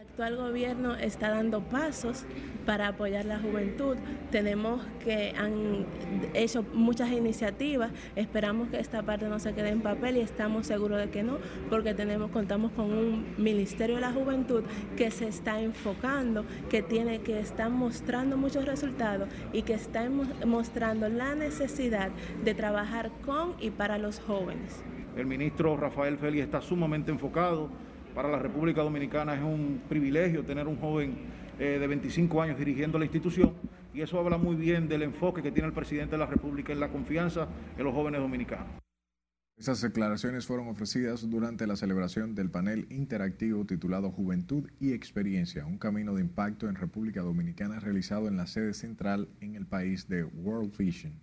El 0.02 0.08
actual 0.08 0.36
gobierno 0.36 0.96
está 0.96 1.30
dando 1.30 1.62
pasos 1.62 2.26
para 2.66 2.88
apoyar 2.88 3.24
la 3.26 3.38
juventud. 3.38 3.98
Tenemos 4.32 4.82
que 5.04 5.32
han 5.38 5.86
hecho 6.34 6.66
muchas 6.74 7.12
iniciativas. 7.12 7.92
Esperamos 8.16 8.70
que 8.70 8.80
esta 8.80 9.04
parte 9.04 9.30
no 9.30 9.38
se 9.38 9.54
quede 9.54 9.70
en 9.70 9.82
papel 9.82 10.18
y 10.18 10.22
estamos 10.22 10.66
seguros 10.66 10.98
de 10.98 11.12
que 11.12 11.22
no, 11.22 11.38
porque 11.70 11.94
tenemos 11.94 12.32
contamos 12.32 12.72
con 12.72 12.92
un 12.92 13.36
Ministerio 13.38 13.98
de 13.98 14.02
la 14.02 14.12
Juventud 14.12 14.64
que 14.98 15.12
se 15.12 15.28
está 15.28 15.62
enfocando, 15.62 16.46
que 16.68 16.82
tiene 16.82 17.20
que 17.20 17.40
está 17.40 17.70
mostrando 17.70 18.38
muchos 18.38 18.66
resultados 18.66 19.30
y 19.54 19.62
que 19.62 19.76
está 19.76 20.10
mostrando 20.48 21.10
la 21.10 21.36
necesidad 21.36 22.10
de 22.44 22.56
trabajar 22.56 23.12
con 23.24 23.54
y 23.60 23.70
para 23.70 24.00
los 24.00 24.20
jóvenes. 24.20 24.84
El 25.16 25.28
ministro 25.28 25.78
Rafael 25.78 26.18
Félix 26.18 26.46
está 26.46 26.60
sumamente 26.60 27.12
enfocado 27.12 27.70
para 28.14 28.30
la 28.30 28.40
República 28.40 28.82
Dominicana 28.82 29.36
es 29.36 29.42
un 29.42 29.82
privilegio 29.88 30.44
tener 30.44 30.68
un 30.68 30.78
joven 30.78 31.16
eh, 31.60 31.78
de 31.80 31.88
25 31.88 32.42
años 32.42 32.58
dirigiendo 32.58 33.00
la 33.00 33.06
institución 33.06 33.54
y 33.94 34.02
eso 34.02 34.20
habla 34.20 34.38
muy 34.38 34.56
bien 34.56 34.88
del 34.88 35.04
enfoque 35.04 35.42
que 35.42 35.52
tiene 35.52 35.68
el 35.68 35.74
presidente 35.74 36.12
de 36.12 36.18
la 36.18 36.26
República 36.26 36.74
en 36.74 36.80
la 36.80 36.90
confianza 36.90 37.48
en 37.78 37.84
los 37.84 37.94
jóvenes 37.94 38.22
dominicanos. 38.22 38.68
Esas 39.58 39.82
declaraciones 39.82 40.48
fueron 40.48 40.70
ofrecidas 40.70 41.30
durante 41.30 41.68
la 41.68 41.76
celebración 41.76 42.34
del 42.34 42.50
panel 42.50 42.88
interactivo 42.90 43.64
titulado 43.66 44.10
Juventud 44.10 44.68
y 44.80 44.94
Experiencia, 44.94 45.68
un 45.68 45.78
camino 45.78 46.16
de 46.16 46.22
impacto 46.22 46.68
en 46.68 46.76
República 46.76 47.22
Dominicana 47.22 47.80
realizado 47.80 48.28
en 48.28 48.38
la 48.38 48.48
sede 48.48 48.74
central 48.74 49.30
en 49.40 49.56
el 49.56 49.68
país 49.68 50.08
de 50.08 50.24
World 50.24 50.76
Vision. 50.76 51.14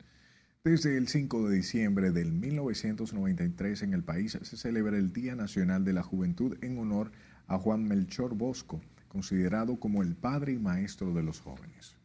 Desde 0.68 0.98
el 0.98 1.08
5 1.08 1.48
de 1.48 1.56
diciembre 1.56 2.10
del 2.10 2.30
1993 2.30 3.84
en 3.84 3.94
el 3.94 4.04
país 4.04 4.38
se 4.42 4.56
celebra 4.58 4.98
el 4.98 5.14
Día 5.14 5.34
Nacional 5.34 5.82
de 5.82 5.94
la 5.94 6.02
Juventud 6.02 6.58
en 6.60 6.78
honor 6.78 7.10
a 7.46 7.56
Juan 7.56 7.88
Melchor 7.88 8.34
Bosco, 8.34 8.82
considerado 9.08 9.80
como 9.80 10.02
el 10.02 10.14
padre 10.14 10.52
y 10.52 10.58
maestro 10.58 11.14
de 11.14 11.22
los 11.22 11.40
jóvenes. 11.40 11.96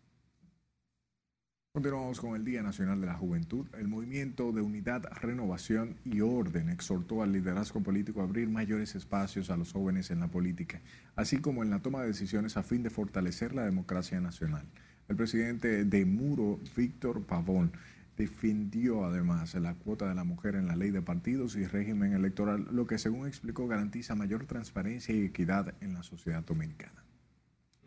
Continuamos 1.74 2.22
con 2.22 2.38
el 2.38 2.46
Día 2.46 2.64
Nacional 2.64 3.02
de 3.02 3.08
la 3.08 3.16
Juventud. 3.16 3.68
El 3.78 3.90
Movimiento 3.90 4.54
de 4.54 4.62
Unidad, 4.62 5.04
Renovación 5.20 5.98
y 6.06 6.22
Orden 6.22 6.70
exhortó 6.70 7.22
al 7.22 7.34
liderazgo 7.34 7.84
político 7.84 8.22
a 8.22 8.24
abrir 8.24 8.48
mayores 8.48 8.96
espacios 8.96 9.50
a 9.50 9.58
los 9.58 9.74
jóvenes 9.74 10.10
en 10.10 10.22
la 10.22 10.30
política, 10.30 10.80
así 11.18 11.40
como 11.40 11.64
en 11.64 11.70
la 11.70 11.82
toma 11.82 12.00
de 12.00 12.08
decisiones 12.08 12.56
a 12.56 12.64
fin 12.64 12.82
de 12.82 12.90
fortalecer 12.90 13.54
la 13.54 13.66
democracia 13.66 14.22
nacional. 14.22 14.66
El 15.10 15.18
presidente 15.18 15.84
de 15.84 16.06
Muro, 16.06 16.62
Víctor 16.78 17.26
Pavón, 17.26 17.74
defendió 18.18 19.06
además 19.06 19.56
la 19.56 19.76
cuota 19.76 20.08
de 20.08 20.16
la 20.16 20.24
mujer 20.24 20.56
en 20.56 20.68
la 20.68 20.76
ley 20.76 20.92
de 20.92 21.02
partidos 21.02 21.56
y 21.56 21.66
régimen 21.66 22.14
electoral, 22.14 22.68
lo 22.72 22.86
que 22.86 22.98
según 22.98 23.28
explicó 23.28 23.68
garantiza 23.68 24.16
mayor 24.16 24.46
transparencia 24.46 25.16
y 25.16 25.26
equidad 25.26 25.74
en 25.82 25.94
la 25.94 26.04
sociedad 26.04 26.44
dominicana. 26.44 27.04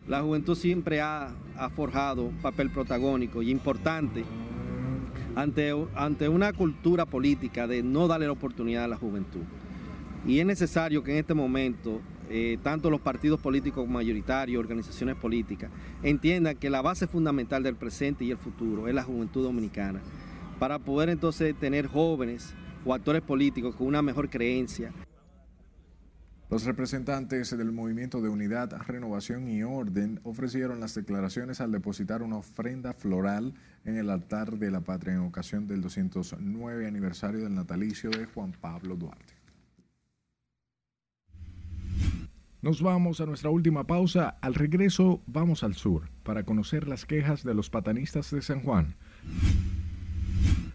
La 0.09 0.23
juventud 0.23 0.57
siempre 0.57 1.01
ha, 1.01 1.35
forjado 1.75 2.25
un 2.25 2.37
papel 2.37 2.71
protagónico 2.71 3.43
y 3.43 3.51
importante 3.51 4.25
ante, 5.35 5.73
ante 5.95 6.29
una 6.29 6.53
cultura 6.53 7.07
política 7.07 7.67
de 7.67 7.83
no 7.83 8.07
darle 8.07 8.27
la 8.27 8.33
oportunidad 8.33 8.85
a 8.85 8.89
la 8.89 8.97
juventud. 8.97 9.43
Y 10.25 10.39
es 10.39 10.47
necesario 10.47 11.03
que 11.03 11.13
en 11.13 11.19
este 11.19 11.35
momento 11.35 12.01
eh, 12.29 12.59
tanto 12.63 12.91
los 12.91 13.01
partidos 13.01 13.41
políticos 13.41 13.89
mayoritarios, 13.89 14.61
organizaciones 14.61 15.17
políticas, 15.17 15.71
entiendan 16.03 16.57
que 16.57 16.71
la 16.71 16.83
base 16.83 17.07
fundamental 17.07 17.63
del 17.63 17.77
presente 17.77 18.25
y 18.25 18.31
el 18.31 18.39
futuro 18.39 18.89
es 18.89 18.95
la 18.95 19.05
juventud 19.05 19.43
dominicana, 19.43 20.01
para 20.59 20.79
poder 20.79 21.09
entonces 21.09 21.55
tener 21.59 21.87
jóvenes 21.87 22.55
o 22.85 22.95
actores 22.95 23.23
políticos 23.23 23.75
con 23.77 23.87
una 23.87 24.03
mejor 24.03 24.31
creencia. 24.31 24.93
Los 26.49 26.65
representantes 26.65 27.57
del 27.57 27.73
Movimiento 27.73 28.21
de 28.21 28.29
Unidad, 28.29 28.71
Renovación 28.87 29.49
y 29.49 29.65
Orden 29.65 30.21
ofrecieron 30.23 30.79
las 30.79 30.95
declaraciones 30.95 31.61
al 31.61 31.73
depositar 31.73 32.23
una 32.23 32.37
ofrenda 32.37 32.93
floral 32.93 33.55
en 33.85 33.97
el 33.97 34.11
altar 34.11 34.57
de 34.57 34.71
la 34.71 34.81
patria 34.81 35.15
en 35.15 35.21
ocasión 35.21 35.67
del 35.67 35.81
209 35.81 36.87
aniversario 36.87 37.43
del 37.43 37.55
natalicio 37.55 38.11
de 38.11 38.27
Juan 38.27 38.53
Pablo 38.53 38.95
Duarte. 38.95 39.36
Nos 42.67 42.83
vamos 42.83 43.21
a 43.21 43.27
nuestra 43.27 43.49
última 43.49 43.87
pausa. 43.87 44.39
Al 44.41 44.53
regreso 44.53 45.23
vamos 45.29 45.63
al 45.63 45.75
sur 45.75 46.11
para 46.25 46.43
conocer 46.43 46.89
las 46.89 47.07
quejas 47.07 47.45
de 47.45 47.55
los 47.55 47.71
patanistas 47.71 48.33
de 48.33 48.43
San 48.43 48.61
Juan. 48.61 48.97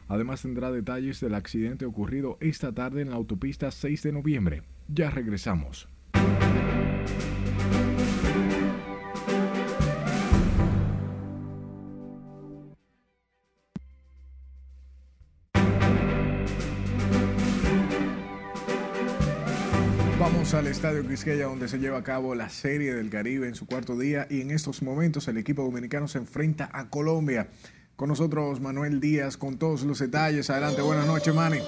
Además 0.07 0.41
tendrá 0.41 0.71
detalles 0.71 1.19
del 1.19 1.35
accidente 1.35 1.85
ocurrido 1.85 2.37
esta 2.39 2.71
tarde 2.71 3.01
en 3.01 3.09
la 3.09 3.17
autopista 3.17 3.71
6 3.71 4.03
de 4.03 4.13
noviembre. 4.13 4.63
Ya 4.87 5.09
regresamos. 5.09 5.89
Estadio 20.81 21.07
Quisqueya 21.07 21.45
donde 21.45 21.67
se 21.67 21.77
lleva 21.77 21.99
a 21.99 22.03
cabo 22.03 22.33
la 22.33 22.49
Serie 22.49 22.95
del 22.95 23.11
Caribe 23.11 23.47
en 23.47 23.53
su 23.53 23.67
cuarto 23.67 23.95
día 23.95 24.25
y 24.31 24.41
en 24.41 24.49
estos 24.49 24.81
momentos 24.81 25.27
el 25.27 25.37
equipo 25.37 25.61
dominicano 25.61 26.07
se 26.07 26.17
enfrenta 26.17 26.71
a 26.73 26.89
Colombia. 26.89 27.49
Con 27.95 28.09
nosotros 28.09 28.59
Manuel 28.59 28.99
Díaz 28.99 29.37
con 29.37 29.59
todos 29.59 29.83
los 29.83 29.99
detalles. 29.99 30.49
Adelante, 30.49 30.81
buenas 30.81 31.05
noches, 31.05 31.35
Manny. 31.35 31.59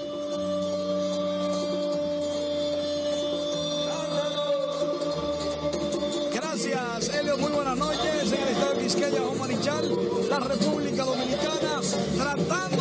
Gracias, 6.34 7.14
Elio. 7.14 7.38
Muy 7.38 7.52
buenas 7.52 7.78
noches. 7.78 8.32
En 8.32 8.42
el 8.42 8.48
Estadio 8.48 8.80
Quisqueya, 8.80 9.20
Marichal, 9.38 9.90
la 10.28 10.40
República 10.40 11.04
Dominicana, 11.04 11.80
tratando 12.18 12.73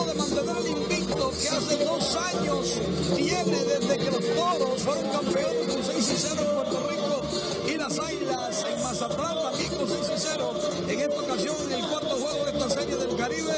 hace 1.53 1.85
dos 1.85 2.15
años 2.15 2.79
tiene 3.15 3.63
desde 3.65 3.97
que 3.97 4.11
los 4.11 4.25
toros 4.35 4.81
fueron 4.81 5.11
campeones 5.11 5.63
6 5.85 6.25
0 6.35 6.41
en 6.41 6.55
Puerto 6.55 6.89
Rico 6.89 7.21
y 7.67 7.77
las 7.77 7.99
Águilas 7.99 8.65
en 8.69 8.83
Mazatlán 8.83 9.41
también 9.41 9.69
con 9.75 9.87
6 9.87 9.99
0. 10.15 10.53
En 10.87 10.99
esta 10.99 11.21
ocasión, 11.21 11.55
en 11.65 11.71
el 11.71 11.87
cuarto 11.87 12.15
juego 12.15 12.45
de 12.45 12.51
esta 12.51 12.69
serie 12.69 12.95
del 12.95 13.15
Caribe, 13.15 13.55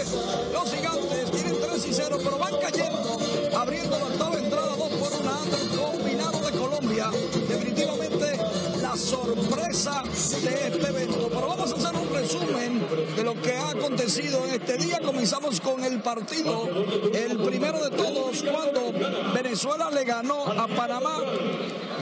los 0.53 0.71
gigantes 0.71 1.31
tienen 1.31 1.55
3 1.59 1.87
0, 1.91 2.17
pero 2.23 2.37
van 2.37 2.55
cayendo, 2.59 3.17
abriendo 3.57 3.99
la 3.99 4.05
octava 4.05 4.37
entrada 4.37 4.75
2 4.75 4.89
por 4.89 5.13
1 5.21 5.31
ante 5.31 5.61
el 5.61 5.69
combinado 5.69 6.39
de 6.39 6.57
Colombia. 6.57 7.11
Definitivamente 7.47 8.37
la 8.81 8.97
sorpresa 8.97 10.03
de 10.03 10.67
este 10.67 10.87
evento. 10.87 11.29
Pero 11.29 11.47
vamos 11.47 11.71
a 11.71 11.75
hacer 11.75 11.95
un 11.95 12.13
resumen 12.13 12.74
de 13.15 13.23
lo 13.23 13.41
que 13.41 13.53
ha 13.53 13.69
acontecido 13.69 14.45
en 14.45 14.55
este 14.55 14.77
día. 14.77 14.99
Comenzamos 14.99 15.61
con 15.61 15.83
el 15.83 16.01
partido, 16.01 16.67
el 17.13 17.37
primero 17.37 17.83
de 17.83 17.95
todos, 17.95 18.43
cuando 18.43 18.91
Venezuela 19.33 19.89
le 19.89 20.03
ganó 20.03 20.45
a 20.45 20.67
Panamá 20.67 21.17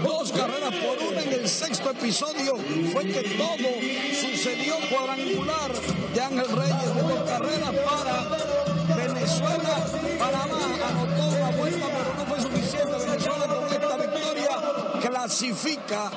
dos 0.03 0.31
carreras 0.31 0.73
por 0.75 1.07
una 1.07 1.21
en 1.21 1.33
el 1.33 1.47
sexto 1.47 1.91
episodio. 1.91 2.55
Fue 2.91 3.05
que 3.05 3.21
todo 3.37 3.69
sucedió 4.19 4.75
cuadrangular 4.89 5.71
de 6.13 6.21
Ángel 6.21 6.47
Reyes 6.49 6.95
de 6.95 7.01
dos 7.01 7.29
carreras 7.29 7.71
para 7.85 8.95
Venezuela. 8.95 9.85
Panamá 10.19 10.59
anotó 10.89 11.37
una 11.37 11.51
vuelta, 11.57 11.85
pero 11.87 12.13
no 12.17 12.25
fue 12.25 12.41
suficiente. 12.41 12.97
Venezuela 13.05 13.47
con 13.47 13.65
esta 13.65 13.97
victoria 13.97 14.49
clasifica 15.01 16.11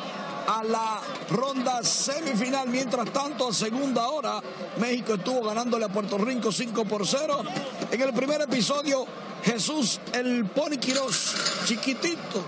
a 0.47 0.62
la 0.64 1.01
ronda 1.30 1.82
semifinal. 1.82 2.68
Mientras 2.68 3.12
tanto, 3.12 3.49
a 3.49 3.53
segunda 3.53 4.09
hora, 4.09 4.40
México 4.78 5.14
estuvo 5.14 5.42
ganándole 5.42 5.84
a 5.84 5.88
Puerto 5.88 6.18
Rico 6.18 6.53
5 6.53 6.84
por 6.84 7.07
0. 7.07 7.42
En 7.90 8.01
el 8.01 8.12
primer 8.12 8.40
episodio, 8.40 9.07
Jesús 9.44 10.01
el 10.12 10.47
Pony 10.47 10.78
Quirós, 10.80 11.34
chiquitito, 11.66 12.42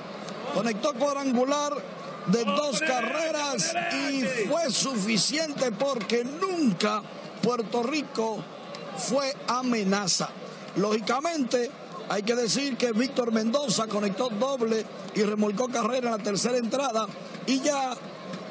conectó 0.54 0.94
cuadrangular 0.94 1.72
de 2.26 2.44
dos 2.44 2.80
carreras 2.80 3.74
y 4.10 4.22
fue 4.48 4.70
suficiente 4.70 5.72
porque 5.72 6.24
nunca 6.24 7.02
Puerto 7.42 7.82
Rico 7.82 8.42
fue 8.96 9.34
amenaza. 9.46 10.28
Lógicamente, 10.76 11.70
hay 12.08 12.22
que 12.22 12.34
decir 12.34 12.76
que 12.76 12.92
Víctor 12.92 13.32
Mendoza 13.32 13.86
conectó 13.86 14.28
doble 14.30 14.84
y 15.14 15.22
remolcó 15.22 15.68
carrera 15.68 16.10
en 16.10 16.16
la 16.16 16.22
tercera 16.22 16.56
entrada 16.56 17.06
y 17.46 17.60
ya 17.60 17.94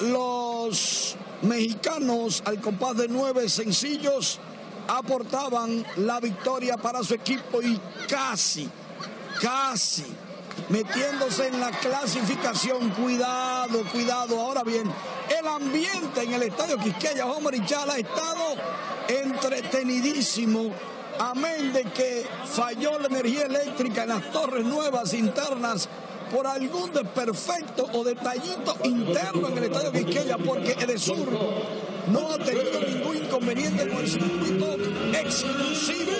los 0.01 1.16
mexicanos 1.41 2.41
al 2.45 2.62
compás 2.62 2.97
de 2.97 3.08
nueve 3.08 3.49
sencillos 3.49 4.39
aportaban 4.88 5.86
la 5.97 6.20
victoria 6.20 6.78
para 6.78 7.03
su 7.03 7.14
equipo 7.14 7.62
y 7.62 7.80
casi, 8.08 8.70
casi 9.41 10.05
metiéndose 10.70 11.47
en 11.47 11.60
la 11.60 11.72
clasificación. 11.72 12.89
Cuidado, 12.91 13.84
cuidado. 13.91 14.39
Ahora 14.39 14.64
bien, 14.64 14.91
el 15.38 15.47
ambiente 15.47 16.24
en 16.24 16.34
el 16.34 16.43
estadio 16.43 16.78
Quisqueya 16.78 17.26
Marichal 17.41 17.89
ha 17.89 17.97
estado 17.97 18.55
entretenidísimo. 19.08 20.72
Amén 21.20 21.74
de 21.74 21.84
que 21.84 22.26
falló 22.45 22.99
la 22.99 23.07
energía 23.07 23.43
eléctrica 23.43 24.03
en 24.03 24.09
las 24.09 24.32
torres 24.32 24.65
nuevas 24.65 25.13
internas 25.13 25.89
por 26.32 26.45
algún 26.45 26.91
desperfecto 26.91 27.88
o 27.93 28.03
detallito 28.03 28.76
interno 28.84 29.47
en 29.47 29.57
el 29.57 29.63
estadio 29.65 29.91
Quisqueya, 29.91 30.38
porque 30.38 30.74
Edesur 30.74 31.28
no 32.11 32.32
ha 32.32 32.38
tenido 32.38 32.80
ningún 32.82 33.18
inconveniente 33.18 33.88
con 33.88 33.99
el 33.99 34.09
circuito 34.09 34.78
exclusivo 35.13 36.11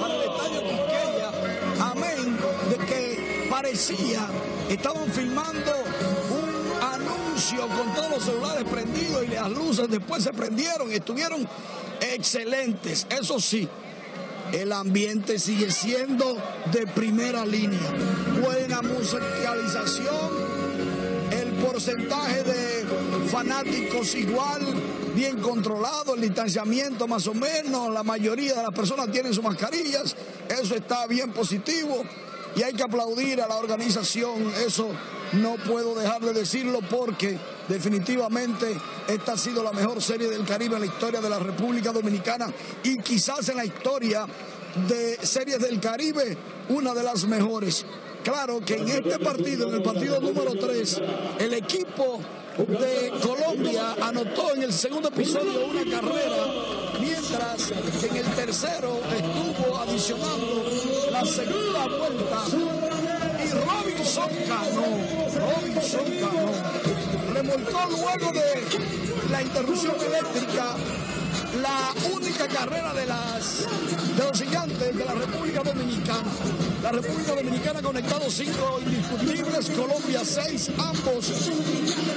para 0.00 0.14
el 0.14 0.22
estadio 0.22 0.60
Quisqueya. 0.60 1.30
Amén 1.80 2.38
de 2.70 2.86
que 2.86 3.48
parecía, 3.50 4.26
estaban 4.70 5.10
filmando 5.12 5.72
un 6.30 6.82
anuncio 6.82 7.68
con 7.68 7.94
todos 7.94 8.10
los 8.10 8.24
celulares 8.24 8.64
prendidos 8.64 9.24
y 9.24 9.28
las 9.28 9.50
luces 9.50 9.88
después 9.88 10.22
se 10.22 10.32
prendieron 10.32 10.90
y 10.90 10.94
estuvieron 10.94 11.46
excelentes. 12.00 13.06
Eso 13.10 13.40
sí, 13.40 13.68
el 14.52 14.72
ambiente 14.72 15.38
sigue 15.38 15.70
siendo 15.70 16.36
de 16.72 16.86
primera 16.86 17.44
línea. 17.44 17.90
Buena 18.42 18.82
musicalización, 18.82 20.30
el 21.30 21.52
porcentaje 21.64 22.42
de 22.42 22.86
fanáticos 23.28 24.14
igual, 24.14 24.62
bien 25.14 25.40
controlado, 25.40 26.14
el 26.14 26.20
distanciamiento 26.20 27.08
más 27.08 27.26
o 27.26 27.34
menos, 27.34 27.92
la 27.92 28.02
mayoría 28.02 28.54
de 28.54 28.62
las 28.62 28.72
personas 28.72 29.10
tienen 29.10 29.34
sus 29.34 29.42
mascarillas, 29.42 30.14
eso 30.48 30.74
está 30.74 31.06
bien 31.06 31.32
positivo 31.32 32.02
y 32.54 32.62
hay 32.62 32.72
que 32.72 32.82
aplaudir 32.82 33.40
a 33.42 33.48
la 33.48 33.56
organización, 33.56 34.52
eso 34.66 34.88
no 35.32 35.56
puedo 35.66 35.94
dejar 35.94 36.22
de 36.22 36.32
decirlo 36.32 36.80
porque 36.88 37.38
definitivamente 37.68 38.76
esta 39.08 39.32
ha 39.32 39.36
sido 39.36 39.62
la 39.62 39.72
mejor 39.72 40.02
serie 40.02 40.28
del 40.28 40.44
Caribe 40.44 40.74
en 40.74 40.80
la 40.80 40.86
historia 40.86 41.20
de 41.20 41.30
la 41.30 41.38
República 41.38 41.92
Dominicana 41.92 42.52
y 42.82 42.98
quizás 42.98 43.48
en 43.48 43.56
la 43.56 43.64
historia 43.64 44.26
de 44.88 45.18
series 45.26 45.58
del 45.60 45.80
Caribe 45.80 46.36
una 46.68 46.94
de 46.94 47.02
las 47.02 47.24
mejores. 47.24 47.84
Claro 48.22 48.60
que 48.60 48.74
en 48.74 48.88
este 48.88 49.18
partido, 49.20 49.68
en 49.68 49.76
el 49.76 49.82
partido 49.82 50.20
número 50.20 50.52
3, 50.54 51.00
el 51.38 51.54
equipo 51.54 52.20
de 52.58 53.12
Colombia 53.22 53.94
anotó 54.02 54.54
en 54.54 54.62
el 54.62 54.72
segundo 54.72 55.08
episodio 55.08 55.66
una 55.66 55.84
carrera, 55.84 56.46
mientras 57.00 57.72
que 58.00 58.06
en 58.08 58.16
el 58.16 58.34
tercero 58.34 58.98
estuvo 59.14 59.76
adicionando 59.76 60.64
la 61.12 61.24
segunda 61.24 61.86
vuelta 61.86 62.44
y 63.44 63.50
Robinson 63.50 64.30
ganó. 64.48 64.86
Robinson 65.46 66.04
ganó. 66.18 66.95
Remolcó 67.46 67.86
luego 67.90 68.32
de 68.32 69.30
la 69.30 69.42
interrupción 69.42 69.94
eléctrica 70.00 70.74
la 71.62 71.94
única 72.12 72.48
carrera 72.48 72.92
de 72.92 73.06
las 73.06 73.66
de 74.16 74.24
los 74.24 74.38
gigantes 74.38 74.96
de 74.96 75.04
la 75.04 75.14
República 75.14 75.62
Dominicana. 75.62 76.30
La 76.82 76.90
República 76.90 77.34
Dominicana 77.34 77.82
conectado 77.82 78.28
cinco 78.30 78.80
indiscutibles, 78.84 79.70
Colombia 79.70 80.24
seis, 80.24 80.70
ambos 80.76 81.30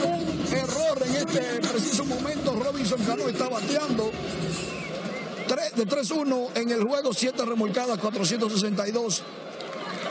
un 0.03 0.53
error 0.55 1.03
en 1.05 1.15
este 1.15 1.67
preciso 1.67 2.05
momento. 2.05 2.55
Robinson 2.55 2.99
Cano 3.03 3.27
está 3.27 3.49
bateando 3.49 4.11
de 5.75 5.87
3-1 5.87 6.49
en 6.55 6.71
el 6.71 6.83
juego, 6.83 7.13
7 7.13 7.45
remolcadas, 7.45 7.97
462. 7.99 9.23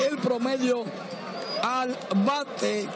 El 0.08 0.18
promedio 0.18 0.84
al 1.62 1.96
bate 2.24 2.88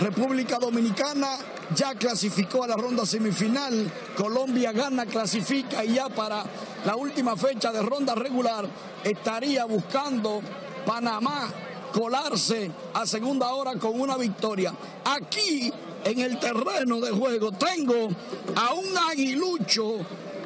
República 0.00 0.58
Dominicana 0.58 1.38
ya 1.74 1.94
clasificó 1.94 2.62
a 2.62 2.68
la 2.68 2.76
ronda 2.76 3.04
semifinal. 3.04 3.90
Colombia 4.16 4.72
gana, 4.72 5.06
clasifica 5.06 5.84
y 5.84 5.94
ya 5.94 6.08
para 6.08 6.44
la 6.84 6.94
última 6.94 7.36
fecha 7.36 7.72
de 7.72 7.82
ronda 7.82 8.14
regular 8.14 8.66
estaría 9.02 9.64
buscando 9.64 10.40
Panamá 10.86 11.48
colarse 11.92 12.70
a 12.94 13.06
segunda 13.06 13.52
hora 13.52 13.74
con 13.74 14.00
una 14.00 14.16
victoria. 14.16 14.72
Aquí 15.04 15.72
en 16.04 16.20
el 16.20 16.38
terreno 16.38 17.00
de 17.00 17.10
juego 17.10 17.50
tengo 17.52 18.08
a 18.54 18.74
un 18.74 18.96
aguilucho 18.96 19.96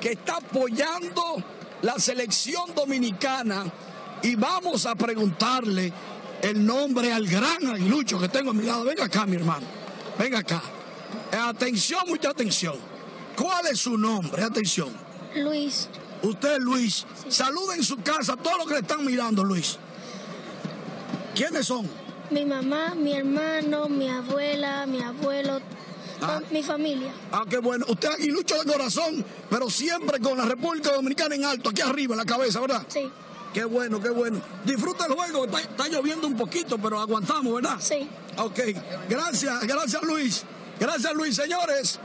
que 0.01 0.13
está 0.13 0.37
apoyando 0.37 1.23
la 1.83 1.99
selección 1.99 2.75
dominicana 2.75 3.65
y 4.23 4.35
vamos 4.35 4.87
a 4.87 4.95
preguntarle 4.95 5.93
el 6.43 6.67
nombre 6.67 7.13
al 7.13 7.27
gran 7.27 7.67
aguilucho 7.67 8.19
que 8.19 8.29
tengo 8.29 8.51
a 8.51 8.55
mi 8.55 8.65
lado. 8.65 8.85
Venga 8.85 9.05
acá, 9.05 9.25
mi 9.27 9.37
hermano. 9.37 9.67
Venga 10.19 10.41
acá. 10.41 10.63
Atención, 11.33 12.03
mucha 12.07 12.31
atención. 12.31 12.75
¿Cuál 13.37 13.69
es 13.69 13.79
su 13.81 13.97
nombre? 13.97 14.43
Atención. 14.43 14.91
Luis. 15.37 15.89
Usted, 16.23 16.59
Luis. 16.59 17.07
Saluda 17.29 17.75
en 17.77 17.83
su 17.83 17.97
casa 18.03 18.35
a 18.35 18.37
todos 18.37 18.59
los 18.59 18.67
que 18.67 18.75
le 18.75 18.81
están 18.81 19.05
mirando, 19.05 19.43
Luis. 19.43 19.79
¿Quiénes 21.35 21.67
son? 21.67 21.89
Mi 22.31 22.45
mamá, 22.45 22.95
mi 22.95 23.15
hermano, 23.15 23.89
mi 23.89 24.09
abuela, 24.09 24.87
mi 24.87 25.01
abuelo, 25.01 25.61
mi 26.51 26.63
familia. 26.63 27.13
Ah, 27.31 27.45
qué 27.49 27.59
bueno. 27.59 27.87
Usted 27.89 28.09
es 28.09 28.15
aguilucho 28.17 28.63
de 28.63 28.71
corazón, 28.71 29.25
pero 29.49 29.71
siempre 29.71 30.21
con 30.21 30.37
la 30.37 30.45
República 30.45 30.93
Dominicana 30.93 31.35
en 31.35 31.45
alto, 31.45 31.71
aquí 31.71 31.83
arriba 31.83 32.15
en 32.15 32.19
la 32.19 32.25
cabeza, 32.25 32.61
¿verdad? 32.61 32.85
Sí. 32.89 33.11
Qué 33.53 33.65
bueno, 33.65 34.01
qué 34.01 34.11
bueno. 34.11 34.41
Disfruta 34.65 35.07
el 35.07 35.13
juego, 35.13 35.45
está, 35.45 35.61
está 35.61 35.89
lloviendo 35.89 36.27
un 36.27 36.37
poquito, 36.37 36.79
pero 36.79 36.99
aguantamos, 36.99 37.55
¿verdad? 37.55 37.77
Sí. 37.79 38.09
Ok, 38.39 38.61
gracias, 39.09 39.67
gracias 39.67 40.03
Luis. 40.03 40.45
Gracias 40.81 41.13
Luis, 41.15 41.37
señores. 41.37 42.01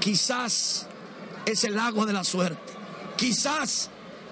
Quizás 0.00 0.86
es 1.44 1.64
el 1.64 1.78
agua 1.78 2.06
de 2.06 2.12
la 2.12 2.24
suerte. 2.24 2.72
Quizás 3.16 3.90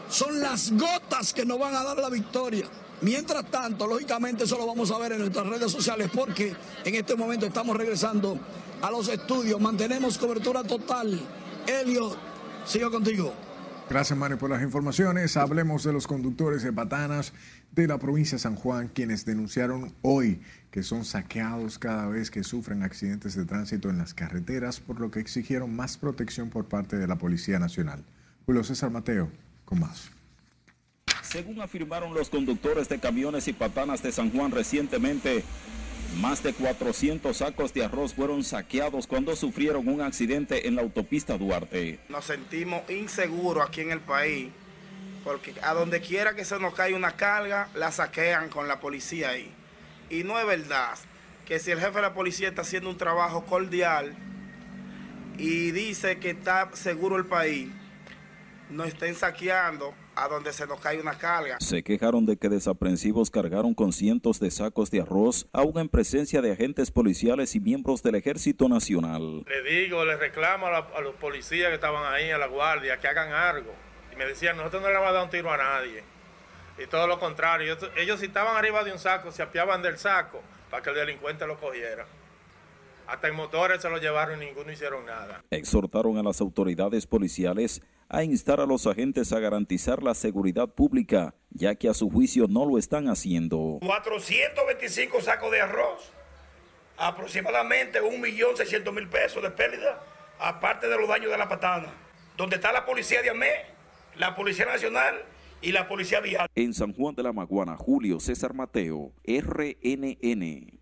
son 0.09 0.41
las 0.41 0.73
gotas 0.73 1.33
que 1.33 1.45
nos 1.45 1.59
van 1.59 1.75
a 1.75 1.85
dar 1.85 1.99
la 1.99 2.09
victoria. 2.09 2.67
Mientras 3.03 3.51
tanto, 3.51 3.87
lógicamente 3.87 4.45
eso 4.45 4.59
lo 4.59 4.67
vamos 4.67 4.91
a 4.91 4.99
ver 4.99 5.13
en 5.13 5.21
nuestras 5.21 5.47
redes 5.47 5.71
sociales 5.71 6.11
porque 6.15 6.55
en 6.85 6.95
este 6.95 7.15
momento 7.15 7.47
estamos 7.47 7.77
regresando 7.77 8.39
a 8.83 8.91
los 8.91 9.09
estudios. 9.09 9.61
Mantenemos 9.61 10.19
cobertura 10.19 10.63
total. 10.65 11.21
Elio, 11.67 12.17
sigo 12.67 12.91
contigo. 12.91 13.33
Gracias, 13.91 14.17
Mari, 14.17 14.37
por 14.37 14.49
las 14.51 14.63
informaciones. 14.63 15.37
Hablemos 15.37 15.83
de 15.83 15.93
los 15.93 16.07
conductores 16.07 16.63
de 16.63 16.73
patanas 16.73 17.33
de 17.73 17.89
la 17.89 17.99
provincia 17.99 18.37
de 18.37 18.39
San 18.39 18.55
Juan, 18.55 18.87
quienes 18.87 19.25
denunciaron 19.25 19.93
hoy 20.03 20.41
que 20.71 20.85
son 20.85 21.05
saqueados 21.05 21.81
cada 21.81 22.07
vez 22.07 22.31
que 22.31 22.45
sufren 22.45 22.85
accidentes 22.85 23.35
de 23.35 23.45
tránsito 23.47 23.91
en 23.91 23.99
las 23.99 24.15
carreteras, 24.15 24.79
por 24.79 25.01
lo 25.01 25.11
que 25.11 25.19
exigieron 25.19 25.75
más 25.75 25.97
protección 25.97 26.51
por 26.51 26.67
parte 26.67 26.99
de 26.99 27.09
la 27.09 27.17
Policía 27.17 27.59
Nacional. 27.59 28.05
Julio 28.47 28.63
César 28.63 28.93
Mateo, 28.93 29.29
con 29.65 29.81
más. 29.81 30.13
Según 31.23 31.61
afirmaron 31.61 32.15
los 32.15 32.31
conductores 32.31 32.89
de 32.89 33.01
camiones 33.01 33.49
y 33.49 33.53
patanas 33.53 34.05
de 34.05 34.13
San 34.13 34.31
Juan 34.31 34.53
recientemente, 34.53 35.43
más 36.17 36.43
de 36.43 36.53
400 36.53 37.37
sacos 37.37 37.73
de 37.73 37.85
arroz 37.85 38.15
fueron 38.15 38.43
saqueados 38.43 39.07
cuando 39.07 39.35
sufrieron 39.37 39.89
un 39.89 40.01
accidente 40.01 40.67
en 40.67 40.75
la 40.77 40.83
autopista 40.83 41.39
Duarte. 41.39 42.01
Nos 42.09 42.25
sentimos 42.25 42.89
inseguros 42.91 43.67
aquí 43.67 43.83
en 43.83 43.93
el 43.93 44.01
país 44.01 44.49
porque 45.25 45.55
a 45.63 45.75
donde 45.75 46.01
quiera 46.01 46.35
que 46.35 46.45
se 46.45 46.59
nos 46.59 46.75
caiga 46.75 46.97
una 46.97 47.13
carga, 47.13 47.69
la 47.75 47.93
saquean 47.93 48.49
con 48.49 48.69
la 48.69 48.81
policía 48.81 49.31
ahí. 49.31 49.53
Y 50.09 50.25
no 50.25 50.39
es 50.39 50.47
verdad 50.47 50.99
que 51.47 51.59
si 51.59 51.71
el 51.71 51.79
jefe 51.79 51.97
de 51.97 52.03
la 52.03 52.15
policía 52.15 52.49
está 52.49 52.63
haciendo 52.63 52.91
un 52.91 52.97
trabajo 52.97 53.45
cordial 53.45 54.15
y 55.37 55.71
dice 55.73 56.19
que 56.19 56.31
está 56.31 56.71
seguro 56.75 57.17
el 57.17 57.27
país, 57.27 57.69
no 58.71 58.85
estén 58.85 59.15
saqueando 59.15 59.95
a 60.21 60.29
donde 60.29 60.53
se 60.53 60.67
nos 60.67 60.79
cae 60.81 61.01
una 61.01 61.17
carga. 61.17 61.57
Se 61.61 61.83
quejaron 61.83 62.27
de 62.27 62.37
que 62.37 62.51
desaprensivos 62.51 63.31
cargaron 63.31 63.75
con 63.75 63.93
cientos 63.93 64.39
de 64.39 64.51
sacos 64.51 64.91
de 64.91 65.01
arroz, 65.01 65.49
aún 65.53 65.79
en 65.79 65.89
presencia 65.89 66.43
de 66.43 66.53
agentes 66.53 66.91
policiales 66.91 67.55
y 67.55 67.61
miembros 67.61 68.03
del 68.03 68.17
Ejército 68.17 68.69
Nacional. 68.69 69.45
Le 69.47 69.63
digo, 69.63 70.05
le 70.05 70.17
reclamo 70.17 70.67
a, 70.67 70.71
la, 70.71 70.79
a 70.95 71.01
los 71.01 71.15
policías 71.15 71.71
que 71.71 71.77
estaban 71.77 72.13
ahí, 72.13 72.31
a 72.31 72.37
la 72.37 72.49
guardia, 72.49 72.99
que 72.99 73.09
hagan 73.09 73.33
algo. 73.33 73.73
Y 74.13 74.17
me 74.17 74.27
decían, 74.27 74.59
nosotros 74.59 74.83
no 74.83 74.89
le 74.89 74.95
vamos 74.95 75.09
a 75.09 75.13
dar 75.13 75.25
un 75.25 75.31
tiro 75.31 75.51
a 75.51 75.57
nadie. 75.57 76.05
Y 76.79 76.87
todo 76.87 77.07
lo 77.07 77.19
contrario, 77.19 77.73
ellos, 77.73 77.91
ellos 77.97 78.21
si 78.21 78.27
estaban 78.27 78.57
arriba 78.57 78.85
de 78.85 78.93
un 78.93 78.99
saco, 78.99 79.33
se 79.33 79.43
apiaban 79.43 79.81
del 79.81 79.97
saco 79.97 80.43
para 80.71 80.83
que 80.83 80.91
el 80.91 80.97
delincuente 80.97 81.47
lo 81.47 81.59
cogiera. 81.59 82.07
Hasta 83.07 83.27
en 83.27 83.35
motores 83.35 83.83
se 83.83 83.91
lo 83.91 83.99
llevaron 83.99 84.41
y 84.43 84.47
ninguno 84.47 84.71
hicieron 84.71 85.05
nada. 85.05 85.43
Exhortaron 85.51 86.17
a 86.19 86.23
las 86.23 86.41
autoridades 86.41 87.07
policiales 87.07 87.83
a 88.11 88.25
instar 88.25 88.61
a 88.61 88.67
los 88.67 88.89
agentes 88.89 89.33
a 89.33 89.39
garantizar 89.39 90.03
la 90.03 90.15
seguridad 90.15 90.69
pública, 90.69 91.33
ya 91.51 91.77
que 91.77 91.89
a 91.89 91.95
su 91.95 92.11
juicio 92.11 92.49
no 92.49 92.67
lo 92.67 92.77
están 92.77 93.09
haciendo. 93.09 93.79
425 93.87 95.21
sacos 95.21 95.53
de 95.53 95.61
arroz, 95.61 96.11
aproximadamente 96.99 98.03
1.600.000 98.03 99.09
pesos 99.09 99.41
de 99.41 99.51
pérdida, 99.51 100.03
aparte 100.41 100.89
de 100.89 100.99
los 100.99 101.09
daños 101.09 101.31
de 101.31 101.39
la 101.39 101.49
patana. 101.49 101.87
Donde 102.37 102.57
está 102.57 102.73
la 102.73 102.85
policía 102.85 103.23
de 103.23 103.31
AME, 103.31 103.47
la 104.17 104.35
Policía 104.35 104.67
Nacional 104.67 105.15
y 105.63 105.71
la 105.71 105.87
Policía 105.87 106.21
Vial. 106.21 106.49
En 106.57 106.75
San 106.75 106.93
Juan 106.93 107.15
de 107.15 107.23
la 107.23 107.33
Maguana, 107.33 107.77
Julio 107.77 108.19
César 108.19 108.55
Mateo, 108.55 109.13
RNN. 109.25 110.81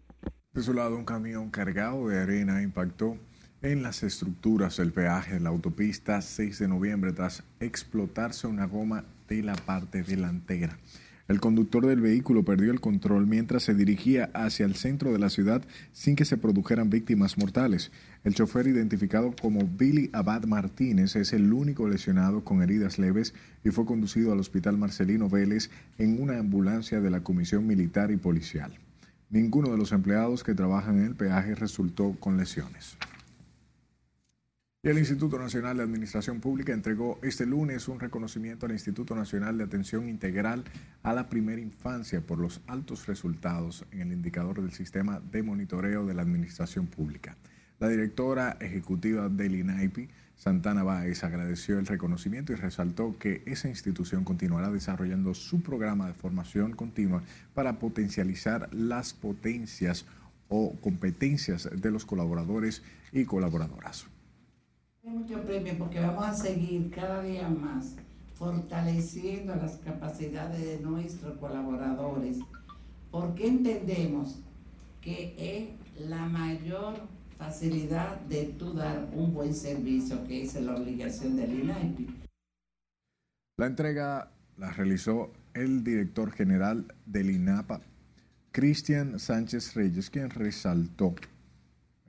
De 0.53 0.63
su 0.63 0.73
lado, 0.73 0.97
un 0.97 1.05
camión 1.05 1.51
cargado 1.51 2.09
de 2.09 2.21
arena 2.21 2.63
impactó 2.63 3.19
en 3.63 3.83
las 3.83 4.03
estructuras 4.05 4.77
del 4.77 4.93
peaje 4.93 5.35
de 5.35 5.41
la 5.41 5.49
autopista 5.49 6.23
6 6.23 6.61
de 6.61 6.69
noviembre 6.69 7.13
tras 7.13 7.43
explotarse 7.59 8.47
una 8.47 8.67
goma 8.67 9.05
de 9.29 9.43
la 9.43 9.57
parte 9.57 10.03
delantera. 10.03 10.79
El 11.27 11.41
conductor 11.41 11.85
del 11.85 12.01
vehículo 12.01 12.43
perdió 12.43 12.71
el 12.71 12.81
control 12.81 13.27
mientras 13.27 13.65
se 13.65 13.75
dirigía 13.75 14.31
hacia 14.33 14.65
el 14.65 14.77
centro 14.77 15.13
de 15.13 15.19
la 15.19 15.29
ciudad 15.29 15.63
sin 15.93 16.17
que 16.17 16.25
se 16.25 16.39
produjeran 16.39 16.89
víctimas 16.89 17.37
mortales. 17.37 17.91
El 18.25 18.35
chofer 18.35 18.67
identificado 18.67 19.35
como 19.39 19.67
Billy 19.67 20.09
Abad 20.15 20.45
Martínez 20.45 21.17
es 21.17 21.35
el 21.35 21.53
único 21.53 21.87
lesionado 21.87 22.45
con 22.45 22.63
heridas 22.63 22.99
leves 22.99 23.35
y 23.63 23.71
fue 23.71 23.85
conducido 23.85 24.33
al 24.33 24.41
Hospital 24.41 24.79
Marcelino 24.79 25.29
Vélez 25.29 25.69
en 25.99 26.23
una 26.23 26.39
ambulancia 26.39 27.01
de 27.01 27.11
la 27.11 27.23
Comisión 27.23 27.67
Militar 27.67 28.11
y 28.11 28.17
Policial. 28.17 28.73
Ninguno 29.29 29.71
de 29.71 29.77
los 29.77 29.93
empleados 29.93 30.43
que 30.45 30.55
trabajan 30.55 31.01
en 31.01 31.05
el 31.05 31.15
peaje 31.15 31.55
resultó 31.55 32.17
con 32.19 32.39
lesiones. 32.39 32.97
El 34.89 34.97
Instituto 34.97 35.39
Nacional 35.39 35.77
de 35.77 35.83
Administración 35.83 36.41
Pública 36.41 36.73
entregó 36.73 37.19
este 37.21 37.45
lunes 37.45 37.89
un 37.89 38.01
reconocimiento 38.01 38.65
al 38.65 38.73
Instituto 38.73 39.15
Nacional 39.15 39.59
de 39.59 39.65
Atención 39.65 40.09
Integral 40.09 40.65
a 41.03 41.13
la 41.13 41.29
Primera 41.29 41.61
Infancia 41.61 42.23
por 42.23 42.39
los 42.39 42.63
altos 42.67 43.07
resultados 43.07 43.85
en 43.93 44.01
el 44.01 44.13
indicador 44.15 44.63
del 44.63 44.73
sistema 44.73 45.21
de 45.21 45.43
monitoreo 45.43 46.07
de 46.07 46.15
la 46.15 46.23
Administración 46.23 46.87
Pública. 46.87 47.37
La 47.81 47.89
directora 47.89 48.57
ejecutiva 48.63 49.29
del 49.29 49.57
INAIPI, 49.57 50.09
Santana 50.37 50.85
Báez, 50.85 51.23
agradeció 51.23 51.79
el 51.79 51.87
reconocimiento 51.87 52.55
y 52.55 52.57
resaltó 52.57 53.19
que 53.19 53.43
esa 53.45 53.69
institución 53.69 54.25
continuará 54.25 54.71
desarrollando 54.71 55.35
su 55.35 55.61
programa 55.61 56.07
de 56.07 56.15
formación 56.15 56.73
continua 56.73 57.23
para 57.53 57.79
potencializar 57.79 58.71
las 58.73 59.13
potencias 59.13 60.07
o 60.49 60.81
competencias 60.81 61.69
de 61.71 61.91
los 61.91 62.07
colaboradores 62.07 62.83
y 63.13 63.27
colaboradoras 63.27 64.07
mucho 65.09 65.43
premio 65.43 65.75
porque 65.79 66.01
vamos 66.01 66.25
a 66.25 66.35
seguir 66.35 66.91
cada 66.91 67.23
día 67.23 67.49
más 67.49 67.97
fortaleciendo 68.35 69.57
las 69.57 69.79
capacidades 69.79 70.61
de 70.61 70.79
nuestros 70.81 71.37
colaboradores, 71.39 72.39
porque 73.11 73.49
entendemos 73.49 74.39
que 75.01 75.35
es 75.37 76.09
la 76.09 76.27
mayor 76.27 76.95
facilidad 77.37 78.21
de 78.23 78.45
tú 78.59 78.75
dar 78.75 79.09
un 79.15 79.35
buen 79.35 79.55
servicio, 79.55 80.25
que 80.27 80.43
es 80.43 80.55
la 80.55 80.77
obligación 80.77 81.37
del 81.37 81.63
INAIPI. 81.63 82.07
La 83.59 83.67
entrega 83.67 84.31
la 84.57 84.71
realizó 84.73 85.33
el 85.55 85.83
director 85.83 86.31
general 86.31 86.95
del 87.07 87.31
INAPA, 87.31 87.81
Cristian 88.53 89.19
Sánchez 89.19 89.75
Reyes, 89.75 90.11
quien 90.11 90.31
resaltó 90.31 91.15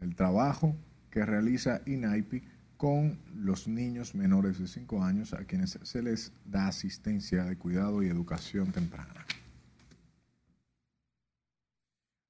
el 0.01 0.15
trabajo 0.15 0.75
que 1.09 1.25
realiza 1.25 1.81
INAIPI 1.87 2.43
con 2.79 3.19
los 3.35 3.67
niños 3.67 4.15
menores 4.15 4.57
de 4.57 4.65
5 4.65 5.03
años 5.03 5.33
a 5.33 5.43
quienes 5.43 5.77
se 5.83 6.01
les 6.01 6.31
da 6.45 6.69
asistencia 6.69 7.43
de 7.43 7.57
cuidado 7.57 8.01
y 8.01 8.07
educación 8.07 8.71
temprana. 8.71 9.25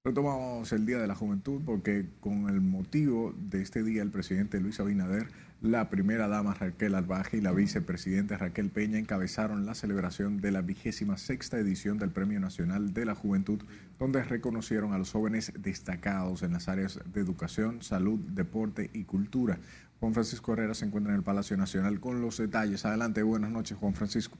Retomamos 0.03 0.73
el 0.73 0.87
Día 0.87 0.97
de 0.97 1.05
la 1.05 1.13
Juventud 1.13 1.61
porque 1.63 2.09
con 2.19 2.49
el 2.49 2.61
motivo 2.61 3.35
de 3.37 3.61
este 3.61 3.83
día 3.83 4.01
el 4.01 4.09
presidente 4.09 4.59
Luis 4.59 4.79
Abinader, 4.79 5.27
la 5.61 5.89
primera 5.91 6.27
dama 6.27 6.55
Raquel 6.55 6.95
Albaje 6.95 7.37
y 7.37 7.41
la 7.41 7.51
vicepresidenta 7.51 8.37
Raquel 8.37 8.69
Peña 8.69 8.97
encabezaron 8.97 9.67
la 9.67 9.75
celebración 9.75 10.41
de 10.41 10.51
la 10.51 10.61
vigésima 10.61 11.17
sexta 11.17 11.59
edición 11.59 11.99
del 11.99 12.09
Premio 12.09 12.39
Nacional 12.39 12.93
de 12.93 13.05
la 13.05 13.13
Juventud, 13.13 13.59
donde 13.99 14.23
reconocieron 14.23 14.93
a 14.93 14.97
los 14.97 15.11
jóvenes 15.11 15.51
destacados 15.59 16.41
en 16.41 16.53
las 16.53 16.69
áreas 16.69 16.99
de 17.13 17.19
educación, 17.21 17.83
salud, 17.83 18.19
deporte 18.19 18.89
y 18.93 19.03
cultura. 19.03 19.59
Juan 19.99 20.13
Francisco 20.13 20.53
Herrera 20.53 20.73
se 20.73 20.85
encuentra 20.85 21.11
en 21.11 21.17
el 21.17 21.23
Palacio 21.23 21.57
Nacional 21.57 21.99
con 21.99 22.21
los 22.21 22.37
detalles. 22.37 22.85
Adelante, 22.85 23.21
buenas 23.21 23.51
noches, 23.51 23.77
Juan 23.77 23.93
Francisco. 23.93 24.37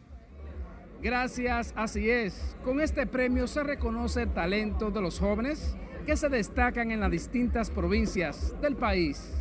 Gracias, 1.01 1.73
así 1.75 2.09
es. 2.09 2.55
Con 2.63 2.79
este 2.81 3.05
premio 3.05 3.47
se 3.47 3.63
reconoce 3.63 4.23
el 4.23 4.33
talento 4.33 4.91
de 4.91 5.01
los 5.01 5.19
jóvenes 5.19 5.75
que 6.05 6.15
se 6.15 6.29
destacan 6.29 6.91
en 6.91 7.01
las 7.01 7.11
distintas 7.11 7.69
provincias 7.69 8.55
del 8.61 8.75
país. 8.75 9.31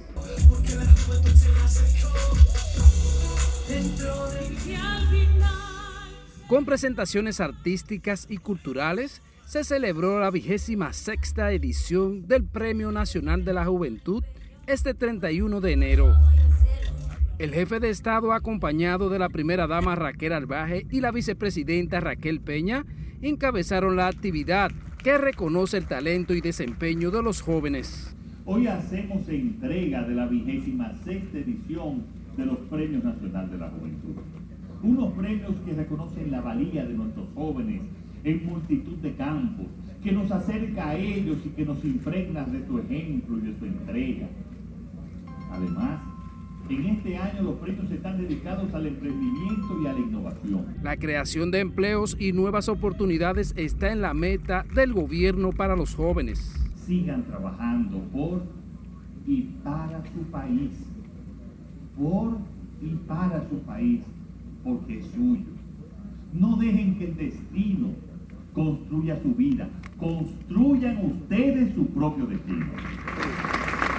Con 6.48 6.64
presentaciones 6.64 7.40
artísticas 7.40 8.26
y 8.28 8.38
culturales, 8.38 9.22
se 9.46 9.64
celebró 9.64 10.20
la 10.20 10.30
vigésima 10.30 10.92
sexta 10.92 11.52
edición 11.52 12.26
del 12.26 12.44
Premio 12.44 12.90
Nacional 12.92 13.44
de 13.44 13.52
la 13.52 13.64
Juventud 13.64 14.24
este 14.68 14.92
31 14.92 15.62
de 15.62 15.72
enero. 15.72 16.14
El 17.38 17.54
jefe 17.54 17.80
de 17.80 17.88
Estado, 17.88 18.34
acompañado 18.34 19.08
de 19.08 19.18
la 19.18 19.30
primera 19.30 19.66
dama 19.66 19.94
Raquel 19.94 20.34
Albaje 20.34 20.86
y 20.90 21.00
la 21.00 21.10
vicepresidenta 21.10 22.00
Raquel 22.00 22.40
Peña, 22.40 22.84
encabezaron 23.22 23.96
la 23.96 24.08
actividad 24.08 24.70
que 25.02 25.16
reconoce 25.16 25.78
el 25.78 25.86
talento 25.86 26.34
y 26.34 26.42
desempeño 26.42 27.10
de 27.10 27.22
los 27.22 27.40
jóvenes. 27.40 28.14
Hoy 28.44 28.66
hacemos 28.66 29.26
entrega 29.28 30.02
de 30.02 30.14
la 30.14 30.26
vigésima 30.26 30.92
sexta 31.02 31.38
edición 31.38 32.02
de 32.36 32.44
los 32.44 32.58
Premios 32.70 33.02
Nacional 33.02 33.50
de 33.50 33.58
la 33.58 33.70
Juventud. 33.70 34.16
Unos 34.82 35.14
premios 35.14 35.54
que 35.64 35.72
reconocen 35.72 36.30
la 36.30 36.42
valía 36.42 36.84
de 36.84 36.92
nuestros 36.92 37.26
jóvenes 37.34 37.80
en 38.22 38.46
multitud 38.46 38.98
de 38.98 39.14
campos, 39.14 39.66
que 40.04 40.12
nos 40.12 40.30
acerca 40.30 40.90
a 40.90 40.96
ellos 40.96 41.38
y 41.46 41.48
que 41.48 41.64
nos 41.64 41.82
impregna 41.82 42.44
de 42.44 42.58
tu 42.60 42.78
ejemplo 42.78 43.38
y 43.38 43.40
de 43.40 43.52
tu 43.52 43.64
entrega. 43.64 44.28
Además, 45.50 46.00
en 46.68 46.86
este 46.86 47.16
año 47.16 47.42
los 47.42 47.54
premios 47.56 47.90
están 47.90 48.18
dedicados 48.18 48.72
al 48.74 48.86
emprendimiento 48.86 49.80
y 49.82 49.86
a 49.86 49.92
la 49.94 50.00
innovación. 50.00 50.66
La 50.82 50.96
creación 50.96 51.50
de 51.50 51.60
empleos 51.60 52.16
y 52.20 52.32
nuevas 52.32 52.68
oportunidades 52.68 53.54
está 53.56 53.90
en 53.90 54.02
la 54.02 54.12
meta 54.12 54.66
del 54.74 54.92
gobierno 54.92 55.52
para 55.52 55.76
los 55.76 55.94
jóvenes. 55.94 56.54
Sigan 56.86 57.24
trabajando 57.24 57.98
por 58.12 58.42
y 59.26 59.42
para 59.64 60.02
su 60.12 60.22
país. 60.30 60.70
Por 61.96 62.38
y 62.82 62.94
para 63.06 63.48
su 63.48 63.58
país, 63.60 64.02
porque 64.62 64.98
es 64.98 65.06
suyo. 65.06 65.46
No 66.34 66.56
dejen 66.56 66.98
que 66.98 67.06
el 67.06 67.16
destino 67.16 67.88
construya 68.52 69.20
su 69.22 69.34
vida. 69.34 69.68
Construyan 69.98 71.04
ustedes 71.04 71.74
su 71.74 71.86
propio 71.86 72.26
destino 72.26 72.66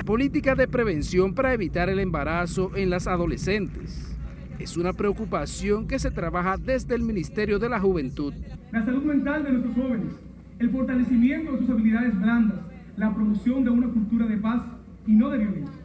política 0.09 0.55
de 0.55 0.67
prevención 0.67 1.35
para 1.35 1.53
evitar 1.53 1.87
el 1.87 1.99
embarazo 1.99 2.75
en 2.75 2.89
las 2.89 3.05
adolescentes. 3.05 4.17
Es 4.57 4.75
una 4.75 4.91
preocupación 4.91 5.85
que 5.85 5.99
se 5.99 6.09
trabaja 6.09 6.57
desde 6.57 6.95
el 6.95 7.03
Ministerio 7.03 7.59
de 7.59 7.69
la 7.69 7.79
Juventud. 7.79 8.33
La 8.71 8.83
salud 8.83 9.03
mental 9.03 9.43
de 9.43 9.51
nuestros 9.51 9.75
jóvenes, 9.75 10.13
el 10.57 10.71
fortalecimiento 10.71 11.51
de 11.51 11.59
sus 11.59 11.69
habilidades 11.69 12.19
blandas, 12.19 12.57
la 12.97 13.13
promoción 13.13 13.63
de 13.63 13.69
una 13.69 13.87
cultura 13.87 14.25
de 14.25 14.37
paz 14.37 14.63
y 15.05 15.13
no 15.13 15.29
de 15.29 15.37
violencia, 15.37 15.79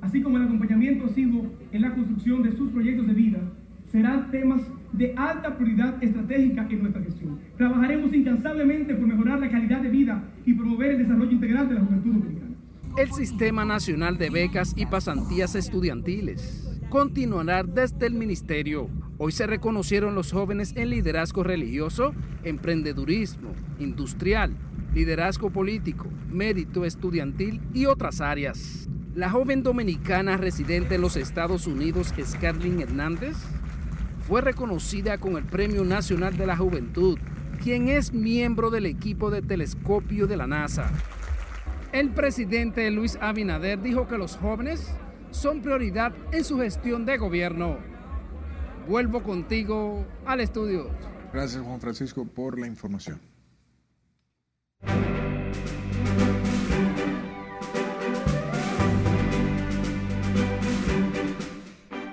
así 0.00 0.22
como 0.22 0.38
el 0.38 0.44
acompañamiento 0.44 1.04
asiduo 1.04 1.44
en 1.70 1.82
la 1.82 1.94
construcción 1.94 2.42
de 2.44 2.56
sus 2.56 2.70
proyectos 2.70 3.06
de 3.06 3.12
vida, 3.12 3.40
serán 3.92 4.30
temas 4.30 4.62
de 4.94 5.12
alta 5.14 5.58
prioridad 5.58 6.02
estratégica 6.02 6.66
en 6.70 6.80
nuestra 6.80 7.02
gestión. 7.02 7.38
Trabajaremos 7.58 8.14
incansablemente 8.14 8.94
por 8.94 9.06
mejorar 9.06 9.38
la 9.40 9.50
calidad 9.50 9.82
de 9.82 9.90
vida 9.90 10.24
y 10.46 10.54
promover 10.54 10.92
el 10.92 10.98
desarrollo 11.00 11.32
integral 11.32 11.68
de 11.68 11.74
la 11.74 11.80
juventud 11.82 12.14
dominicana 12.14 12.47
el 12.98 13.12
Sistema 13.12 13.64
Nacional 13.64 14.18
de 14.18 14.28
Becas 14.28 14.72
y 14.74 14.84
Pasantías 14.84 15.54
Estudiantiles. 15.54 16.68
Continuará 16.88 17.62
desde 17.62 18.06
el 18.06 18.14
Ministerio. 18.14 18.90
Hoy 19.18 19.30
se 19.30 19.46
reconocieron 19.46 20.16
los 20.16 20.32
jóvenes 20.32 20.72
en 20.74 20.90
liderazgo 20.90 21.44
religioso, 21.44 22.12
emprendedurismo, 22.42 23.52
industrial, 23.78 24.56
liderazgo 24.94 25.50
político, 25.50 26.08
mérito 26.28 26.84
estudiantil 26.84 27.60
y 27.72 27.86
otras 27.86 28.20
áreas. 28.20 28.88
La 29.14 29.30
joven 29.30 29.62
dominicana 29.62 30.36
residente 30.36 30.96
en 30.96 31.02
los 31.02 31.16
Estados 31.16 31.68
Unidos, 31.68 32.12
Scarlett 32.20 32.80
Hernández, 32.80 33.36
fue 34.26 34.40
reconocida 34.40 35.18
con 35.18 35.36
el 35.36 35.44
Premio 35.44 35.84
Nacional 35.84 36.36
de 36.36 36.46
la 36.46 36.56
Juventud, 36.56 37.16
quien 37.62 37.86
es 37.86 38.12
miembro 38.12 38.70
del 38.70 38.86
equipo 38.86 39.30
de 39.30 39.40
telescopio 39.40 40.26
de 40.26 40.36
la 40.36 40.48
NASA. 40.48 40.90
El 41.92 42.10
presidente 42.10 42.90
Luis 42.90 43.16
Abinader 43.18 43.80
dijo 43.80 44.06
que 44.06 44.18
los 44.18 44.36
jóvenes 44.36 44.92
son 45.30 45.62
prioridad 45.62 46.12
en 46.32 46.44
su 46.44 46.58
gestión 46.58 47.06
de 47.06 47.16
gobierno. 47.16 47.78
Vuelvo 48.86 49.22
contigo 49.22 50.06
al 50.26 50.40
estudio. 50.40 50.90
Gracias 51.32 51.62
Juan 51.62 51.80
Francisco 51.80 52.26
por 52.26 52.58
la 52.58 52.66
información. 52.66 53.18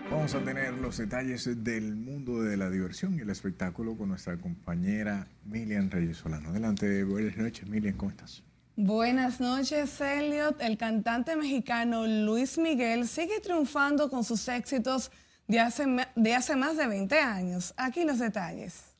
Vamos 0.10 0.36
a 0.36 0.40
tener 0.40 0.74
los 0.76 0.98
detalles 0.98 1.64
del 1.64 1.96
mundo 1.96 2.42
de 2.42 2.56
la 2.56 2.70
diversión 2.70 3.16
y 3.16 3.20
el 3.20 3.30
espectáculo 3.30 3.98
con 3.98 4.08
nuestra 4.08 4.38
compañera 4.38 5.28
Milian 5.44 5.92
Reyes 5.92 6.18
Solano. 6.18 6.50
Adelante, 6.50 7.04
buenas 7.04 7.36
noches, 7.36 7.68
Milian, 7.68 7.98
¿cómo 7.98 8.12
estás? 8.12 8.42
Buenas 8.78 9.40
noches, 9.40 10.02
Elliot. 10.02 10.60
El 10.60 10.78
cantante 10.78 11.38
mexicano 11.38 12.06
Luis 12.06 12.58
Miguel 12.58 13.08
sigue 13.08 13.40
triunfando 13.40 14.10
con 14.10 14.26
sus 14.26 14.50
éxitos 14.50 15.12
de 15.48 15.62
hace, 15.62 15.86
de 16.18 16.36
hace 16.36 16.58
más 16.58 16.76
de 16.76 16.86
20 16.86 17.18
años. 17.18 17.74
Aquí 17.78 18.04
los 18.04 18.20
detalles. 18.20 18.94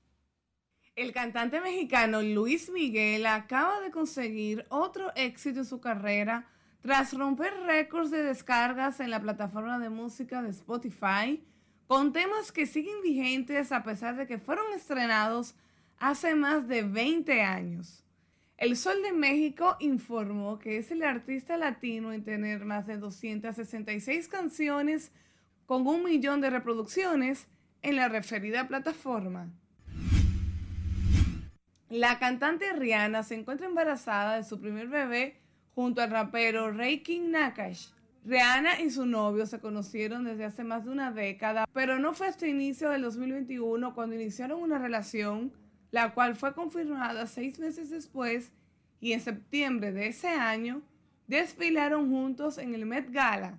El 0.96 1.12
cantante 1.12 1.60
mexicano 1.60 2.22
Luis 2.22 2.70
Miguel 2.70 3.26
acaba 3.26 3.82
de 3.82 3.92
conseguir 3.92 4.66
otro 4.70 5.12
éxito 5.14 5.60
en 5.60 5.66
su 5.66 5.82
carrera 5.82 6.48
tras 6.80 7.12
romper 7.12 7.54
récords 7.66 8.12
de 8.12 8.24
descargas 8.24 9.02
en 9.02 9.10
la 9.10 9.20
plataforma 9.20 9.78
de 9.78 9.90
música 9.90 10.42
de 10.42 10.52
Spotify 10.52 11.44
con 11.86 12.14
temas 12.14 12.54
que 12.54 12.66
siguen 12.66 13.02
vigentes 13.04 13.74
a 13.74 13.84
pesar 13.84 14.16
de 14.16 14.26
que 14.26 14.38
fueron 14.38 14.72
estrenados 14.74 15.54
hace 16.00 16.34
más 16.34 16.70
de 16.70 16.84
20 16.84 17.42
años. 17.42 18.05
El 18.58 18.78
Sol 18.78 19.02
de 19.04 19.12
México 19.12 19.76
informó 19.80 20.60
que 20.60 20.78
es 20.78 20.90
el 20.90 21.04
artista 21.04 21.58
latino 21.58 22.14
en 22.14 22.24
tener 22.24 22.64
más 22.64 22.88
de 22.88 22.98
266 22.98 24.30
canciones 24.30 25.12
con 25.66 25.86
un 25.86 26.04
millón 26.04 26.40
de 26.40 26.50
reproducciones 26.50 27.48
en 27.82 27.98
la 27.98 28.08
referida 28.08 28.68
plataforma. 28.68 29.50
La 31.90 32.18
cantante 32.18 32.72
Rihanna 32.72 33.24
se 33.24 33.36
encuentra 33.36 33.68
embarazada 33.68 34.38
de 34.38 34.44
su 34.44 34.60
primer 34.62 34.88
bebé 34.88 35.42
junto 35.74 36.02
al 36.02 36.12
rapero 36.12 36.72
Ray 36.72 37.04
King 37.04 37.32
Nakash. 37.32 37.90
Rihanna 38.24 38.80
y 38.80 38.90
su 38.90 39.06
novio 39.06 39.46
se 39.46 39.60
conocieron 39.60 40.24
desde 40.24 40.46
hace 40.46 40.64
más 40.64 40.86
de 40.86 40.92
una 40.92 41.12
década, 41.12 41.68
pero 41.74 42.00
no 42.00 42.14
fue 42.14 42.28
hasta 42.28 42.48
inicio 42.48 42.90
del 42.90 43.02
2021 43.02 43.94
cuando 43.94 44.16
iniciaron 44.16 44.64
una 44.64 44.80
relación, 44.80 45.52
la 45.96 46.14
cual 46.14 46.36
fue 46.36 46.54
confirmada 46.54 47.26
seis 47.26 47.58
meses 47.58 47.90
después 47.90 48.52
y 49.00 49.14
en 49.14 49.22
septiembre 49.22 49.94
de 49.94 50.08
ese 50.08 50.28
año 50.28 50.82
desfilaron 51.26 52.10
juntos 52.10 52.58
en 52.58 52.76
el 52.76 52.86
Met 52.86 53.10
Gala. 53.12 53.58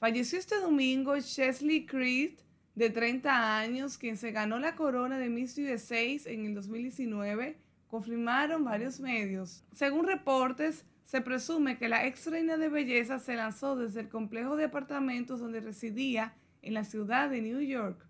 Falleció 0.00 0.40
este 0.40 0.58
domingo 0.58 1.16
Chesley 1.20 1.86
Creed, 1.86 2.32
de 2.74 2.90
30 2.90 3.56
años, 3.56 3.96
quien 3.96 4.16
se 4.16 4.32
ganó 4.32 4.58
la 4.58 4.74
corona 4.74 5.16
de 5.16 5.28
Miss 5.28 5.56
USA 5.58 6.02
en 6.02 6.46
el 6.46 6.56
2019, 6.56 7.56
confirmaron 7.86 8.64
varios 8.64 8.98
medios. 8.98 9.62
Según 9.70 10.08
reportes, 10.08 10.84
se 11.04 11.20
presume 11.20 11.78
que 11.78 11.88
la 11.88 12.04
ex 12.04 12.26
reina 12.26 12.56
de 12.56 12.68
belleza 12.68 13.20
se 13.20 13.36
lanzó 13.36 13.76
desde 13.76 14.00
el 14.00 14.08
complejo 14.08 14.56
de 14.56 14.64
apartamentos 14.64 15.38
donde 15.38 15.60
residía 15.60 16.34
en 16.62 16.74
la 16.74 16.82
ciudad 16.82 17.30
de 17.30 17.42
New 17.42 17.60
York. 17.60 18.04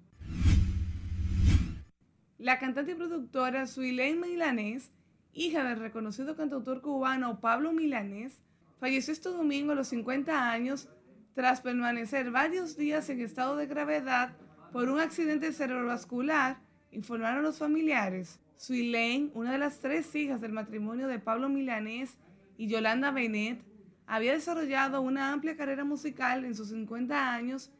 La 2.38 2.58
cantante 2.58 2.92
y 2.92 2.94
productora 2.96 3.68
Suilén 3.68 4.20
Milanés, 4.20 4.90
hija 5.32 5.62
del 5.62 5.78
reconocido 5.78 6.34
cantautor 6.34 6.80
cubano 6.80 7.38
Pablo 7.40 7.72
Milanés, 7.72 8.42
falleció 8.80 9.12
este 9.12 9.28
domingo 9.28 9.70
a 9.70 9.76
los 9.76 9.86
50 9.88 10.50
años 10.50 10.88
tras 11.34 11.60
permanecer 11.60 12.32
varios 12.32 12.76
días 12.76 13.08
en 13.08 13.20
estado 13.20 13.54
de 13.54 13.66
gravedad 13.66 14.32
por 14.72 14.88
un 14.88 14.98
accidente 14.98 15.52
cerebrovascular, 15.52 16.58
informaron 16.90 17.44
los 17.44 17.58
familiares. 17.58 18.40
Suilén, 18.56 19.30
una 19.34 19.52
de 19.52 19.58
las 19.58 19.78
tres 19.78 20.12
hijas 20.16 20.40
del 20.40 20.52
matrimonio 20.52 21.06
de 21.06 21.20
Pablo 21.20 21.48
Milanés 21.48 22.18
y 22.58 22.66
Yolanda 22.66 23.12
Benet, 23.12 23.64
había 24.08 24.32
desarrollado 24.32 25.02
una 25.02 25.32
amplia 25.32 25.56
carrera 25.56 25.84
musical 25.84 26.44
en 26.44 26.56
sus 26.56 26.70
50 26.70 27.32
años 27.32 27.70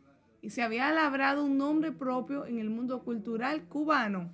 y 0.43 0.51
se 0.51 0.63
había 0.63 0.93
labrado 0.93 1.45
un 1.45 1.59
nombre 1.59 1.91
propio 1.91 2.47
en 2.47 2.61
el 2.61 2.71
mundo 2.71 3.03
cultural 3.03 3.65
cubano. 3.65 4.31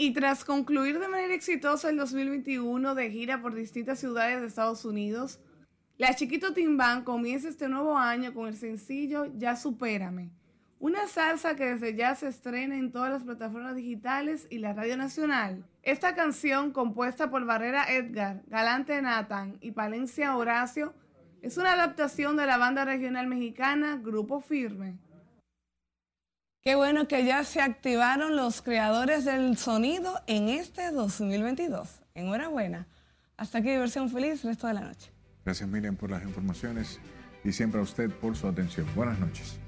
Y 0.00 0.12
tras 0.12 0.44
concluir 0.44 1.00
de 1.00 1.08
manera 1.08 1.34
exitosa 1.34 1.90
el 1.90 1.96
2021 1.96 2.94
de 2.94 3.10
gira 3.10 3.42
por 3.42 3.56
distintas 3.56 3.98
ciudades 3.98 4.40
de 4.40 4.46
Estados 4.46 4.84
Unidos, 4.84 5.40
la 5.96 6.14
Chiquito 6.14 6.54
Timbán 6.54 7.02
comienza 7.02 7.48
este 7.48 7.68
nuevo 7.68 7.98
año 7.98 8.32
con 8.32 8.46
el 8.46 8.56
sencillo 8.56 9.26
Ya 9.36 9.56
Supérame, 9.56 10.30
una 10.78 11.08
salsa 11.08 11.56
que 11.56 11.74
desde 11.74 11.96
ya 11.96 12.14
se 12.14 12.28
estrena 12.28 12.76
en 12.76 12.92
todas 12.92 13.10
las 13.10 13.24
plataformas 13.24 13.74
digitales 13.74 14.46
y 14.50 14.58
la 14.58 14.72
radio 14.72 14.96
nacional. 14.96 15.64
Esta 15.82 16.14
canción, 16.14 16.70
compuesta 16.70 17.28
por 17.28 17.44
Barrera 17.44 17.92
Edgar, 17.92 18.44
Galante 18.46 19.02
Nathan 19.02 19.58
y 19.60 19.72
Palencia 19.72 20.36
Horacio, 20.36 20.94
es 21.42 21.58
una 21.58 21.72
adaptación 21.72 22.36
de 22.36 22.46
la 22.46 22.56
banda 22.56 22.84
regional 22.84 23.26
mexicana 23.26 23.98
Grupo 24.00 24.40
Firme. 24.40 24.96
Qué 26.68 26.74
bueno 26.74 27.08
que 27.08 27.24
ya 27.24 27.44
se 27.44 27.62
activaron 27.62 28.36
los 28.36 28.60
creadores 28.60 29.24
del 29.24 29.56
sonido 29.56 30.20
en 30.26 30.50
este 30.50 30.90
2022. 30.90 32.02
Enhorabuena. 32.14 32.86
Hasta 33.38 33.60
aquí 33.60 33.70
diversión 33.70 34.10
feliz, 34.10 34.44
resto 34.44 34.66
de 34.66 34.74
la 34.74 34.82
noche. 34.82 35.10
Gracias 35.46 35.66
Miriam 35.66 35.96
por 35.96 36.10
las 36.10 36.22
informaciones 36.24 37.00
y 37.42 37.52
siempre 37.52 37.80
a 37.80 37.84
usted 37.84 38.10
por 38.10 38.36
su 38.36 38.46
atención. 38.46 38.86
Buenas 38.94 39.18
noches. 39.18 39.58